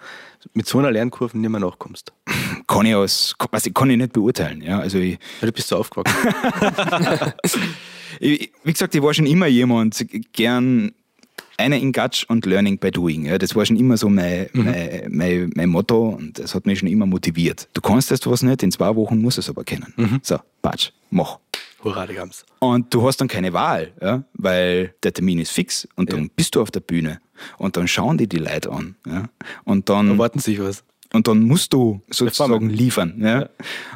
mit 0.53 0.67
so 0.67 0.79
einer 0.79 0.91
Lernkurve 0.91 1.39
nicht 1.39 1.51
mehr 1.51 1.61
nachkommst. 1.61 2.13
Kann 2.67 2.87
ich 2.87 2.95
aus, 2.95 3.35
was 3.51 3.65
ich, 3.65 3.73
kann 3.73 3.89
ich 3.89 3.97
nicht 3.97 4.13
beurteilen. 4.13 4.63
Ja, 4.63 4.79
also 4.81 4.99
ich, 4.99 5.19
du 5.41 5.53
bist 5.53 5.69
so 5.69 5.77
aufgewachsen. 5.77 6.17
wie 8.21 8.51
gesagt, 8.65 8.95
ich 8.95 9.03
war 9.03 9.15
schon 9.15 9.27
immer 9.27 9.47
jemand, 9.47 10.05
gern 10.33 10.93
einer 11.57 11.79
in 11.79 11.93
Gatsch 11.93 12.25
und 12.29 12.47
Learning 12.47 12.79
by 12.79 12.91
Doing. 12.91 13.27
Ja, 13.27 13.39
das 13.39 13.55
war 13.55 13.65
schon 13.65 13.77
immer 13.77 13.97
so 13.97 14.09
mein, 14.09 14.49
mhm. 14.53 14.65
mein, 14.65 15.07
mein, 15.09 15.51
mein, 15.55 15.69
Motto 15.69 16.09
und 16.11 16.39
das 16.39 16.55
hat 16.55 16.67
mich 16.67 16.81
schon 16.81 16.89
immer 16.89 17.07
motiviert. 17.07 17.69
Du 17.75 17.81
kannst 17.81 18.11
das 18.11 18.27
was 18.27 18.43
nicht, 18.43 18.63
in 18.63 18.73
zwei 18.73 18.95
Wochen 18.97 19.21
musst 19.21 19.37
du 19.37 19.41
es 19.41 19.49
aber 19.49 19.65
kennen. 19.65 19.93
Mhm. 19.97 20.21
So, 20.23 20.39
Batsch, 20.63 20.91
mach. 21.11 21.39
Hurra, 21.83 22.07
die 22.07 22.15
Gams. 22.15 22.45
Und 22.59 22.93
du 22.93 23.07
hast 23.07 23.19
dann 23.19 23.29
keine 23.29 23.53
Wahl, 23.53 23.93
ja, 24.01 24.25
weil 24.35 24.95
der 25.03 25.13
Termin 25.13 25.39
ist 25.39 25.51
fix 25.51 25.89
und 25.97 26.13
dann 26.13 26.25
ja. 26.25 26.31
bist 26.37 26.55
du 26.55 26.63
auf 26.63 26.71
der 26.71 26.81
Bühne 26.81 27.21
und 27.59 27.77
dann 27.77 27.89
schauen 27.89 28.19
die 28.19 28.29
die 28.29 28.39
Leute 28.39 28.71
an. 28.71 28.97
Ja, 29.07 29.29
und 29.65 29.89
dann 29.89 30.11
erwarten 30.11 30.41
sich 30.41 30.61
was. 30.61 30.85
Und 31.13 31.27
dann 31.27 31.43
musst 31.43 31.73
du 31.73 32.03
sozusagen 32.09 32.71
liefern. 32.71 33.15
Ja? 33.21 33.49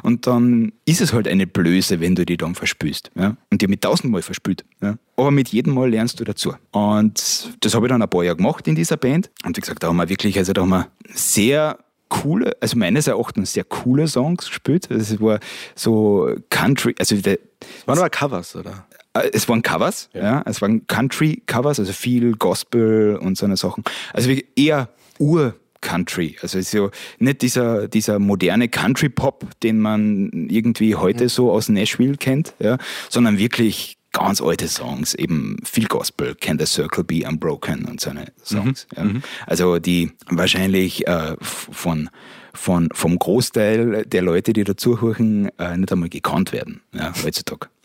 Und 0.03 0.27
dann 0.27 0.73
ist 0.85 0.99
es 0.99 1.13
halt 1.13 1.27
eine 1.27 1.47
Blöße, 1.47 2.01
wenn 2.01 2.15
du 2.15 2.25
die 2.25 2.35
dann 2.35 2.55
verspülst. 2.55 3.09
Ja? 3.15 3.37
Und 3.49 3.61
die 3.61 3.67
mit 3.67 3.81
tausendmal 3.81 4.21
verspült. 4.21 4.65
Ja? 4.81 4.97
Aber 5.15 5.31
mit 5.31 5.49
jedem 5.49 5.73
Mal 5.73 5.89
lernst 5.89 6.19
du 6.19 6.25
dazu. 6.25 6.55
Und 6.71 7.55
das 7.61 7.73
habe 7.73 7.85
ich 7.85 7.89
dann 7.89 8.01
ein 8.01 8.09
paar 8.09 8.23
Jahre 8.23 8.35
gemacht 8.35 8.67
in 8.67 8.75
dieser 8.75 8.97
Band. 8.97 9.31
Und 9.45 9.55
wie 9.55 9.61
gesagt, 9.61 9.83
da 9.83 9.87
haben 9.87 9.95
wir 9.95 10.09
wirklich, 10.09 10.37
also 10.37 10.51
da 10.51 10.61
haben 10.61 10.69
wir 10.69 10.89
sehr 11.13 11.77
coole, 12.09 12.55
also 12.61 12.77
meines 12.77 13.07
Erachtens 13.07 13.53
sehr 13.53 13.63
coole 13.63 14.07
Songs 14.07 14.47
gespielt. 14.47 14.89
Es 14.91 15.19
war 15.19 15.39
so 15.75 16.33
Country, 16.49 16.95
also 16.99 17.15
der, 17.15 17.39
waren 17.85 17.97
aber 17.99 18.09
Covers, 18.09 18.55
oder? 18.55 18.85
Äh, 19.13 19.29
Es 19.33 19.47
waren 19.49 19.61
Covers, 19.61 20.09
ja. 20.13 20.23
Ja. 20.23 20.43
es 20.45 20.61
waren 20.61 20.85
Country-Covers, 20.87 21.79
also 21.79 21.93
viel 21.93 22.35
Gospel 22.35 23.17
und 23.17 23.37
so 23.37 23.45
eine 23.45 23.57
Sachen. 23.57 23.83
Also 24.13 24.31
eher 24.55 24.89
Ur-Country. 25.19 26.37
Also 26.41 26.59
es 26.59 26.67
ist 26.67 26.73
ja 26.73 26.89
nicht 27.19 27.41
dieser, 27.41 27.87
dieser 27.87 28.19
moderne 28.19 28.69
Country-Pop, 28.69 29.59
den 29.61 29.79
man 29.79 30.47
irgendwie 30.49 30.95
heute 30.95 31.29
so 31.29 31.51
aus 31.51 31.69
Nashville 31.69 32.17
kennt, 32.17 32.53
ja, 32.59 32.77
sondern 33.09 33.37
wirklich 33.37 33.97
ganz 34.15 34.41
alte 34.41 34.67
Songs, 34.67 35.13
eben 35.13 35.57
viel 35.63 35.85
Gospel, 35.87 36.35
Can 36.35 36.57
the 36.57 36.65
Circle 36.65 37.03
Be 37.03 37.27
Unbroken 37.27 37.85
und 37.85 37.99
so 37.99 38.09
eine 38.09 38.31
Songs. 38.43 38.87
Ja. 38.95 39.03
Also 39.45 39.77
die 39.77 40.11
wahrscheinlich 40.29 41.05
äh, 41.05 41.35
von, 41.41 42.09
von, 42.53 42.89
vom 42.93 43.19
Großteil 43.19 44.05
der 44.05 44.21
Leute, 44.21 44.53
die 44.53 44.63
dazuhören, 44.63 45.49
äh, 45.59 45.77
nicht 45.77 45.91
einmal 45.91 46.09
gekannt 46.09 46.53
werden 46.53 46.81
ja, 46.93 47.13
heutzutage. 47.23 47.67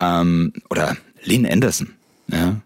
Ähm, 0.00 0.52
oder 0.70 0.96
Lynn 1.24 1.44
Anderson. 1.44 1.88
Ja. 2.28 2.60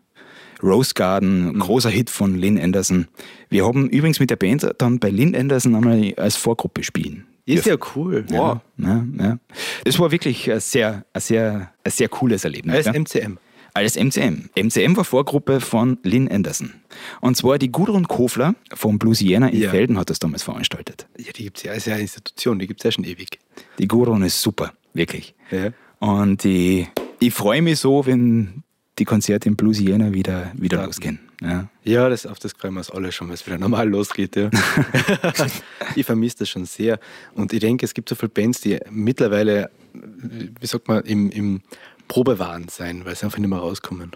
Rose 0.63 0.93
Garden, 0.93 1.59
großer 1.59 1.89
Hit 1.89 2.11
von 2.11 2.37
Lynn 2.37 2.61
Anderson. 2.61 3.09
Wir 3.49 3.65
haben 3.65 3.89
übrigens 3.89 4.21
mit 4.21 4.29
der 4.29 4.37
Band 4.37 4.71
dann 4.77 4.99
bei 4.99 5.09
Lynn 5.09 5.35
Anderson 5.35 5.75
einmal 5.75 6.13
als 6.19 6.37
Vorgruppe 6.37 6.85
spielen. 6.85 7.27
Ist 7.45 7.67
ja 7.67 7.77
cool. 7.97 8.25
Ja, 8.31 8.61
ja, 8.79 9.05
ja. 9.19 9.39
Das 9.85 9.99
war 9.99 10.11
wirklich 10.11 10.51
ein 10.51 10.61
sehr, 10.61 11.05
ein 11.13 11.21
sehr, 11.21 11.73
ein 11.85 11.91
sehr 11.91 12.09
cooles 12.09 12.45
Erlebnis. 12.45 12.87
Als. 12.87 12.97
MCM. 12.97 13.39
Als 13.75 13.97
MCM. 13.97 14.51
MCM 14.55 14.97
war 14.97 15.05
Vorgruppe 15.05 15.61
von 15.61 15.99
Lynn 16.03 16.29
Anderson. 16.31 16.75
Und 17.23 17.37
zwar 17.39 17.59
die 17.59 17.73
Gudrun 17.73 18.07
Kofler 18.07 18.55
vom 18.75 18.99
Bluesiana 18.99 19.49
in 19.49 19.61
Ja. 19.63 19.71
Felden 19.71 19.99
hat 19.99 20.11
das 20.11 20.19
damals 20.19 20.43
veranstaltet. 20.43 21.07
Ja, 21.19 21.33
die 21.33 21.45
gibt 21.45 21.57
es 21.57 21.63
ja, 21.65 21.73
ist 21.73 21.87
ja 21.87 21.95
eine 21.95 22.03
Institution, 22.03 22.59
die 22.59 22.67
gibt 22.67 22.81
es 22.81 22.85
ja 22.85 22.93
schon 22.93 23.05
ewig. 23.05 23.39
Die 23.79 23.89
Gudrun 23.89 24.23
ist 24.23 24.41
super, 24.43 24.73
wirklich. 24.93 25.35
Und 26.01 26.45
die, 26.45 26.87
ich 27.19 27.33
freue 27.33 27.63
mich 27.63 27.79
so, 27.79 28.05
wenn 28.05 28.63
die 28.99 29.05
Konzerte 29.07 29.49
in 29.49 29.57
Bluesiana 29.57 30.13
wieder, 30.13 30.53
wieder 30.55 30.79
Ja. 30.79 30.85
losgehen. 30.85 31.19
Ja. 31.43 31.69
Ja, 31.85 32.09
das, 32.09 32.27
auf 32.27 32.39
das 32.39 32.53
freuen 32.53 32.75
wir 32.75 32.81
uns 32.81 32.91
alle 32.91 33.11
schon, 33.11 33.29
wenn 33.29 33.35
es 33.35 33.47
wieder 33.47 33.59
normal 33.59 33.89
losgeht. 33.89 34.37
Ja. 34.37 34.51
ich 35.97 36.07
vermisse 36.07 36.39
das 36.39 36.49
schon 36.49 36.65
sehr. 36.65 36.99
Und 37.35 37.53
ich 37.53 37.61
denke, 37.61 37.85
es 37.85 37.95
gibt 37.95 38.09
so 38.09 38.15
viele 38.15 38.29
Bands, 38.29 38.61
die 38.61 38.79
mittlerweile, 38.91 39.71
wie 39.93 40.67
sagt 40.67 40.89
man, 40.89 41.03
im, 41.05 41.31
im 41.31 41.63
Probewahn 42.09 42.69
sein, 42.69 43.05
weil 43.05 43.17
sie 43.17 43.25
einfach 43.25 43.39
nicht 43.39 43.51
mehr 43.51 43.59
rauskommen. 43.59 44.13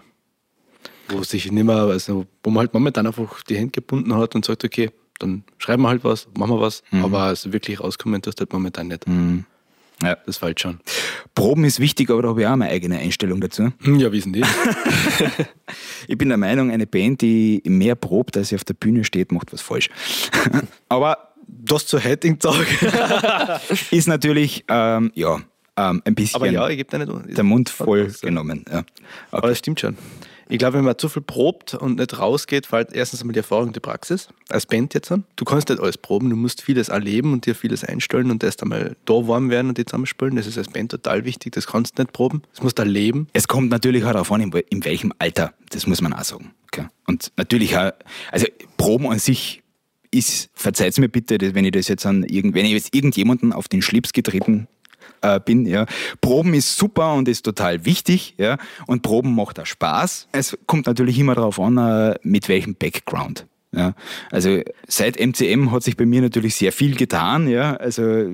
Wo 1.09 1.23
sich 1.23 1.51
nicht 1.51 1.63
mehr, 1.63 1.75
also 1.75 2.25
wo 2.43 2.49
man 2.49 2.61
halt 2.61 2.73
momentan 2.73 3.07
einfach 3.07 3.43
die 3.43 3.57
Hände 3.57 3.71
gebunden 3.71 4.13
hat 4.15 4.35
und 4.35 4.45
sagt, 4.45 4.63
okay, 4.63 4.91
dann 5.19 5.43
schreiben 5.57 5.83
wir 5.83 5.89
halt 5.89 6.03
was, 6.03 6.27
machen 6.37 6.51
wir 6.51 6.61
was, 6.61 6.83
aber 6.91 7.21
also 7.21 7.51
wirklich 7.51 7.79
rauskommen 7.79 8.21
du 8.21 8.31
halt 8.37 8.53
momentan 8.53 8.87
nicht. 8.87 9.05
Ja. 10.03 10.17
Das 10.25 10.37
fällt 10.37 10.59
schon. 10.59 10.79
Proben 11.33 11.63
ist 11.65 11.79
wichtig, 11.79 12.09
aber 12.11 12.21
da 12.21 12.29
habe 12.29 12.41
ich 12.41 12.47
auch 12.47 12.55
meine 12.55 12.71
eigene 12.71 12.99
Einstellung 12.99 13.41
dazu. 13.41 13.71
Hm, 13.81 13.99
Ja, 13.99 14.11
wie 14.11 14.21
sind 14.21 14.33
die? 14.33 14.43
Ich 16.07 16.17
bin 16.17 16.29
der 16.29 16.37
Meinung, 16.37 16.71
eine 16.71 16.87
Band, 16.87 17.21
die 17.21 17.61
mehr 17.65 17.95
probt, 17.95 18.37
als 18.37 18.49
sie 18.49 18.55
auf 18.55 18.63
der 18.63 18.73
Bühne 18.75 19.03
steht, 19.03 19.31
macht 19.31 19.51
was 19.51 19.61
falsch. 19.61 19.89
aber 20.89 21.17
Das 21.47 21.85
zu 21.85 22.01
heutigen 22.03 22.39
Tag. 22.39 22.65
ist 23.91 24.07
natürlich, 24.07 24.63
ähm, 24.69 25.11
ja, 25.15 25.39
ähm, 25.75 26.01
ein 26.05 26.15
bisschen 26.15 26.35
Aber 26.35 26.49
ja, 26.49 26.67
der 26.67 27.43
Mund 27.43 27.69
voll 27.69 28.07
ja. 28.07 28.13
genommen. 28.21 28.65
Ja. 28.71 28.83
Aber 29.31 29.49
das 29.49 29.59
stimmt 29.59 29.79
schon. 29.79 29.97
Ich 30.49 30.57
glaube, 30.57 30.77
wenn 30.77 30.85
man 30.85 30.97
zu 30.97 31.09
viel 31.09 31.21
probt 31.21 31.73
und 31.73 31.99
nicht 31.99 32.17
rausgeht, 32.17 32.67
fällt 32.67 32.93
erstens 32.93 33.21
einmal 33.21 33.33
die 33.33 33.39
Erfahrung, 33.39 33.73
die 33.73 33.79
Praxis. 33.79 34.29
Als 34.49 34.65
Band 34.65 34.93
jetzt. 34.93 35.11
Du 35.35 35.45
kannst 35.45 35.69
nicht 35.69 35.81
alles 35.81 35.97
proben, 35.97 36.29
du 36.29 36.35
musst 36.35 36.61
vieles 36.61 36.89
erleben 36.89 37.33
und 37.33 37.45
dir 37.45 37.55
vieles 37.55 37.83
einstellen 37.83 38.31
und 38.31 38.43
erst 38.43 38.61
einmal 38.63 38.95
da 39.05 39.13
warm 39.27 39.49
werden 39.49 39.69
und 39.69 39.77
die 39.77 39.85
zusammenspielen. 39.85 40.35
Das 40.35 40.47
ist 40.47 40.57
als 40.57 40.69
Band 40.69 40.91
total 40.91 41.25
wichtig, 41.25 41.53
das 41.53 41.67
kannst 41.67 41.97
du 41.97 42.03
nicht 42.03 42.13
proben. 42.13 42.43
Das 42.53 42.63
musst 42.63 42.77
du 42.79 42.83
erleben. 42.83 43.27
Es 43.33 43.47
kommt 43.47 43.69
natürlich 43.69 44.03
auch 44.05 44.13
darauf 44.13 44.31
an, 44.31 44.41
in, 44.41 44.51
wel- 44.53 44.65
in 44.69 44.85
welchem 44.85 45.11
Alter, 45.19 45.53
das 45.69 45.85
muss 45.85 46.01
man 46.01 46.13
auch 46.13 46.23
sagen. 46.23 46.53
Okay? 46.71 46.87
Und 47.07 47.31
natürlich 47.35 47.77
auch, 47.77 47.91
also 48.31 48.45
Proben 48.77 49.07
an 49.07 49.19
sich 49.19 49.63
ist, 50.11 50.49
verzeiht 50.53 50.97
mir 50.97 51.09
bitte, 51.09 51.53
wenn 51.53 51.65
ich 51.65 51.71
das 51.71 51.89
jetzt 51.89 52.05
an 52.05 52.23
irgend, 52.23 52.55
wenn 52.55 52.65
ich 52.65 52.71
jetzt 52.71 52.95
irgendjemanden 52.95 53.51
auf 53.51 53.67
den 53.67 53.81
Schlips 53.81 54.13
getreten 54.13 54.67
äh, 55.21 55.39
bin, 55.39 55.65
ja. 55.65 55.85
Proben 56.21 56.53
ist 56.53 56.77
super 56.77 57.13
und 57.13 57.27
ist 57.27 57.43
total 57.43 57.85
wichtig, 57.85 58.35
ja. 58.37 58.57
Und 58.85 59.01
Proben 59.01 59.35
macht 59.35 59.59
auch 59.59 59.65
Spaß. 59.65 60.27
Es 60.31 60.57
kommt 60.65 60.87
natürlich 60.87 61.19
immer 61.19 61.35
darauf 61.35 61.59
an, 61.59 61.77
äh, 61.77 62.15
mit 62.23 62.49
welchem 62.49 62.75
Background. 62.75 63.45
Ja, 63.75 63.93
also 64.31 64.61
seit 64.87 65.19
MCM 65.19 65.71
hat 65.71 65.83
sich 65.83 65.97
bei 65.97 66.05
mir 66.05 66.21
natürlich 66.21 66.55
sehr 66.55 66.71
viel 66.71 66.95
getan. 66.95 67.47
Ja, 67.47 67.75
also 67.75 68.25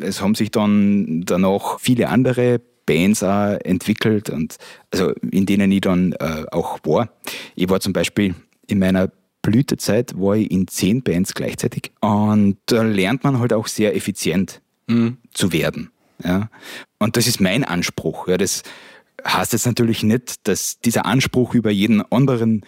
es 0.00 0.22
haben 0.22 0.34
sich 0.34 0.50
dann 0.50 1.22
danach 1.26 1.80
viele 1.80 2.08
andere 2.08 2.60
Bands 2.86 3.22
auch 3.22 3.58
entwickelt 3.64 4.30
und 4.30 4.56
also 4.92 5.12
in 5.30 5.46
denen 5.46 5.70
ich 5.72 5.82
dann 5.82 6.12
äh, 6.12 6.44
auch 6.52 6.78
war. 6.84 7.10
Ich 7.54 7.68
war 7.68 7.80
zum 7.80 7.92
Beispiel 7.92 8.34
in 8.66 8.78
meiner 8.78 9.10
Blütezeit 9.42 10.18
war 10.18 10.36
ich 10.36 10.50
in 10.50 10.68
zehn 10.68 11.02
Bands 11.02 11.34
gleichzeitig 11.34 11.92
und 12.00 12.56
da 12.66 12.82
lernt 12.82 13.24
man 13.24 13.40
halt 13.40 13.52
auch 13.52 13.66
sehr 13.66 13.94
effizient 13.96 14.62
zu 15.32 15.52
werden. 15.52 15.90
Ja, 16.24 16.50
und 16.98 17.16
das 17.16 17.26
ist 17.26 17.40
mein 17.40 17.64
Anspruch. 17.64 18.28
Ja, 18.28 18.36
das 18.36 18.62
heißt 19.26 19.52
jetzt 19.52 19.66
natürlich 19.66 20.02
nicht, 20.02 20.46
dass 20.48 20.80
dieser 20.80 21.06
Anspruch 21.06 21.54
über 21.54 21.70
jeden 21.70 22.02
anderen 22.12 22.64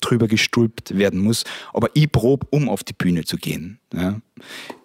drüber 0.00 0.26
gestülpt 0.26 0.96
werden 0.96 1.20
muss, 1.20 1.44
aber 1.72 1.88
ich 1.94 2.10
probe, 2.10 2.46
um 2.50 2.68
auf 2.68 2.82
die 2.84 2.92
Bühne 2.92 3.24
zu 3.24 3.36
gehen. 3.36 3.78
Ja. 3.94 4.20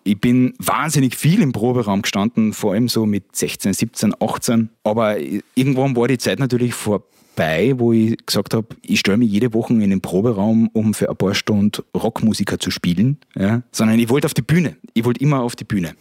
Ich 0.03 0.21
bin 0.21 0.53
wahnsinnig 0.59 1.15
viel 1.15 1.41
im 1.41 1.51
Proberaum 1.51 2.03
gestanden, 2.03 2.53
vor 2.53 2.73
allem 2.73 2.87
so 2.87 3.05
mit 3.05 3.35
16, 3.35 3.73
17, 3.73 4.13
18, 4.21 4.69
aber 4.83 5.17
irgendwann 5.19 5.95
war 5.95 6.07
die 6.07 6.19
Zeit 6.19 6.39
natürlich 6.39 6.73
vorbei, 6.73 7.05
wo 7.37 7.93
ich 7.93 8.17
gesagt 8.25 8.53
habe, 8.53 8.67
ich 8.81 8.99
stelle 8.99 9.17
mich 9.17 9.31
jede 9.31 9.53
Woche 9.53 9.73
in 9.73 9.89
den 9.89 10.01
Proberaum, 10.01 10.69
um 10.73 10.93
für 10.93 11.09
ein 11.09 11.15
paar 11.15 11.35
Stunden 11.35 11.83
Rockmusiker 11.95 12.59
zu 12.59 12.71
spielen, 12.71 13.17
ja. 13.35 13.61
sondern 13.71 13.99
ich 13.99 14.09
wollte 14.09 14.25
auf 14.25 14.33
die 14.33 14.41
Bühne. 14.41 14.75
Ich 14.93 15.05
wollte 15.05 15.21
immer 15.21 15.41
auf 15.41 15.55
die 15.55 15.63
Bühne. 15.63 15.93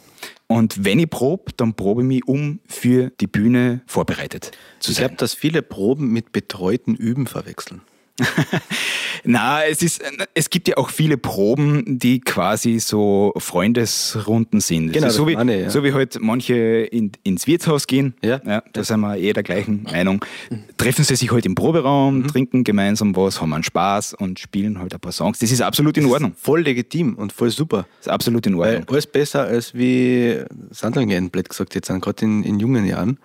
Und 0.47 0.85
wenn 0.85 0.99
ich 0.99 1.11
probe, 1.11 1.53
dann 1.57 1.75
probe 1.75 2.03
ich 2.03 2.09
mich, 2.09 2.29
um 2.29 2.61
für 2.67 3.11
die 3.21 3.27
Bühne 3.27 3.83
vorbereitet 3.87 4.53
zu 4.81 4.93
Ich 4.93 4.97
sein. 4.97 5.09
glaube, 5.09 5.19
dass 5.19 5.35
viele 5.35 5.63
Proben 5.63 6.13
mit 6.13 6.33
betreuten 6.33 6.95
Üben 6.95 7.27
verwechseln. 7.27 7.81
Na, 9.25 9.65
es 9.65 9.83
ist, 9.83 10.03
es 10.35 10.51
gibt 10.51 10.69
ja 10.69 10.77
auch 10.77 10.91
viele 10.91 11.17
Proben, 11.17 11.99
die 11.99 12.21
quasi 12.21 12.79
so 12.79 13.33
Freundesrunden 13.37 14.61
sind. 14.61 14.93
Genau, 14.93 15.07
also 15.07 15.19
so, 15.25 15.29
wie, 15.29 15.35
meine 15.37 15.57
ich, 15.57 15.63
ja. 15.63 15.71
so 15.71 15.83
wie 15.83 15.93
halt 15.93 16.19
manche 16.21 16.55
in, 16.55 17.13
ins 17.25 17.47
Wirtshaus 17.47 17.87
gehen. 17.87 18.15
Ja. 18.23 18.39
da 18.73 18.85
sind 18.85 19.01
wir 19.01 19.17
eh 19.17 19.33
der 19.33 19.43
gleichen 19.43 19.83
Meinung. 19.85 20.25
Treffen 20.77 21.05
sie 21.05 21.17
sich 21.17 21.31
halt 21.33 21.45
im 21.47 21.55
Proberaum, 21.55 22.19
Mhm. 22.19 22.29
trinken 22.29 22.65
gemeinsam 22.65 23.17
was, 23.17 23.41
haben 23.41 23.53
einen 23.53 23.65
Spaß 23.65 24.15
und 24.15 24.39
spielen 24.39 24.79
halt 24.79 24.95
ein 24.95 25.01
paar 25.01 25.13
Songs. 25.13 25.39
Das 25.41 25.51
ist 25.51 25.61
absolut 25.61 25.97
in 25.99 26.07
Ordnung. 26.07 26.33
Voll 26.37 26.63
legitim 26.63 27.15
und 27.15 27.33
voll 27.33 27.51
super. 27.51 27.87
Das 27.99 28.07
ist 28.07 28.13
absolut 28.13 28.47
in 28.47 28.57
Weil 28.59 28.77
Ordnung. 28.77 28.91
alles 28.91 29.07
besser 29.07 29.45
als 29.45 29.75
wie 29.75 30.37
Sandringen, 30.71 31.31
blöd 31.31 31.49
gesagt 31.49 31.75
jetzt, 31.75 31.89
gerade 31.89 32.25
in, 32.25 32.45
in 32.45 32.61
jungen 32.61 32.87
Jahren. 32.87 33.19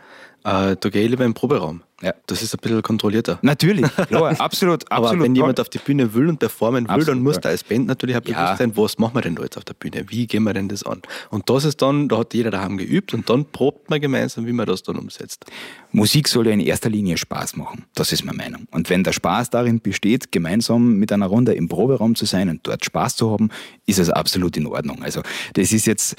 Äh, 0.43 0.75
da 0.79 0.89
gehe 0.89 1.03
ich 1.03 1.09
lieber 1.09 1.25
im 1.25 1.33
Proberaum. 1.33 1.81
Ja. 2.01 2.15
Das 2.25 2.41
ist 2.41 2.51
ein 2.55 2.59
bisschen 2.59 2.81
kontrollierter. 2.81 3.37
Natürlich, 3.43 3.85
klar, 4.07 4.39
absolut, 4.39 4.91
Aber 4.91 5.05
absolut. 5.05 5.23
wenn 5.25 5.35
toll. 5.35 5.43
jemand 5.43 5.59
auf 5.59 5.69
die 5.69 5.77
Bühne 5.77 6.11
will 6.15 6.29
und 6.29 6.39
performen 6.39 6.85
will, 6.85 6.89
Absolut, 6.89 7.07
dann 7.09 7.21
muss 7.21 7.35
ja. 7.35 7.41
da 7.41 7.49
als 7.49 7.63
Band 7.63 7.85
natürlich 7.85 8.15
auch 8.15 8.21
bewusst 8.21 8.37
Ja. 8.39 8.55
sein, 8.57 8.75
was 8.75 8.97
machen 8.97 9.13
wir 9.13 9.21
denn 9.21 9.35
da 9.35 9.43
jetzt 9.43 9.55
auf 9.57 9.65
der 9.65 9.75
Bühne? 9.75 10.05
Wie 10.07 10.25
gehen 10.25 10.41
wir 10.41 10.53
denn 10.53 10.67
das 10.67 10.83
an? 10.83 11.03
Und 11.29 11.47
das 11.51 11.63
ist 11.63 11.79
dann, 11.83 12.09
da 12.09 12.17
hat 12.17 12.33
jeder 12.33 12.49
daheim 12.49 12.77
geübt 12.77 13.13
und 13.13 13.29
dann 13.29 13.45
probt 13.45 13.91
man 13.91 14.01
gemeinsam, 14.01 14.47
wie 14.47 14.51
man 14.51 14.65
das 14.65 14.81
dann 14.81 14.95
umsetzt. 14.95 15.45
Musik 15.91 16.27
soll 16.27 16.47
ja 16.47 16.53
in 16.53 16.59
erster 16.59 16.89
Linie 16.89 17.17
Spaß 17.19 17.55
machen. 17.55 17.85
Das 17.93 18.11
ist 18.11 18.25
meine 18.25 18.37
Meinung. 18.37 18.67
Und 18.71 18.89
wenn 18.89 19.03
der 19.03 19.13
Spaß 19.13 19.51
darin 19.51 19.79
besteht, 19.79 20.31
gemeinsam 20.31 20.95
mit 20.95 21.11
einer 21.11 21.27
Runde 21.27 21.53
im 21.53 21.67
Proberaum 21.67 22.15
zu 22.15 22.25
sein 22.25 22.49
und 22.49 22.65
dort 22.65 22.83
Spaß 22.83 23.15
zu 23.15 23.29
haben, 23.29 23.49
ist 23.85 23.99
es 23.99 24.09
absolut 24.09 24.57
in 24.57 24.65
Ordnung. 24.65 25.03
Also 25.03 25.21
das 25.53 25.71
ist 25.71 25.85
jetzt 25.85 26.15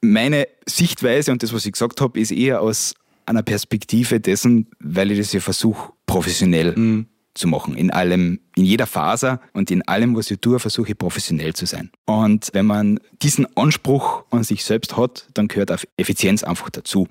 meine 0.00 0.46
Sichtweise 0.66 1.30
und 1.32 1.42
das, 1.42 1.52
was 1.52 1.66
ich 1.66 1.72
gesagt 1.72 2.00
habe, 2.00 2.18
ist 2.18 2.30
eher 2.30 2.60
aus 2.62 2.94
einer 3.26 3.42
Perspektive 3.42 4.20
dessen, 4.20 4.68
weil 4.80 5.10
ich 5.10 5.18
das 5.18 5.32
ja 5.32 5.40
versuche, 5.40 5.92
professionell 6.06 7.06
zu 7.34 7.48
machen. 7.48 7.76
In 7.76 7.90
allem, 7.90 8.40
in 8.54 8.64
jeder 8.64 8.86
Phase 8.86 9.40
und 9.52 9.70
in 9.70 9.82
allem, 9.82 10.16
was 10.16 10.30
ich 10.30 10.38
tue, 10.38 10.58
versuche 10.58 10.92
ich 10.92 10.98
professionell 10.98 11.52
zu 11.54 11.66
sein. 11.66 11.90
Und 12.06 12.50
wenn 12.52 12.66
man 12.66 13.00
diesen 13.22 13.46
Anspruch 13.56 14.24
an 14.30 14.44
sich 14.44 14.64
selbst 14.64 14.96
hat, 14.96 15.28
dann 15.34 15.48
gehört 15.48 15.72
auch 15.72 15.80
Effizienz 15.96 16.44
einfach 16.44 16.70
dazu. 16.70 17.08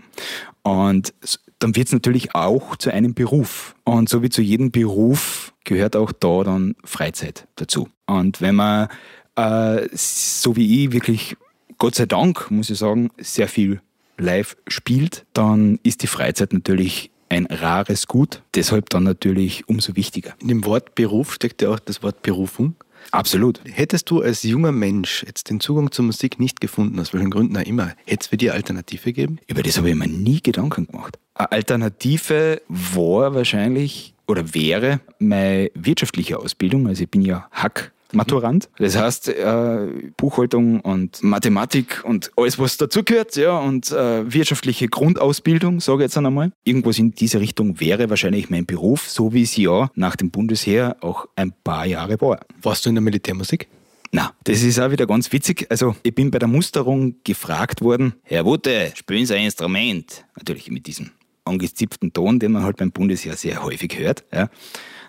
Und 0.64 1.14
dann 1.60 1.76
wird 1.76 1.88
es 1.88 1.94
natürlich 1.94 2.36
auch 2.36 2.76
zu 2.78 2.92
einem 2.92 3.14
Beruf. 3.14 3.76
Und 3.84 4.10
so 4.10 4.22
wie 4.24 4.30
zu 4.30 4.42
jedem 4.42 4.72
Beruf 4.72 5.54
gehört 5.66 5.96
auch 5.96 6.12
da 6.12 6.44
dann 6.44 6.76
Freizeit 6.84 7.48
dazu. 7.56 7.90
Und 8.06 8.42
wenn 8.42 8.56
man, 8.56 8.88
äh, 9.36 9.88
so 9.94 10.56
wie 10.56 10.86
ich, 10.86 10.92
wirklich, 10.94 11.36
Gott 11.78 11.96
sei 11.96 12.06
Dank, 12.06 12.50
muss 12.50 12.70
ich 12.70 12.78
sagen, 12.78 13.12
sehr 13.18 13.48
viel 13.48 13.82
live 14.18 14.58
spielt, 14.68 15.26
dann 15.34 15.80
ist 15.84 16.04
die 16.04 16.08
Freizeit 16.08 16.54
natürlich 16.54 17.12
ein 17.30 17.46
rares 17.48 18.08
Gut. 18.08 18.42
Deshalb 18.56 18.90
dann 18.90 19.04
natürlich 19.04 19.68
umso 19.68 19.96
wichtiger. 19.96 20.34
In 20.40 20.48
dem 20.48 20.66
Wort 20.66 20.96
Beruf 20.96 21.34
steckt 21.34 21.62
ja 21.62 21.70
auch 21.70 21.80
das 21.80 22.04
Wort 22.04 22.22
Berufung. 22.22 22.76
Absolut. 23.12 23.60
Hättest 23.66 24.10
du 24.10 24.22
als 24.22 24.44
junger 24.44 24.72
Mensch 24.72 25.24
jetzt 25.26 25.50
den 25.50 25.60
Zugang 25.60 25.92
zur 25.92 26.06
Musik 26.06 26.40
nicht 26.40 26.62
gefunden, 26.62 27.00
aus 27.00 27.14
welchen 27.14 27.32
Gründen 27.32 27.58
auch 27.58 27.64
immer, 27.64 27.94
hätte 28.06 28.22
es 28.22 28.28
für 28.28 28.38
dich 28.38 28.52
Alternative 28.52 29.12
gegeben? 29.12 29.40
Über 29.48 29.62
das 29.62 29.78
habe 29.78 29.90
ich 29.90 29.96
mir 29.96 30.08
nie 30.08 30.42
Gedanken 30.42 30.88
gemacht. 30.88 31.20
Eine 31.36 31.52
Alternative 31.52 32.62
war 32.70 33.34
wahrscheinlich 33.36 34.14
oder 34.28 34.54
wäre 34.54 35.02
meine 35.20 35.70
wirtschaftliche 35.74 36.40
Ausbildung. 36.40 36.88
Also 36.88 37.04
ich 37.04 37.10
bin 37.10 37.24
ja 37.24 37.48
Hack 37.52 37.92
Maturant. 38.16 38.70
Das 38.78 38.98
heißt, 38.98 39.30
äh, 39.30 39.88
Buchhaltung 40.18 40.82
und 40.82 41.24
Mathematik 41.24 42.04
und 42.06 42.32
alles, 42.36 42.60
was 42.60 42.78
dazugehört, 42.78 43.36
ja, 43.36 43.58
und 43.58 43.92
äh, 43.92 44.32
wirtschaftliche 44.32 44.88
Grundausbildung, 44.88 45.80
sage 45.80 46.00
ich 46.00 46.04
jetzt 46.04 46.18
einmal. 46.18 46.52
Irgendwas 46.64 47.00
in 47.00 47.12
diese 47.14 47.40
Richtung 47.40 47.80
wäre 47.80 48.10
wahrscheinlich 48.10 48.50
mein 48.50 48.66
Beruf, 48.66 49.10
so 49.10 49.34
wie 49.34 49.44
es 49.44 49.56
ja 49.58 49.90
nach 49.96 50.16
dem 50.16 50.32
Bundesheer 50.32 50.98
auch 51.02 51.28
ein 51.36 51.54
paar 51.64 51.86
Jahre 51.86 52.20
war. 52.22 52.40
Warst 52.62 52.86
du 52.86 52.90
in 52.90 52.96
der 52.96 53.02
Militärmusik? 53.02 53.68
Na, 54.12 54.32
das 54.44 54.62
ist 54.62 54.80
auch 54.80 54.92
wieder 54.92 55.08
ganz 55.08 55.32
witzig. 55.32 55.66
Also, 55.72 55.96
ich 56.04 56.14
bin 56.14 56.30
bei 56.30 56.38
der 56.38 56.48
Musterung 56.48 57.16
gefragt 57.24 57.82
worden, 57.82 58.14
Herr 58.22 58.46
Wutte, 58.46 58.92
spielen 58.96 59.26
Sie 59.26 59.34
ein 59.34 59.46
Instrument? 59.46 60.24
Natürlich 60.36 60.70
mit 60.70 60.86
diesem 60.86 61.10
angezipften 61.46 62.14
Ton, 62.14 62.40
den 62.40 62.52
man 62.52 62.64
halt 62.64 62.78
beim 62.78 62.92
Bundesheer 62.92 63.36
sehr 63.36 63.64
häufig 63.64 63.98
hört. 63.98 64.24
Ja. 64.32 64.50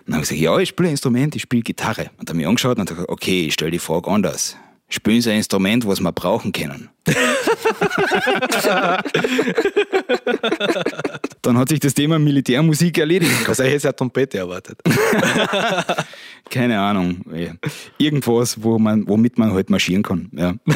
Und 0.05 0.11
dann 0.11 0.15
habe 0.17 0.23
ich 0.23 0.29
gesagt, 0.29 0.41
ja, 0.41 0.57
ich 0.59 0.69
spiele 0.69 0.89
ein 0.89 0.91
Instrument, 0.91 1.35
ich 1.35 1.41
spiele 1.41 1.63
Gitarre. 1.63 2.11
Und 2.19 2.29
dann 2.29 2.35
habe 2.35 2.41
ich 2.41 2.47
angeschaut 2.47 2.77
und 2.77 2.87
gesagt, 2.87 3.09
okay, 3.09 3.47
ich 3.47 3.53
stelle 3.55 3.71
die 3.71 3.79
Frage 3.79 4.11
anders. 4.11 4.55
Spielen 4.87 5.19
Sie 5.19 5.31
ein 5.31 5.37
Instrument, 5.37 5.87
was 5.87 5.99
wir 5.99 6.11
brauchen 6.11 6.51
können? 6.51 6.89
dann 11.41 11.57
hat 11.57 11.69
sich 11.69 11.79
das 11.79 11.95
Thema 11.95 12.19
Militärmusik 12.19 12.99
erledigt. 12.99 13.49
Also 13.49 13.63
ich 13.63 13.73
hätte 13.73 13.87
ja 13.87 13.93
Trompete 13.93 14.37
erwartet. 14.37 14.79
Keine 16.51 16.79
Ahnung. 16.79 17.25
Irgendwas, 17.97 18.61
wo 18.61 18.77
man, 18.77 19.07
womit 19.07 19.39
man 19.39 19.53
halt 19.53 19.71
marschieren 19.71 20.03
kann. 20.03 20.29
Ja. 20.33 20.53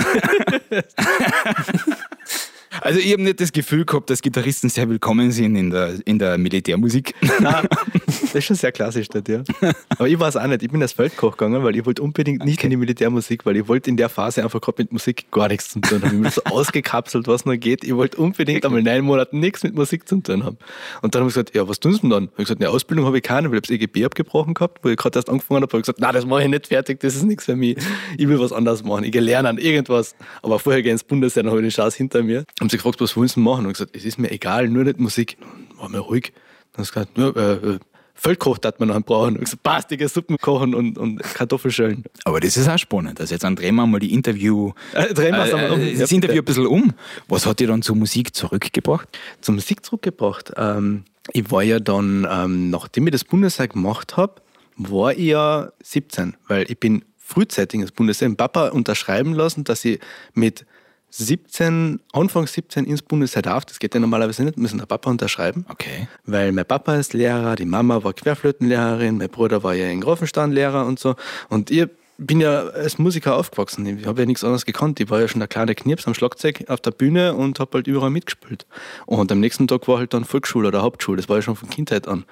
Also 2.81 2.99
ich 2.99 3.11
habe 3.11 3.23
nicht 3.23 3.41
das 3.41 3.51
Gefühl 3.51 3.85
gehabt, 3.85 4.09
dass 4.09 4.21
Gitarristen 4.21 4.69
sehr 4.69 4.89
willkommen 4.89 5.31
sind 5.31 5.55
in 5.55 5.69
der, 5.69 5.95
in 6.05 6.19
der 6.19 6.37
Militärmusik. 6.37 7.13
Nein, 7.39 7.67
das 8.05 8.35
ist 8.35 8.45
schon 8.45 8.55
sehr 8.55 8.71
klassisch 8.71 9.09
dort, 9.09 9.27
ja. 9.27 9.43
Aber 9.89 10.07
ich 10.07 10.19
weiß 10.19 10.37
auch 10.37 10.47
nicht, 10.47 10.63
ich 10.63 10.69
bin 10.69 10.81
als 10.81 10.93
Feldkoch 10.93 11.35
gegangen, 11.35 11.63
weil 11.63 11.75
ich 11.75 11.85
wollte 11.85 12.01
unbedingt 12.01 12.45
nicht 12.45 12.59
okay. 12.59 12.67
in 12.67 12.71
die 12.71 12.77
Militärmusik, 12.77 13.45
weil 13.45 13.57
ich 13.57 13.67
wollte 13.67 13.89
in 13.89 13.97
der 13.97 14.09
Phase 14.09 14.43
einfach 14.43 14.61
gerade 14.61 14.81
mit 14.83 14.93
Musik 14.93 15.29
gar 15.31 15.47
nichts 15.47 15.69
zu 15.69 15.81
tun 15.81 16.01
haben. 16.01 16.15
Ich 16.17 16.21
bin 16.21 16.31
so 16.31 16.43
ausgekapselt, 16.45 17.27
was 17.27 17.45
noch 17.45 17.55
geht. 17.55 17.83
Ich 17.83 17.93
wollte 17.95 18.17
unbedingt 18.17 18.65
einmal 18.65 18.81
neun 18.81 19.03
Monate 19.03 19.35
nichts 19.35 19.63
mit 19.63 19.75
Musik 19.75 20.07
zu 20.07 20.21
tun 20.21 20.45
haben. 20.45 20.57
Und 21.01 21.15
dann 21.15 21.21
habe 21.21 21.29
ich 21.29 21.35
gesagt, 21.35 21.55
ja, 21.55 21.67
was 21.67 21.79
tun 21.79 21.93
Sie 21.93 22.01
denn 22.01 22.09
dann? 22.11 22.23
Ich 22.23 22.31
habe 22.31 22.43
gesagt, 22.43 22.61
eine 22.61 22.69
Ausbildung 22.69 23.05
habe 23.05 23.17
ich 23.17 23.23
keine, 23.23 23.49
weil 23.49 23.57
ich 23.57 23.63
habe 23.63 23.67
das 23.67 23.71
EGB 23.71 24.05
abgebrochen 24.05 24.53
gehabt, 24.53 24.79
wo 24.83 24.89
ich 24.89 24.97
gerade 24.97 25.19
erst 25.19 25.29
angefangen 25.29 25.63
habe. 25.63 25.71
habe 25.71 25.79
ich 25.79 25.83
gesagt, 25.83 25.99
nein, 25.99 26.13
das 26.13 26.25
mache 26.25 26.43
ich 26.43 26.49
nicht 26.49 26.67
fertig, 26.67 26.99
das 27.01 27.15
ist 27.15 27.23
nichts 27.23 27.45
für 27.45 27.55
mich. 27.55 27.77
Ich 28.17 28.27
will 28.27 28.39
was 28.39 28.53
anderes 28.53 28.83
machen. 28.83 29.03
Ich 29.03 29.11
gehe 29.11 29.21
lernen, 29.21 29.57
irgendwas. 29.57 30.15
Aber 30.41 30.59
vorher 30.59 30.81
gehe 30.81 30.91
ich 30.91 30.93
ins 30.93 31.03
Bundesheer, 31.03 31.43
dann 31.43 31.51
habe 31.51 31.61
ich 31.61 31.73
den 31.73 31.75
Chance 31.75 31.97
hinter 31.97 32.23
mir. 32.23 32.45
Haben 32.69 32.73
sie 32.73 32.77
gefragt, 32.77 33.01
was 33.01 33.17
wollen 33.17 33.27
Sie 33.27 33.39
machen? 33.39 33.65
Und 33.65 33.73
gesagt, 33.73 33.95
es 33.95 34.05
ist 34.05 34.19
mir 34.19 34.29
egal, 34.29 34.69
nur 34.69 34.83
nicht 34.83 34.99
Musik. 34.99 35.37
Dann 35.39 35.79
war 35.79 35.89
mir 35.89 35.97
ruhig. 35.97 36.33
Dann 36.73 36.83
ich 36.83 36.91
gesagt, 36.91 37.17
ja, 37.17 37.29
äh, 37.29 37.53
äh 37.53 37.79
Feldkoch 38.13 38.59
hat 38.63 38.79
man 38.79 38.89
noch 38.89 39.01
brauchen. 39.01 39.37
Und 39.37 39.45
gesagt, 39.45 39.63
pastige 39.63 40.07
Suppen 40.07 40.37
kochen 40.37 40.75
und, 40.75 40.99
und 40.99 41.17
Kartoffelschellen. 41.17 42.03
Aber 42.25 42.39
das 42.39 42.57
ist 42.57 42.69
auch 42.69 42.77
spannend. 42.77 43.19
Also 43.19 43.33
jetzt 43.33 43.41
dann 43.41 43.55
drehen 43.55 43.73
wir 43.73 43.87
mal 43.87 43.99
die 43.99 44.13
Interview, 44.13 44.73
äh, 44.93 45.11
drehen 45.15 45.35
wir 45.35 45.47
äh, 45.47 45.71
um. 45.71 45.97
das 45.97 46.11
Interview 46.11 46.43
ein 46.43 46.45
bisschen 46.45 46.67
um. 46.67 46.93
Was 47.27 47.47
hat 47.47 47.59
dir 47.59 47.65
dann 47.65 47.81
zur 47.81 47.95
Musik 47.95 48.35
zurückgebracht? 48.35 49.07
Zur 49.41 49.55
Musik 49.55 49.83
zurückgebracht? 49.83 50.51
Ähm, 50.55 51.05
ich 51.33 51.49
war 51.49 51.63
ja 51.63 51.79
dann, 51.79 52.27
ähm, 52.29 52.69
nachdem 52.69 53.07
ich 53.07 53.13
das 53.13 53.23
Bundesheer 53.23 53.67
gemacht 53.67 54.15
habe, 54.15 54.43
war 54.77 55.13
ich 55.13 55.25
ja 55.25 55.71
17, 55.81 56.37
weil 56.47 56.69
ich 56.69 56.79
bin 56.79 57.03
frühzeitig 57.17 57.81
ins 57.81 57.91
Bundesheer 57.91 58.29
Papa 58.35 58.67
unterschreiben 58.67 59.33
lassen, 59.33 59.63
dass 59.63 59.83
ich 59.85 59.99
mit 60.35 60.67
17, 61.11 61.99
Anfang 62.13 62.47
17 62.47 62.85
ins 62.85 63.01
Bundesheer 63.01 63.41
darf. 63.41 63.65
Das 63.65 63.79
geht 63.79 63.93
ja 63.93 63.99
normalerweise 63.99 64.43
nicht, 64.43 64.57
müssen 64.57 64.77
der 64.77 64.85
Papa 64.85 65.09
unterschreiben. 65.09 65.65
Okay. 65.69 66.07
Weil 66.25 66.51
mein 66.51 66.65
Papa 66.65 66.95
ist 66.95 67.13
Lehrer, 67.13 67.55
die 67.55 67.65
Mama 67.65 68.03
war 68.03 68.13
Querflötenlehrerin, 68.13 69.17
mein 69.17 69.29
Bruder 69.29 69.63
war 69.63 69.73
ja 69.73 69.87
in 69.89 70.01
Grafenstein 70.01 70.51
Lehrer 70.51 70.85
und 70.85 70.99
so. 70.99 71.15
Und 71.49 71.71
ich 71.71 71.87
bin 72.19 72.41
ja 72.41 72.67
als 72.67 72.99
Musiker 72.99 73.35
aufgewachsen. 73.35 73.85
Ich 73.85 74.05
habe 74.05 74.21
ja 74.21 74.25
nichts 74.25 74.43
anderes 74.43 74.65
gekannt. 74.65 74.99
Ich 74.99 75.09
war 75.09 75.21
ja 75.21 75.27
schon 75.27 75.39
der 75.39 75.47
kleine 75.47 75.73
Knirps 75.73 76.05
am 76.05 76.13
Schlagzeug 76.13 76.65
auf 76.67 76.81
der 76.81 76.91
Bühne 76.91 77.33
und 77.33 77.59
habe 77.59 77.71
halt 77.75 77.87
überall 77.87 78.09
mitgespielt. 78.09 78.65
Und 79.05 79.31
am 79.31 79.39
nächsten 79.39 79.67
Tag 79.67 79.87
war 79.87 79.99
halt 79.99 80.13
dann 80.13 80.25
Volksschule 80.25 80.67
oder 80.67 80.81
Hauptschule. 80.81 81.17
Das 81.17 81.29
war 81.29 81.37
ja 81.37 81.41
schon 81.41 81.55
von 81.55 81.69
Kindheit 81.69 82.07
an. 82.07 82.25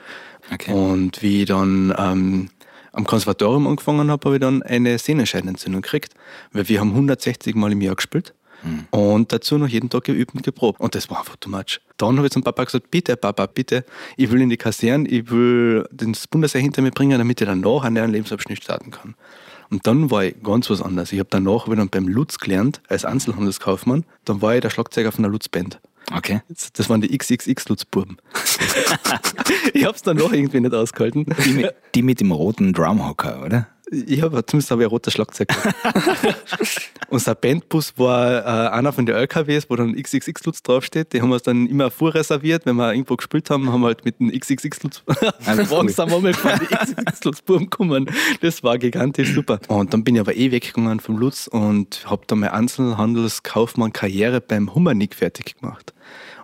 Okay. 0.54 0.74
Und 0.74 1.22
wie 1.22 1.42
ich 1.42 1.48
dann 1.48 1.94
ähm, 1.98 2.50
am 2.92 3.06
Konservatorium 3.06 3.66
angefangen 3.66 4.12
habe, 4.12 4.26
habe 4.26 4.36
ich 4.36 4.42
dann 4.42 4.62
eine 4.62 4.98
Sehnenscheidenentzündung 4.98 5.82
gekriegt. 5.82 6.14
Weil 6.52 6.68
wir 6.68 6.82
haben 6.82 6.92
160 6.92 7.56
Mal 7.56 7.72
im 7.72 7.82
Jahr 7.82 7.96
gespielt. 7.96 8.34
Mhm. 8.64 8.86
Und 8.92 9.32
dazu 9.32 9.58
noch 9.58 9.68
jeden 9.68 9.90
Tag 9.90 10.06
geübt 10.06 10.34
und 10.36 10.44
geprobt. 10.44 10.80
Und 10.80 10.96
das 10.96 11.10
war 11.10 11.20
einfach 11.20 11.36
too 11.38 11.50
much. 11.50 11.80
Dann 11.98 12.18
habe 12.18 12.28
ich 12.28 12.34
zum 12.34 12.44
Papa 12.44 12.64
gesagt, 12.64 12.92
bitte 12.92 13.18
Papa, 13.18 13.46
bitte, 13.46 13.86
ich 14.16 14.32
will 14.32 14.42
in 14.42 14.50
die 14.50 14.58
Kaserne, 14.58 15.08
ich 15.08 15.30
will 15.30 15.86
das 15.92 16.28
Bundesheer 16.28 16.62
hinter 16.62 16.82
mir 16.82 16.92
bringen, 16.92 17.18
damit 17.18 17.42
ich 17.42 17.48
danach 17.48 17.84
einen 17.84 17.96
neuen 17.96 18.12
Lebensabschnitt 18.12 18.64
starten 18.64 18.92
kann. 18.92 19.16
Und 19.70 19.86
dann 19.86 20.12
war 20.12 20.26
ich 20.26 20.36
ganz 20.42 20.70
was 20.70 20.82
anderes. 20.82 21.12
Ich 21.12 21.20
habe 21.20 21.30
danach 21.30 21.70
wieder 21.70 21.86
beim 21.86 22.08
Lutz 22.08 22.38
gelernt, 22.38 22.82
als 22.88 23.04
Einzelhandelskaufmann. 23.06 24.06
Dann 24.26 24.42
war 24.42 24.56
ich 24.56 24.62
der 24.62 24.70
Schlagzeuger 24.70 25.12
von 25.12 25.26
einer 25.26 25.32
Lutz-Band. 25.32 25.80
Okay. 26.14 26.42
Das 26.74 26.90
waren 26.90 27.02
die 27.02 27.18
XXX-Lutz-Buben. 27.18 28.18
ich 29.74 29.84
habe 29.84 29.96
es 29.96 30.04
dann 30.04 30.18
noch 30.18 30.32
irgendwie 30.32 30.62
nicht 30.62 30.74
ausgehalten. 30.74 31.26
Die 31.44 31.52
mit, 31.52 31.76
die 31.96 32.02
mit 32.02 32.22
dem 32.22 32.32
roten 32.32 32.72
Drumhocker, 32.72 33.44
oder? 33.44 33.68
Ich 33.90 34.22
habe 34.22 34.46
zumindest 34.46 34.72
habe 34.72 34.82
ich 34.82 34.88
ein 34.88 34.90
rotes 34.90 35.14
Schlagzeug 35.14 35.48
Unser 37.10 37.36
Bandbus 37.36 37.94
war 37.98 38.40
äh, 38.40 38.70
einer 38.70 38.92
von 38.92 39.06
den 39.06 39.16
LKWs, 39.16 39.70
wo 39.70 39.78
dann 39.78 39.96
XXX 39.96 40.44
Lutz 40.44 40.62
draufsteht. 40.62 41.14
Die 41.14 41.22
haben 41.22 41.30
wir 41.30 41.40
dann 41.40 41.68
immer 41.68 41.90
vorreserviert. 41.90 42.66
Wenn 42.66 42.76
wir 42.76 42.92
irgendwo 42.92 43.16
gespielt 43.16 43.50
haben, 43.50 43.72
haben 43.72 43.82
wir 43.82 43.88
halt 43.88 44.04
mit 44.04 44.20
dem 44.20 44.30
XXX 44.30 44.84
Lutz 44.84 45.04
sind 45.40 45.72
wir 45.72 46.20
mal 46.20 46.32
gefahren, 46.34 46.60
die 46.70 46.76
XXX 46.76 47.24
Lutz 47.24 47.42
Buben 47.42 47.70
kommen. 47.70 48.12
Das 48.42 48.62
war 48.62 48.78
gigantisch 48.78 49.34
super. 49.34 49.60
Und 49.70 49.94
dann 49.94 50.04
bin 50.04 50.16
ich 50.16 50.22
aber 50.22 50.36
eh 50.36 50.52
weggegangen 50.52 51.00
vom 51.00 51.18
Lutz 51.18 51.48
und 51.48 52.04
habe 52.10 52.24
dann 52.28 52.40
meine 52.40 52.54
Einzelhandelskaufmann-Karriere 52.54 54.42
beim 54.42 54.76
Hummernick 54.76 55.16
fertig 55.16 55.56
gemacht. 55.60 55.94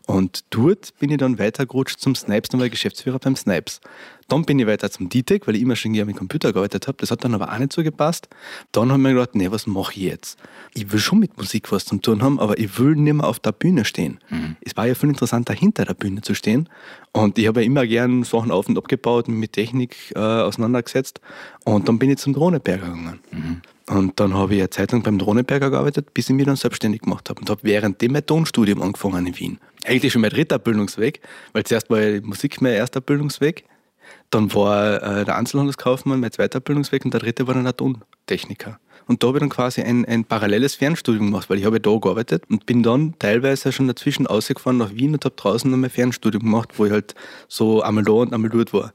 Und 0.06 0.43
dort 0.49 0.93
bin 0.99 1.12
ich 1.12 1.18
dann 1.18 1.39
weitergerutscht 1.39 1.99
zum 1.99 2.14
Snipes, 2.14 2.49
dann 2.49 2.60
war 2.60 2.66
ich 2.66 2.72
Geschäftsführer 2.72 3.20
beim 3.20 3.38
Snipes. 3.38 3.80
Dann 4.28 4.43
bin 4.43 4.60
ich 4.60 4.68
weiter 4.68 4.89
zum 4.89 5.10
DTEC, 5.10 5.47
weil 5.47 5.56
ich 5.56 5.62
immer 5.62 5.76
schon 5.76 5.93
gerne 5.93 6.08
mit 6.08 6.18
Computer 6.18 6.51
gearbeitet 6.51 6.88
habe. 6.88 6.97
Das 6.99 7.12
hat 7.12 7.24
dann 7.24 7.34
aber 7.34 7.51
auch 7.51 7.58
nicht 7.58 7.72
so 7.72 7.84
gepasst. 7.84 8.28
Dann 8.72 8.91
habe 8.91 8.99
ich 8.99 9.04
mir 9.04 9.14
gedacht, 9.14 9.36
nee, 9.36 9.49
was 9.51 9.66
mache 9.68 9.93
ich 9.93 10.04
jetzt? 10.04 10.39
Ich 10.74 10.91
will 10.91 10.99
schon 10.99 11.20
mit 11.20 11.38
Musik 11.38 11.72
was 11.72 11.86
zu 11.86 11.97
tun 11.97 12.22
haben, 12.22 12.39
aber 12.39 12.58
ich 12.58 12.78
will 12.80 12.95
nicht 12.95 13.14
mehr 13.14 13.28
auf 13.28 13.39
der 13.39 13.54
Bühne 13.54 13.86
stehen. 13.86 14.20
Mhm. 14.30 14.58
Es 14.62 14.76
war 14.76 14.88
ja 14.88 14.95
viel 14.95 15.10
interessanter, 15.10 15.54
hinter 15.54 15.86
der 15.86 15.93
Bühne 15.93 16.22
zu 16.22 16.36
stehen. 16.36 16.68
Und 17.12 17.38
ich 17.38 17.47
habe 17.47 17.62
ja 17.62 17.66
immer 17.66 17.86
gern 17.88 18.24
Sachen 18.24 18.51
auf 18.51 18.68
und 18.68 18.78
abgebaut 18.78 19.28
und 19.28 19.36
mit 19.36 19.54
Technik 19.54 19.95
äh, 20.16 20.20
auseinandergesetzt. 20.20 21.22
Und 21.64 21.88
dann 21.88 21.99
bin 21.99 22.10
ich 22.10 22.18
zum 22.18 22.34
Drohnenberger 22.34 22.88
gegangen. 22.88 23.20
Mhm. 23.32 23.62
Und 23.89 24.19
dann 24.19 24.34
habe 24.34 24.55
ich 24.55 24.61
eine 24.61 24.69
Zeit 24.69 24.91
lang 24.91 25.03
beim 25.03 25.17
Drohnenberger 25.17 25.69
gearbeitet, 25.69 26.13
bis 26.13 26.29
ich 26.29 26.36
mich 26.36 26.45
dann 26.45 26.55
selbstständig 26.55 27.01
gemacht 27.01 27.29
habe. 27.29 27.41
Und 27.41 27.49
habe 27.49 27.63
währenddem 27.63 28.13
mein 28.13 28.25
Tonstudium 28.25 28.81
angefangen 28.81 29.27
in 29.27 29.38
Wien. 29.38 29.59
Eigentlich 29.86 30.13
schon 30.13 30.21
mein 30.21 30.31
dritter 30.31 30.59
Bildungsweg, 30.59 31.19
weil 31.51 31.63
zuerst 31.63 31.89
war 31.89 31.99
Musik 32.21 32.61
mein 32.61 32.73
erster 32.73 33.01
Bildungsweg. 33.01 33.65
Dann 34.29 34.53
war 34.53 35.03
äh, 35.03 35.25
der 35.25 35.38
Einzelhandelskaufmann 35.38 36.19
mein 36.19 36.31
zweiter 36.31 36.59
Bildungsweg 36.59 37.03
und 37.03 37.13
der 37.13 37.21
dritte 37.21 37.45
war 37.45 37.55
dann 37.55 37.65
der 37.65 37.75
Tontechniker. 37.75 38.79
Und 39.05 39.21
da 39.21 39.27
habe 39.27 39.38
ich 39.38 39.41
dann 39.41 39.49
quasi 39.49 39.81
ein, 39.81 40.05
ein 40.05 40.23
paralleles 40.23 40.75
Fernstudium 40.75 41.25
gemacht, 41.25 41.49
weil 41.49 41.59
ich 41.59 41.65
habe 41.65 41.79
da 41.81 41.97
gearbeitet 41.97 42.45
und 42.49 42.65
bin 42.65 42.84
dann 42.84 43.15
teilweise 43.19 43.71
schon 43.71 43.88
dazwischen 43.88 44.27
ausgefahren 44.27 44.77
nach 44.77 44.93
Wien 44.93 45.13
und 45.13 45.25
habe 45.25 45.36
draußen 45.36 45.69
noch 45.69 45.77
mein 45.77 45.89
Fernstudium 45.89 46.43
gemacht, 46.43 46.69
wo 46.77 46.86
ich 46.86 46.91
halt 46.91 47.13
so 47.49 47.81
einmal 47.81 48.05
da 48.05 48.13
und 48.13 48.34
einmal 48.34 48.49
dort 48.49 48.73
war. 48.73 48.93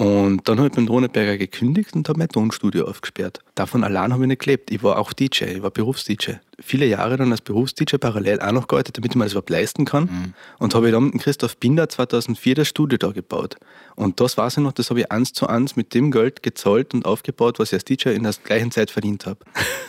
Und 0.00 0.48
dann 0.48 0.56
habe 0.56 0.68
ich 0.68 0.74
beim 0.74 0.86
Drohnenberger 0.86 1.36
gekündigt 1.36 1.94
und 1.94 2.08
habe 2.08 2.18
mein 2.18 2.30
Tonstudio 2.30 2.86
aufgesperrt. 2.86 3.40
Davon 3.54 3.84
allein 3.84 4.14
habe 4.14 4.22
ich 4.22 4.28
nicht 4.28 4.40
gelebt. 4.40 4.70
Ich 4.70 4.82
war 4.82 4.98
auch 4.98 5.12
DJ, 5.12 5.44
ich 5.44 5.62
war 5.62 5.70
Berufs-DJ. 5.70 6.36
Viele 6.58 6.86
Jahre 6.86 7.18
dann 7.18 7.30
als 7.32 7.42
Berufs-DJ 7.42 7.96
parallel 7.98 8.40
auch 8.40 8.52
noch 8.52 8.66
gearbeitet, 8.66 8.96
damit 8.96 9.12
ich 9.12 9.16
mir 9.16 9.24
das 9.24 9.34
überhaupt 9.34 9.50
leisten 9.50 9.84
kann. 9.84 10.04
Mhm. 10.04 10.34
Und 10.58 10.74
habe 10.74 10.90
dann 10.90 11.10
mit 11.10 11.20
Christoph 11.20 11.58
Binder 11.58 11.86
2004 11.90 12.54
das 12.54 12.68
Studio 12.68 12.96
da 12.96 13.08
gebaut. 13.08 13.56
Und 13.94 14.20
das 14.20 14.38
weiß 14.38 14.56
ich 14.56 14.62
noch, 14.62 14.72
das 14.72 14.88
habe 14.88 15.00
ich 15.00 15.12
eins 15.12 15.34
zu 15.34 15.48
eins 15.48 15.76
mit 15.76 15.92
dem 15.92 16.10
Geld 16.10 16.42
gezahlt 16.42 16.94
und 16.94 17.04
aufgebaut, 17.04 17.58
was 17.58 17.68
ich 17.68 17.74
als 17.74 17.84
DJ 17.84 18.08
in 18.14 18.22
der 18.22 18.32
gleichen 18.42 18.70
Zeit 18.70 18.90
verdient 18.90 19.26
habe. 19.26 19.40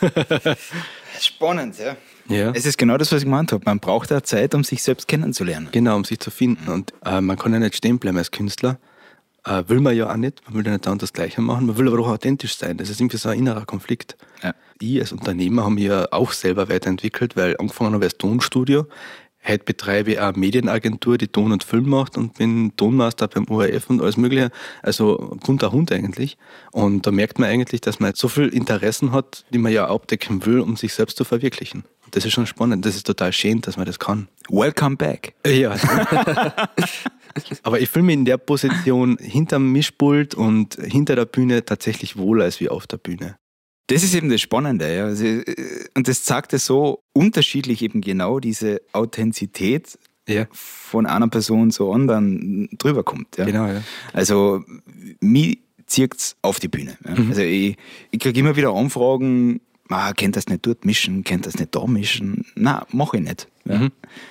Spannend, 1.18 1.78
ja. 1.78 1.96
Ja. 2.28 2.50
Es 2.50 2.66
ist 2.66 2.76
genau 2.76 2.98
das, 2.98 3.10
was 3.12 3.20
ich 3.20 3.24
gemeint 3.24 3.50
habe. 3.50 3.62
Man 3.64 3.80
braucht 3.80 4.12
auch 4.12 4.20
Zeit, 4.20 4.54
um 4.54 4.62
sich 4.62 4.82
selbst 4.82 5.08
kennenzulernen. 5.08 5.68
Genau, 5.72 5.96
um 5.96 6.04
sich 6.04 6.20
zu 6.20 6.30
finden. 6.30 6.70
Und 6.70 6.92
äh, 7.02 7.22
man 7.22 7.38
kann 7.38 7.54
ja 7.54 7.60
nicht 7.60 7.76
stehen 7.76 7.98
bleiben 7.98 8.18
als 8.18 8.30
Künstler. 8.30 8.78
Äh, 9.44 9.64
will 9.66 9.80
man 9.80 9.96
ja 9.96 10.10
auch 10.10 10.16
nicht. 10.16 10.42
Man 10.46 10.54
will 10.54 10.66
ja 10.66 10.72
nicht 10.72 11.02
das 11.02 11.12
Gleiche 11.12 11.40
machen. 11.40 11.66
Man 11.66 11.76
will 11.76 11.88
aber 11.88 11.98
auch 12.00 12.08
authentisch 12.08 12.56
sein. 12.56 12.76
Das 12.76 12.90
ist 12.90 13.00
irgendwie 13.00 13.16
so 13.16 13.28
ein 13.28 13.38
innerer 13.38 13.64
Konflikt. 13.64 14.16
Ja. 14.42 14.54
Ich 14.80 15.00
als 15.00 15.12
Unternehmer 15.12 15.62
habe 15.62 15.74
mich 15.74 15.84
ja 15.84 16.06
auch 16.12 16.32
selber 16.32 16.68
weiterentwickelt, 16.68 17.36
weil 17.36 17.56
angefangen 17.58 17.94
habe 17.94 18.04
als 18.04 18.18
Tonstudio. 18.18 18.86
Heute 19.44 19.64
betreibe 19.64 20.12
ich 20.12 20.20
eine 20.20 20.38
Medienagentur, 20.38 21.18
die 21.18 21.26
Ton 21.26 21.50
und 21.50 21.64
Film 21.64 21.88
macht 21.88 22.16
und 22.16 22.34
bin 22.38 22.76
Tonmaster 22.76 23.26
beim 23.26 23.48
ORF 23.48 23.90
und 23.90 24.00
alles 24.00 24.16
Mögliche. 24.16 24.52
Also 24.82 25.36
bunter 25.44 25.72
Hund 25.72 25.90
eigentlich. 25.90 26.38
Und 26.70 27.08
da 27.08 27.10
merkt 27.10 27.40
man 27.40 27.48
eigentlich, 27.48 27.80
dass 27.80 27.98
man 27.98 28.12
so 28.14 28.28
viel 28.28 28.46
Interessen 28.48 29.10
hat, 29.10 29.44
die 29.50 29.58
man 29.58 29.72
ja 29.72 29.88
abdecken 29.88 30.46
will, 30.46 30.60
um 30.60 30.76
sich 30.76 30.94
selbst 30.94 31.16
zu 31.16 31.24
verwirklichen. 31.24 31.82
Das 32.12 32.24
ist 32.24 32.32
schon 32.32 32.46
spannend. 32.46 32.86
Das 32.86 32.94
ist 32.94 33.06
total 33.06 33.32
schön, 33.32 33.60
dass 33.62 33.76
man 33.76 33.86
das 33.86 33.98
kann. 33.98 34.28
Welcome 34.48 34.96
back. 34.96 35.34
Ja. 35.44 35.74
Aber 37.62 37.80
ich 37.80 37.88
fühle 37.88 38.04
mich 38.04 38.14
in 38.14 38.24
der 38.24 38.38
Position 38.38 39.16
hinterm 39.20 39.70
Mischpult 39.72 40.34
und 40.34 40.74
hinter 40.82 41.16
der 41.16 41.24
Bühne 41.26 41.64
tatsächlich 41.64 42.16
wohler 42.16 42.44
als 42.44 42.60
wie 42.60 42.68
auf 42.68 42.86
der 42.86 42.98
Bühne. 42.98 43.36
Das 43.88 44.02
ist 44.04 44.14
eben 44.14 44.28
das 44.30 44.40
Spannende. 44.40 44.94
Ja. 44.94 45.04
Also, 45.06 45.24
äh, 45.24 45.44
und 45.96 46.08
das 46.08 46.24
zeigt 46.24 46.52
es 46.52 46.66
so 46.66 47.00
unterschiedlich 47.12 47.82
eben 47.82 48.00
genau 48.00 48.38
diese 48.40 48.80
Authentizität 48.92 49.98
Ja. 50.28 50.46
von 50.52 51.06
einer 51.06 51.28
Person 51.28 51.70
zur 51.70 51.94
anderen 51.94 52.68
drüber 52.78 53.02
kommt. 53.02 53.36
Ja. 53.36 53.44
Genau, 53.44 53.66
ja. 53.66 53.82
Also 54.12 54.64
mich 55.20 55.58
zieht 55.86 56.14
es 56.16 56.36
auf 56.42 56.60
die 56.60 56.68
Bühne. 56.68 56.96
Ja. 57.04 57.20
Mhm. 57.20 57.28
Also 57.30 57.42
ich, 57.42 57.76
ich 58.10 58.18
kriege 58.20 58.38
immer 58.40 58.56
wieder 58.56 58.72
Anfragen, 58.74 59.60
ah, 59.88 60.12
könnt 60.14 60.36
das 60.36 60.46
nicht 60.46 60.64
dort 60.66 60.84
mischen, 60.84 61.24
könnt 61.24 61.44
das 61.46 61.58
nicht 61.58 61.74
da 61.74 61.86
mischen. 61.86 62.46
Na, 62.54 62.86
mache 62.92 63.18
ich 63.18 63.24
nicht. 63.24 63.48
Ja. 63.64 63.78
Mhm. 63.78 63.90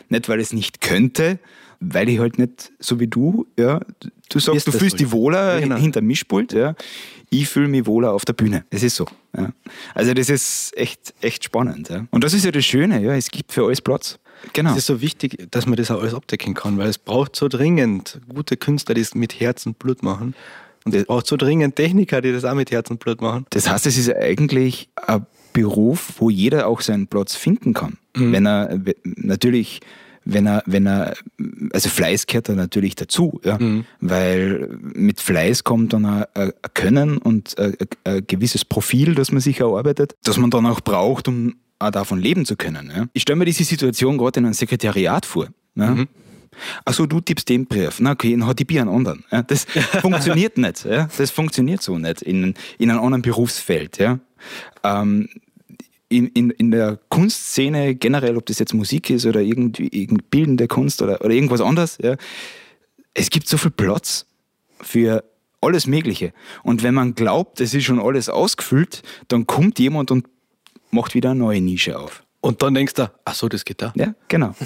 Nicht, 0.09 0.27
weil 0.29 0.39
ich 0.39 0.47
es 0.47 0.53
nicht 0.53 0.81
könnte, 0.81 1.39
weil 1.81 2.07
ich 2.09 2.19
halt 2.19 2.37
nicht, 2.37 2.71
so 2.79 2.99
wie 2.99 3.07
du, 3.07 3.47
ja, 3.57 3.81
du 4.29 4.39
sagst, 4.39 4.67
du 4.67 4.71
fühlst 4.71 4.99
dich 4.99 5.11
wohler 5.11 5.55
Ja, 5.55 5.59
genau. 5.59 5.75
hinter 5.75 6.01
Mischpult, 6.01 6.53
ja. 6.53 6.75
Ich 7.29 7.47
fühle 7.49 7.67
mich 7.67 7.85
wohler 7.85 8.13
auf 8.13 8.23
der 8.23 8.33
Bühne. 8.33 8.65
Es 8.69 8.83
ist 8.83 8.95
so. 8.95 9.07
Ja. 9.35 9.51
Also 9.95 10.13
das 10.13 10.29
ist 10.29 10.77
echt, 10.77 11.13
echt 11.21 11.43
spannend. 11.43 11.89
Ja. 11.89 12.05
Und 12.11 12.23
das 12.23 12.33
ist 12.33 12.45
ja 12.45 12.51
das 12.51 12.65
Schöne, 12.65 13.01
ja. 13.01 13.13
Es 13.13 13.29
gibt 13.29 13.51
für 13.51 13.65
alles 13.65 13.81
Platz. 13.81 14.19
Genau. 14.53 14.71
Es 14.71 14.77
ist 14.77 14.85
so 14.87 15.01
wichtig, 15.01 15.47
dass 15.51 15.65
man 15.65 15.75
das 15.75 15.91
auch 15.91 16.01
alles 16.01 16.13
abdecken 16.13 16.53
kann, 16.53 16.77
weil 16.77 16.87
es 16.87 16.97
braucht 16.97 17.35
so 17.35 17.47
dringend 17.47 18.21
gute 18.27 18.57
Künstler, 18.57 18.95
die 18.95 19.01
es 19.01 19.15
mit 19.15 19.39
Herz 19.39 19.65
und 19.65 19.79
Blut 19.79 20.03
machen. 20.03 20.35
Und 20.83 20.95
es 20.95 21.05
braucht 21.05 21.27
so 21.27 21.37
dringend 21.37 21.75
Techniker, 21.75 22.21
die 22.21 22.31
das 22.31 22.43
auch 22.43 22.55
mit 22.55 22.71
Herz 22.71 22.89
und 22.89 22.99
Blut 22.99 23.21
machen. 23.21 23.45
Das 23.51 23.69
heißt, 23.69 23.85
es 23.85 23.97
ist 23.97 24.13
eigentlich 24.15 24.89
ein 24.95 25.25
Beruf, 25.53 26.13
wo 26.17 26.29
jeder 26.29 26.67
auch 26.67 26.81
seinen 26.81 27.07
Platz 27.07 27.35
finden 27.35 27.73
kann. 27.73 27.97
Wenn 28.13 28.45
er 28.45 28.79
natürlich, 29.03 29.79
wenn 30.23 30.45
er, 30.45 30.63
wenn 30.65 30.85
er, 30.85 31.15
also 31.73 31.89
Fleiß 31.89 32.27
gehört 32.27 32.49
da 32.49 32.53
natürlich 32.53 32.95
dazu, 32.95 33.39
ja. 33.43 33.57
Weil 33.99 34.69
mit 34.81 35.19
Fleiß 35.19 35.63
kommt 35.63 35.93
dann 35.93 36.05
ein, 36.05 36.25
ein 36.33 36.51
Können 36.73 37.17
und 37.17 37.57
ein, 37.57 37.75
ein 38.03 38.25
gewisses 38.27 38.65
Profil, 38.65 39.15
das 39.15 39.31
man 39.31 39.41
sich 39.41 39.59
erarbeitet, 39.59 40.15
das 40.23 40.37
man 40.37 40.49
dann 40.51 40.65
auch 40.65 40.81
braucht, 40.81 41.27
um 41.27 41.55
auch 41.79 41.91
davon 41.91 42.19
leben 42.19 42.45
zu 42.45 42.55
können. 42.55 42.91
Ja. 42.95 43.05
Ich 43.13 43.23
stelle 43.23 43.37
mir 43.37 43.45
diese 43.45 43.63
Situation 43.63 44.17
gerade 44.17 44.39
in 44.39 44.45
einem 44.45 44.53
Sekretariat 44.53 45.25
vor. 45.25 45.47
Ja. 45.75 46.05
Achso, 46.85 47.05
du 47.05 47.21
tippst 47.21 47.49
den 47.49 47.65
Brief. 47.65 47.99
Na 47.99 48.11
okay, 48.11 48.31
dann 48.31 48.45
hat 48.45 48.59
die 48.59 48.65
Bier 48.65 48.81
einen 48.81 48.89
anderen. 48.89 49.23
Ja, 49.31 49.41
das 49.41 49.65
funktioniert 50.01 50.57
nicht. 50.57 50.85
Ja? 50.85 51.09
Das 51.17 51.31
funktioniert 51.31 51.81
so 51.81 51.97
nicht 51.97 52.21
in, 52.21 52.53
in 52.77 52.91
einem 52.91 52.99
anderen 52.99 53.21
Berufsfeld. 53.21 53.97
Ja? 53.97 54.19
Ähm, 54.83 55.29
in, 56.11 56.27
in, 56.27 56.49
in 56.51 56.71
der 56.71 56.99
Kunstszene 57.09 57.95
generell, 57.95 58.37
ob 58.37 58.45
das 58.45 58.59
jetzt 58.59 58.73
Musik 58.73 59.09
ist 59.09 59.25
oder 59.25 59.39
irgendwie 59.39 59.87
irgend 59.87 60.29
bildende 60.29 60.67
Kunst 60.67 61.01
oder, 61.01 61.21
oder 61.21 61.33
irgendwas 61.33 61.61
anderes, 61.61 61.97
ja? 62.01 62.15
es 63.13 63.29
gibt 63.29 63.47
so 63.47 63.57
viel 63.57 63.71
Platz 63.71 64.25
für 64.81 65.23
alles 65.61 65.87
Mögliche. 65.87 66.33
Und 66.63 66.83
wenn 66.83 66.93
man 66.93 67.15
glaubt, 67.15 67.61
es 67.61 67.73
ist 67.73 67.85
schon 67.85 67.99
alles 67.99 68.29
ausgefüllt, 68.29 69.03
dann 69.27 69.47
kommt 69.47 69.79
jemand 69.79 70.11
und 70.11 70.27
macht 70.89 71.13
wieder 71.13 71.31
eine 71.31 71.39
neue 71.39 71.61
Nische 71.61 71.97
auf. 71.97 72.23
Und 72.41 72.61
dann 72.61 72.73
denkst 72.73 72.95
du, 72.95 73.11
ach 73.23 73.35
so, 73.35 73.47
das 73.47 73.63
geht 73.63 73.81
da. 73.81 73.93
Ja, 73.95 74.13
genau. 74.27 74.53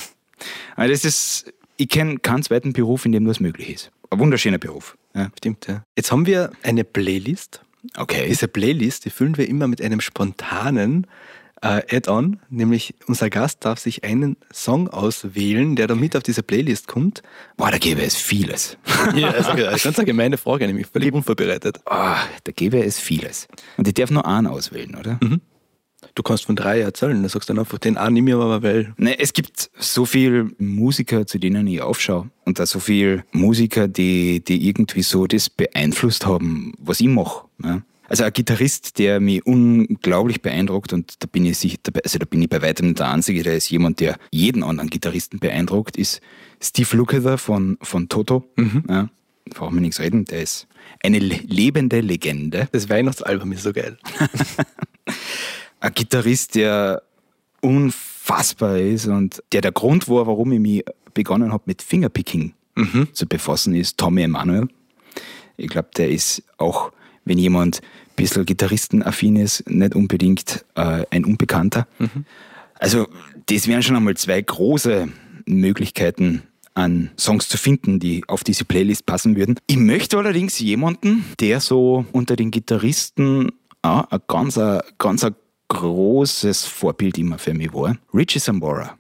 Also 0.76 0.92
das 0.92 1.06
ist, 1.06 1.54
ich 1.78 1.88
kenne 1.88 2.18
keinen 2.20 2.44
zweiten 2.44 2.74
Beruf, 2.74 3.06
in 3.06 3.14
dem 3.14 3.24
das 3.24 3.40
möglich 3.40 3.70
ist. 3.70 3.92
Ein 4.10 4.20
wunderschöner 4.20 4.58
Beruf. 4.58 4.98
Ja. 5.16 5.32
Stimmt, 5.38 5.66
ja. 5.68 5.86
Jetzt 5.96 6.12
haben 6.12 6.26
wir 6.26 6.52
eine 6.62 6.84
Playlist. 6.84 7.62
Okay. 7.96 8.26
Diese 8.28 8.50
Playlist, 8.50 9.06
die 9.06 9.12
füllen 9.12 9.38
wir 9.38 9.48
immer 9.48 9.70
mit 9.70 9.82
einem 9.82 10.02
spontanen 10.02 11.08
äh, 11.66 11.96
Add-on, 11.96 12.40
nämlich 12.50 12.94
unser 13.08 13.30
Gast 13.30 13.66
darf 13.66 13.80
sich 13.80 14.04
einen 14.04 14.38
Song 14.54 14.88
auswählen, 14.88 15.76
der 15.76 15.88
da 15.88 15.96
mit 15.96 16.16
auf 16.16 16.24
diese 16.24 16.44
Playlist 16.44 16.88
kommt. 16.88 17.24
Boah, 17.58 17.72
da 17.72 17.78
gäbe 17.80 18.04
es 18.04 18.16
vieles. 18.16 18.78
Ja, 19.16 19.30
also 19.32 19.52
eine 19.52 19.64
ganz 19.64 19.86
eine 19.86 20.06
gemeine 20.06 20.38
Frage, 20.38 20.68
nämlich 20.68 20.88
völlig 20.88 21.14
unvorbereitet. 21.14 21.80
Ah, 21.86 22.18
da 22.44 22.52
gäbe 22.52 22.84
es 22.84 23.00
vieles. 23.00 23.48
Und 23.78 23.88
ich 23.88 23.94
darf 23.94 24.12
nur 24.12 24.26
einen 24.26 24.48
auswählen, 24.48 24.96
oder? 24.96 25.20
Du 26.14 26.24
kannst 26.24 26.46
von 26.46 26.56
drei 26.56 26.82
erzählen, 26.82 27.22
da 27.24 27.30
sagst 27.30 27.50
du 27.50 27.54
dann 27.54 27.60
einfach, 27.60 27.80
den 27.80 27.98
einen 27.98 28.14
nehme 28.14 28.32
ich 28.32 28.36
aber, 28.36 28.62
weil 28.62 28.94
Ne, 28.98 29.20
es 29.20 29.34
gibt 29.34 29.72
so 29.78 30.06
viele 30.06 30.52
Musiker, 30.58 31.26
zu 31.26 31.40
denen 31.40 31.66
ich 31.68 31.82
aufschaue. 31.82 32.30
Und 32.46 32.60
da 32.60 32.66
so 32.66 32.80
viele 32.80 33.24
Musiker, 33.32 33.88
die, 33.88 34.44
die 34.44 34.68
irgendwie 34.68 35.02
so 35.02 35.26
das 35.26 35.50
beeinflusst 35.50 36.26
haben, 36.26 36.74
was 36.78 37.00
ich 37.00 37.08
mache. 37.08 37.48
Ne? 37.58 37.84
Also 38.08 38.24
ein 38.24 38.34
Gitarrist, 38.34 39.00
der 39.00 39.20
mich 39.20 39.46
unglaublich 39.46 40.42
beeindruckt 40.42 40.94
und 40.94 41.24
da 41.24 41.28
bin 41.32 41.46
ich 41.46 41.58
sicher, 41.58 41.78
also 42.04 42.20
da 42.20 42.26
bin 42.26 42.42
ich 42.42 42.50
bei 42.50 42.62
weitem 42.62 42.88
nicht 42.88 43.00
der 43.00 43.10
Einzige, 43.10 43.42
der 43.44 43.56
ist 43.56 43.70
jemand, 43.70 44.00
der 44.00 44.18
jeden 44.32 44.64
anderen 44.64 44.90
Gitarristen 44.90 45.40
beeindruckt, 45.40 45.98
ist 45.98 46.22
Steve 46.62 46.96
Lukather 46.98 47.38
von, 47.38 47.78
von 47.82 48.08
Toto. 48.08 48.48
Ja, 48.88 49.10
brauchen 49.50 49.76
wir 49.76 49.82
nichts 49.82 50.00
reden, 50.00 50.26
der 50.26 50.44
ist 50.44 50.68
eine 51.04 51.20
le- 51.20 51.42
lebende 51.48 52.00
Legende. 52.02 52.68
das 52.72 52.90
Weihnachtsalbum 52.90 53.52
ist 53.54 53.64
so 53.64 53.74
geil. 53.74 53.98
ein 55.80 55.94
Gitarrist, 55.94 56.56
der 56.56 57.02
unfassbar 57.62 58.78
ist 58.78 59.08
und 59.08 59.42
der 59.52 59.62
der 59.62 59.72
Grund 59.72 60.08
war, 60.08 60.28
warum 60.28 60.52
ich 60.52 60.60
mich 60.60 60.84
begonnen 61.14 61.52
habe, 61.52 61.64
mit 61.66 61.82
Fingerpicking 61.82 62.54
zu 63.14 63.26
befassen, 63.26 63.74
ist 63.74 63.98
Tommy 63.98 64.24
Emanuel. 64.24 64.68
Ich 65.56 65.70
glaube, 65.70 65.88
der 65.96 66.10
ist 66.10 66.44
auch, 66.58 66.92
wenn 67.26 67.38
jemand 67.38 67.82
ein 67.82 68.16
bisschen 68.16 68.46
gitarristenaffin 68.46 69.36
ist, 69.36 69.70
nicht 69.70 69.96
unbedingt 69.96 70.66
äh, 70.76 71.04
ein 71.10 71.26
Unbekannter. 71.26 71.88
Also, 72.80 73.08
das 73.48 73.68
wären 73.68 73.84
schon 73.84 73.96
einmal 73.96 74.16
zwei 74.16 74.42
große 74.42 75.10
Möglichkeiten, 75.46 76.44
an 76.76 77.10
Songs 77.18 77.48
zu 77.48 77.58
finden, 77.58 78.00
die 78.00 78.24
auf 78.28 78.44
diese 78.44 78.66
Playlist 78.66 79.06
passen 79.06 79.36
würden. 79.36 79.56
Ich 79.68 79.78
möchte 79.78 80.18
allerdings 80.18 80.60
jemanden, 80.60 81.24
der 81.40 81.62
so 81.62 82.06
unter 82.12 82.36
den 82.36 82.52
Gitarristen 82.52 83.52
auch 83.82 84.12
ein 84.12 84.20
ganz, 84.28 84.58
ein, 84.58 84.82
ganz 84.98 85.24
ein 85.24 85.36
großes 85.70 86.66
Vorbild 86.66 87.18
immer 87.18 87.38
für 87.38 87.54
mich 87.54 87.74
war. 87.74 87.98
Richie 88.14 88.40
Sambora. 88.40 88.98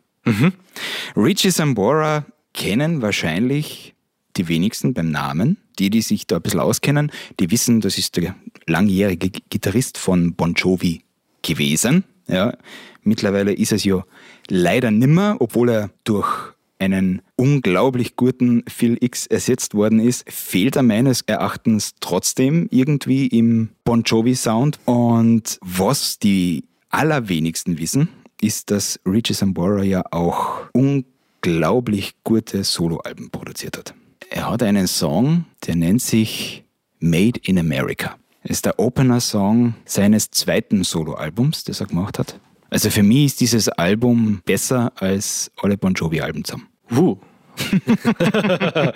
Richie 1.16 1.52
Sambora 1.52 2.26
kennen 2.54 3.02
wahrscheinlich 3.02 3.94
die 4.38 4.48
wenigsten 4.48 4.94
beim 4.94 5.12
Namen. 5.12 5.58
Die, 5.80 5.90
die 5.90 6.02
sich 6.02 6.28
da 6.28 6.38
ein 6.38 6.42
bisschen 6.42 6.60
auskennen, 6.60 7.12
die 7.40 7.52
wissen, 7.52 7.82
das 7.82 7.98
ist 7.98 8.18
der 8.18 8.36
langjährige 8.68 9.30
Gitarrist 9.50 9.98
von 9.98 10.34
Bon 10.34 10.54
Jovi 10.54 11.04
gewesen. 11.42 12.04
Ja, 12.28 12.58
mittlerweile 13.04 13.54
ist 13.54 13.72
es 13.72 13.84
ja 13.84 14.04
leider 14.50 14.92
nimmer, 14.92 15.38
obwohl 15.40 15.70
er 15.70 15.90
durch 16.04 16.56
einen 16.80 17.22
unglaublich 17.36 18.16
guten 18.16 18.64
Phil 18.68 18.98
X 19.00 19.28
ersetzt 19.28 19.74
worden 19.74 20.00
ist, 20.00 20.30
fehlt 20.30 20.76
er 20.76 20.84
meines 20.84 21.22
Erachtens 21.22 21.94
trotzdem 22.00 22.68
irgendwie 22.72 23.28
im 23.28 23.70
Bon 23.84 24.04
Jovi 24.04 24.36
Sound. 24.36 24.80
Und 24.86 25.58
was 25.62 26.20
die 26.20 26.66
allerwenigsten 26.90 27.78
wissen, 27.78 28.10
ist, 28.42 28.72
dass 28.72 29.00
Richie 29.06 29.34
Sambora 29.34 29.84
ja 29.84 30.04
auch 30.12 30.68
unglaublich 30.74 32.14
gute 32.24 32.64
Soloalben 32.64 33.30
produziert 33.30 33.78
hat. 33.78 33.94
Er 34.30 34.50
hat 34.50 34.64
einen 34.64 34.88
Song, 34.88 35.46
der 35.66 35.76
nennt 35.76 36.02
sich 36.02 36.64
Made 37.00 37.40
in 37.44 37.58
America. 37.60 38.18
Es 38.44 38.58
ist 38.58 38.66
der 38.66 38.80
Opener-Song 38.80 39.76
seines 39.86 40.32
zweiten 40.32 40.84
Soloalbums, 40.84 41.64
das 41.64 41.80
er 41.82 41.88
gemacht 41.88 42.20
hat. 42.20 42.40
Also 42.70 42.90
für 42.90 43.04
mich 43.04 43.26
ist 43.26 43.42
dieses 43.42 43.70
Album 43.70 44.42
besser 44.46 44.92
als 44.98 45.52
alle 45.62 45.78
Bon 45.78 45.94
Jovi-Alben 45.94 46.44
zusammen. 46.44 46.68
Uh, 46.92 47.18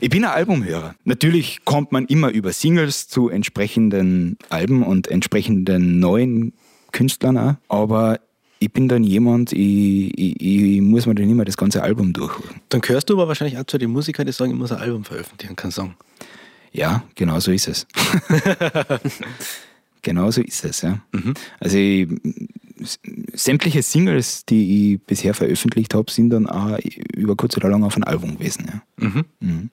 Ich 0.00 0.10
bin 0.10 0.24
ein 0.24 0.30
Albumhörer. 0.30 0.94
Natürlich 1.04 1.64
kommt 1.64 1.92
man 1.92 2.06
immer 2.06 2.30
über 2.30 2.52
Singles 2.52 3.08
zu 3.08 3.28
entsprechenden 3.28 4.38
Alben 4.48 4.82
und 4.82 5.08
entsprechenden 5.08 5.98
neuen 5.98 6.52
Künstlern 6.92 7.36
auch, 7.36 7.54
aber 7.68 8.20
ich 8.60 8.72
bin 8.72 8.88
dann 8.88 9.04
jemand, 9.04 9.52
ich, 9.52 10.18
ich, 10.18 10.40
ich 10.40 10.80
muss 10.80 11.06
mir 11.06 11.14
dann 11.14 11.28
immer 11.28 11.44
das 11.44 11.56
ganze 11.56 11.82
Album 11.82 12.12
durchholen. 12.12 12.60
dann 12.68 12.80
gehörst 12.80 13.08
du 13.08 13.14
aber 13.14 13.28
wahrscheinlich 13.28 13.58
auch 13.58 13.64
zu 13.64 13.78
den 13.78 13.90
Musikern, 13.90 14.26
die 14.26 14.32
sagen, 14.32 14.50
ich 14.50 14.58
muss 14.58 14.72
ein 14.72 14.78
Album 14.78 15.04
veröffentlichen, 15.04 15.56
kein 15.56 15.70
Song. 15.70 15.94
Ja, 16.72 17.04
genau 17.14 17.40
so 17.40 17.50
ist 17.50 17.68
es. 17.68 17.86
genau 20.02 20.30
so 20.30 20.42
ist 20.42 20.64
es, 20.64 20.82
ja. 20.82 21.00
Also 21.60 21.78
ich, 21.78 22.08
sämtliche 23.32 23.82
Singles, 23.82 24.44
die 24.44 24.94
ich 24.94 25.02
bisher 25.02 25.34
veröffentlicht 25.34 25.94
habe, 25.94 26.10
sind 26.10 26.30
dann 26.30 26.46
auch 26.46 26.78
über 27.14 27.36
kurz 27.36 27.56
oder 27.56 27.68
lang 27.68 27.84
auf 27.84 27.96
ein 27.96 28.04
Album 28.04 28.38
gewesen, 28.38 28.66
ja. 28.98 29.08
Mhm. 29.40 29.70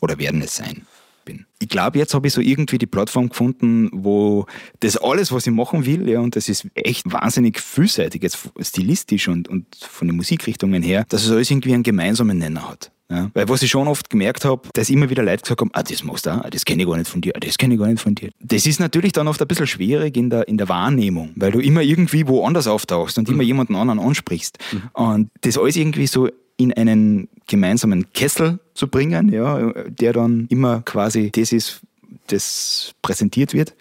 Oder 0.00 0.18
werden 0.18 0.42
es 0.42 0.56
sein. 0.56 0.82
Bin. 1.24 1.46
Ich 1.60 1.68
glaube, 1.68 1.98
jetzt 1.98 2.14
habe 2.14 2.26
ich 2.26 2.32
so 2.32 2.40
irgendwie 2.40 2.78
die 2.78 2.86
Plattform 2.86 3.28
gefunden, 3.28 3.90
wo 3.92 4.46
das 4.80 4.96
alles, 4.96 5.32
was 5.32 5.46
ich 5.46 5.52
machen 5.52 5.86
will, 5.86 6.08
ja, 6.08 6.20
und 6.20 6.36
das 6.36 6.48
ist 6.48 6.66
echt 6.74 7.10
wahnsinnig 7.10 7.60
vielseitig, 7.60 8.22
jetzt 8.22 8.38
stilistisch 8.60 9.28
und, 9.28 9.48
und 9.48 9.66
von 9.76 10.08
den 10.08 10.16
Musikrichtungen 10.16 10.82
her, 10.82 11.04
dass 11.08 11.24
es 11.24 11.30
alles 11.30 11.50
irgendwie 11.50 11.74
einen 11.74 11.82
gemeinsamen 11.82 12.38
Nenner 12.38 12.68
hat. 12.68 12.90
Ja. 13.10 13.30
Weil 13.34 13.48
was 13.48 13.62
ich 13.62 13.70
schon 13.70 13.86
oft 13.86 14.08
gemerkt 14.08 14.44
habe, 14.44 14.68
dass 14.72 14.88
immer 14.88 15.10
wieder 15.10 15.22
Leute 15.22 15.42
gesagt 15.42 15.60
haben, 15.60 15.70
ah, 15.74 15.82
das 15.82 16.02
machst 16.04 16.26
du 16.26 16.30
auch, 16.30 16.44
ah, 16.44 16.50
das 16.50 16.64
kenne 16.64 16.82
ich 16.82 16.88
gar 16.88 16.96
nicht 16.96 17.10
von 17.10 17.20
dir, 17.20 17.32
ah, 17.36 17.40
das 17.40 17.58
kenne 17.58 17.74
ich 17.74 17.80
gar 17.80 17.88
nicht 17.88 18.00
von 18.00 18.14
dir. 18.14 18.30
Das 18.40 18.66
ist 18.66 18.80
natürlich 18.80 19.12
dann 19.12 19.28
oft 19.28 19.40
ein 19.40 19.48
bisschen 19.48 19.66
schwierig 19.66 20.16
in 20.16 20.30
der, 20.30 20.48
in 20.48 20.56
der 20.56 20.68
Wahrnehmung, 20.68 21.30
weil 21.36 21.52
du 21.52 21.60
immer 21.60 21.82
irgendwie 21.82 22.26
woanders 22.26 22.66
auftauchst 22.66 23.18
und 23.18 23.28
immer 23.28 23.42
jemanden 23.42 23.76
anderen 23.76 24.00
ansprichst. 24.00 24.58
Und 24.94 25.30
das 25.42 25.58
alles 25.58 25.76
irgendwie 25.76 26.06
so 26.06 26.28
in 26.56 26.72
einen 26.72 27.28
gemeinsamen 27.46 28.12
Kessel 28.12 28.58
zu 28.74 28.88
bringen, 28.88 29.28
ja, 29.30 29.72
der 29.88 30.12
dann 30.12 30.46
immer 30.50 30.82
quasi 30.82 31.30
das 31.30 31.52
ist, 31.52 31.80
das 32.28 32.92
präsentiert 33.02 33.54
wird. 33.54 33.74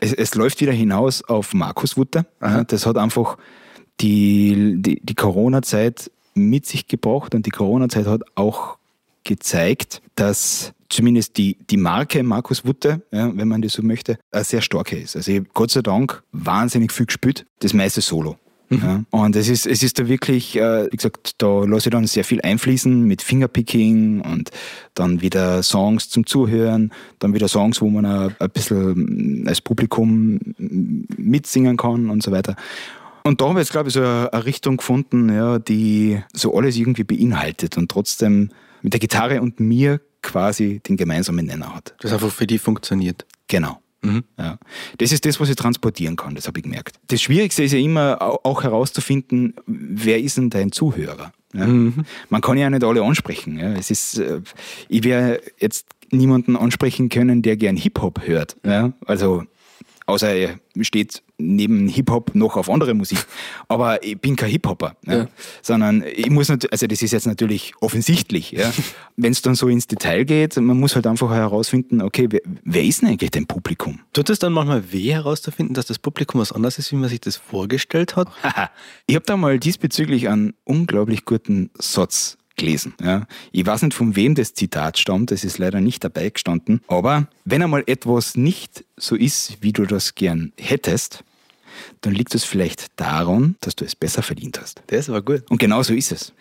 Es, 0.00 0.12
es 0.12 0.34
läuft 0.34 0.60
wieder 0.60 0.72
hinaus 0.72 1.22
auf 1.22 1.54
Markus 1.54 1.96
Wutter. 1.96 2.26
Ja, 2.40 2.64
das 2.64 2.86
hat 2.86 2.96
einfach 2.96 3.36
die, 4.00 4.76
die, 4.78 5.00
die 5.02 5.14
Corona-Zeit 5.14 6.10
mit 6.34 6.66
sich 6.66 6.86
gebracht 6.86 7.34
und 7.34 7.46
die 7.46 7.50
Corona-Zeit 7.50 8.06
hat 8.06 8.22
auch 8.36 8.78
gezeigt, 9.24 10.00
dass 10.14 10.72
zumindest 10.88 11.36
die, 11.36 11.56
die 11.68 11.76
Marke 11.76 12.22
Markus 12.22 12.64
Wutter, 12.64 13.00
ja, 13.10 13.30
wenn 13.36 13.48
man 13.48 13.62
das 13.62 13.72
so 13.72 13.82
möchte, 13.82 14.18
eine 14.30 14.44
sehr 14.44 14.62
starke 14.62 14.96
ist. 14.96 15.16
Also 15.16 15.30
ich 15.30 15.38
habe 15.38 15.48
Gott 15.52 15.70
sei 15.70 15.82
Dank 15.82 16.22
wahnsinnig 16.32 16.92
viel 16.92 17.06
gespielt, 17.06 17.44
das 17.60 17.74
meiste 17.74 18.00
Solo. 18.00 18.38
Mhm. 18.68 18.82
Ja. 18.82 19.04
Und 19.10 19.36
es 19.36 19.48
ist, 19.48 19.66
es 19.66 19.82
ist 19.82 19.98
da 19.98 20.08
wirklich, 20.08 20.56
äh, 20.56 20.86
wie 20.90 20.96
gesagt, 20.96 21.34
da 21.38 21.64
lasse 21.64 21.88
ich 21.88 21.92
dann 21.92 22.06
sehr 22.06 22.24
viel 22.24 22.40
einfließen 22.42 23.04
mit 23.04 23.22
Fingerpicking 23.22 24.20
und 24.20 24.50
dann 24.94 25.20
wieder 25.20 25.62
Songs 25.62 26.08
zum 26.10 26.26
Zuhören, 26.26 26.92
dann 27.18 27.34
wieder 27.34 27.48
Songs, 27.48 27.80
wo 27.80 27.88
man 27.88 28.04
ein, 28.04 28.34
ein 28.38 28.50
bisschen 28.50 29.44
als 29.46 29.60
Publikum 29.60 30.38
mitsingen 30.58 31.76
kann 31.76 32.10
und 32.10 32.22
so 32.22 32.30
weiter. 32.30 32.56
Und 33.24 33.40
da 33.40 33.48
haben 33.48 33.56
wir 33.56 33.60
jetzt, 33.60 33.72
glaube 33.72 33.88
ich, 33.88 33.94
so 33.94 34.00
eine, 34.00 34.32
eine 34.32 34.44
Richtung 34.44 34.78
gefunden, 34.78 35.28
ja, 35.28 35.58
die 35.58 36.22
so 36.32 36.54
alles 36.54 36.76
irgendwie 36.76 37.04
beinhaltet 37.04 37.76
und 37.76 37.90
trotzdem 37.90 38.50
mit 38.82 38.92
der 38.92 39.00
Gitarre 39.00 39.42
und 39.42 39.60
mir 39.60 40.00
quasi 40.22 40.80
den 40.80 40.96
gemeinsamen 40.96 41.46
Nenner 41.46 41.74
hat. 41.74 41.94
Das 42.00 42.12
einfach 42.12 42.30
für 42.30 42.46
die 42.46 42.58
funktioniert. 42.58 43.26
Genau. 43.48 43.80
Mhm. 44.02 44.24
Ja. 44.38 44.58
Das 44.98 45.12
ist 45.12 45.24
das, 45.24 45.40
was 45.40 45.48
ich 45.48 45.56
transportieren 45.56 46.16
kann, 46.16 46.34
das 46.34 46.46
habe 46.46 46.58
ich 46.58 46.64
gemerkt. 46.64 46.96
Das 47.08 47.20
Schwierigste 47.20 47.64
ist 47.64 47.72
ja 47.72 47.78
immer 47.78 48.18
auch 48.20 48.62
herauszufinden, 48.62 49.54
wer 49.66 50.20
ist 50.20 50.36
denn 50.36 50.50
dein 50.50 50.72
Zuhörer? 50.72 51.32
Ja? 51.52 51.66
Mhm. 51.66 52.04
Man 52.28 52.40
kann 52.40 52.58
ja 52.58 52.70
nicht 52.70 52.84
alle 52.84 53.02
ansprechen. 53.02 53.58
Ja? 53.58 53.72
Es 53.72 53.90
ist, 53.90 54.18
äh, 54.18 54.40
ich 54.88 55.04
werde 55.04 55.40
jetzt 55.58 55.86
niemanden 56.10 56.56
ansprechen 56.56 57.08
können, 57.08 57.42
der 57.42 57.56
gern 57.56 57.76
Hip-Hop 57.76 58.26
hört. 58.26 58.56
Ja? 58.64 58.92
Also 59.06 59.44
außer 60.08 60.34
er 60.34 60.58
steht 60.80 61.22
neben 61.36 61.86
Hip-Hop 61.86 62.34
noch 62.34 62.56
auf 62.56 62.70
andere 62.70 62.94
Musik. 62.94 63.18
Aber 63.68 64.02
ich 64.02 64.18
bin 64.18 64.36
kein 64.36 64.50
Hip-Hopper, 64.50 64.96
ja. 65.06 65.16
ja. 65.16 65.28
sondern 65.62 66.02
ich 66.02 66.30
muss 66.30 66.48
natürlich, 66.48 66.72
also 66.72 66.86
das 66.86 67.02
ist 67.02 67.12
jetzt 67.12 67.26
natürlich 67.26 67.74
offensichtlich, 67.80 68.52
ja. 68.52 68.72
wenn 69.16 69.32
es 69.32 69.42
dann 69.42 69.54
so 69.54 69.68
ins 69.68 69.86
Detail 69.86 70.24
geht, 70.24 70.56
man 70.56 70.80
muss 70.80 70.94
halt 70.94 71.06
einfach 71.06 71.30
herausfinden, 71.30 72.00
okay, 72.00 72.26
wer, 72.30 72.40
wer 72.64 72.82
ist 72.82 73.02
denn 73.02 73.10
eigentlich 73.10 73.30
dein 73.30 73.46
Publikum? 73.46 74.00
Tut 74.14 74.30
es 74.30 74.38
dann 74.38 74.52
manchmal 74.52 74.92
weh 74.92 75.12
herauszufinden, 75.12 75.74
dass 75.74 75.86
das 75.86 75.98
Publikum 75.98 76.40
was 76.40 76.52
anderes 76.52 76.78
ist, 76.78 76.90
wie 76.90 76.96
man 76.96 77.10
sich 77.10 77.20
das 77.20 77.36
vorgestellt 77.36 78.16
hat? 78.16 78.28
ich 79.06 79.14
habe 79.14 79.26
da 79.26 79.36
mal 79.36 79.58
diesbezüglich 79.58 80.28
einen 80.28 80.54
unglaublich 80.64 81.26
guten 81.26 81.70
Satz 81.78 82.38
gelesen. 82.58 82.94
Ja. 83.02 83.26
Ich 83.52 83.64
weiß 83.64 83.82
nicht, 83.82 83.94
von 83.94 84.16
wem 84.16 84.34
das 84.34 84.54
Zitat 84.54 84.98
stammt, 84.98 85.30
das 85.30 85.44
ist 85.44 85.58
leider 85.58 85.80
nicht 85.80 86.04
dabei 86.04 86.28
gestanden. 86.28 86.82
Aber 86.88 87.28
wenn 87.44 87.62
einmal 87.62 87.84
etwas 87.86 88.36
nicht 88.36 88.84
so 88.96 89.16
ist, 89.16 89.58
wie 89.60 89.72
du 89.72 89.86
das 89.86 90.14
gern 90.14 90.52
hättest, 90.58 91.24
dann 92.00 92.14
liegt 92.14 92.34
es 92.34 92.44
vielleicht 92.44 92.86
daran, 92.96 93.56
dass 93.60 93.76
du 93.76 93.84
es 93.84 93.94
besser 93.94 94.22
verdient 94.22 94.60
hast. 94.60 94.82
Das 94.88 95.08
war 95.08 95.22
gut. 95.22 95.44
Und 95.48 95.58
genau 95.58 95.82
so 95.82 95.94
ist 95.94 96.12
es. 96.12 96.32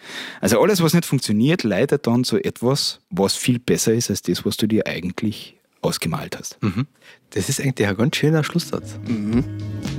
Also 0.41 0.61
alles, 0.61 0.81
was 0.81 0.93
nicht 0.93 1.05
funktioniert, 1.05 1.63
leitet 1.63 2.07
dann 2.07 2.23
zu 2.23 2.37
etwas, 2.37 2.99
was 3.09 3.35
viel 3.35 3.59
besser 3.59 3.93
ist 3.93 4.09
als 4.09 4.21
das, 4.21 4.45
was 4.45 4.57
du 4.57 4.67
dir 4.67 4.87
eigentlich 4.87 5.55
ausgemalt 5.81 6.37
hast. 6.37 6.61
Mhm. 6.61 6.87
Das 7.31 7.49
ist 7.49 7.61
eigentlich 7.61 7.87
ein 7.87 7.95
ganz 7.95 8.15
schöner 8.15 8.43
Schlusssatz. 8.43 8.99
Mhm. 9.07 9.43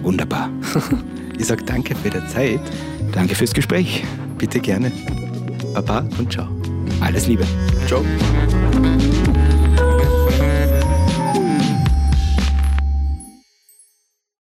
Wunderbar. 0.02 0.50
ich 1.38 1.46
sage 1.46 1.64
danke 1.64 1.94
für 1.94 2.10
die 2.10 2.26
Zeit. 2.26 2.60
Danke 3.12 3.34
fürs 3.34 3.52
Gespräch. 3.52 4.04
Bitte 4.38 4.60
gerne. 4.60 4.92
Baba 5.82 6.04
und 6.18 6.32
ciao. 6.32 6.48
Alles 7.00 7.28
Liebe. 7.28 7.46
Ciao. 7.86 8.02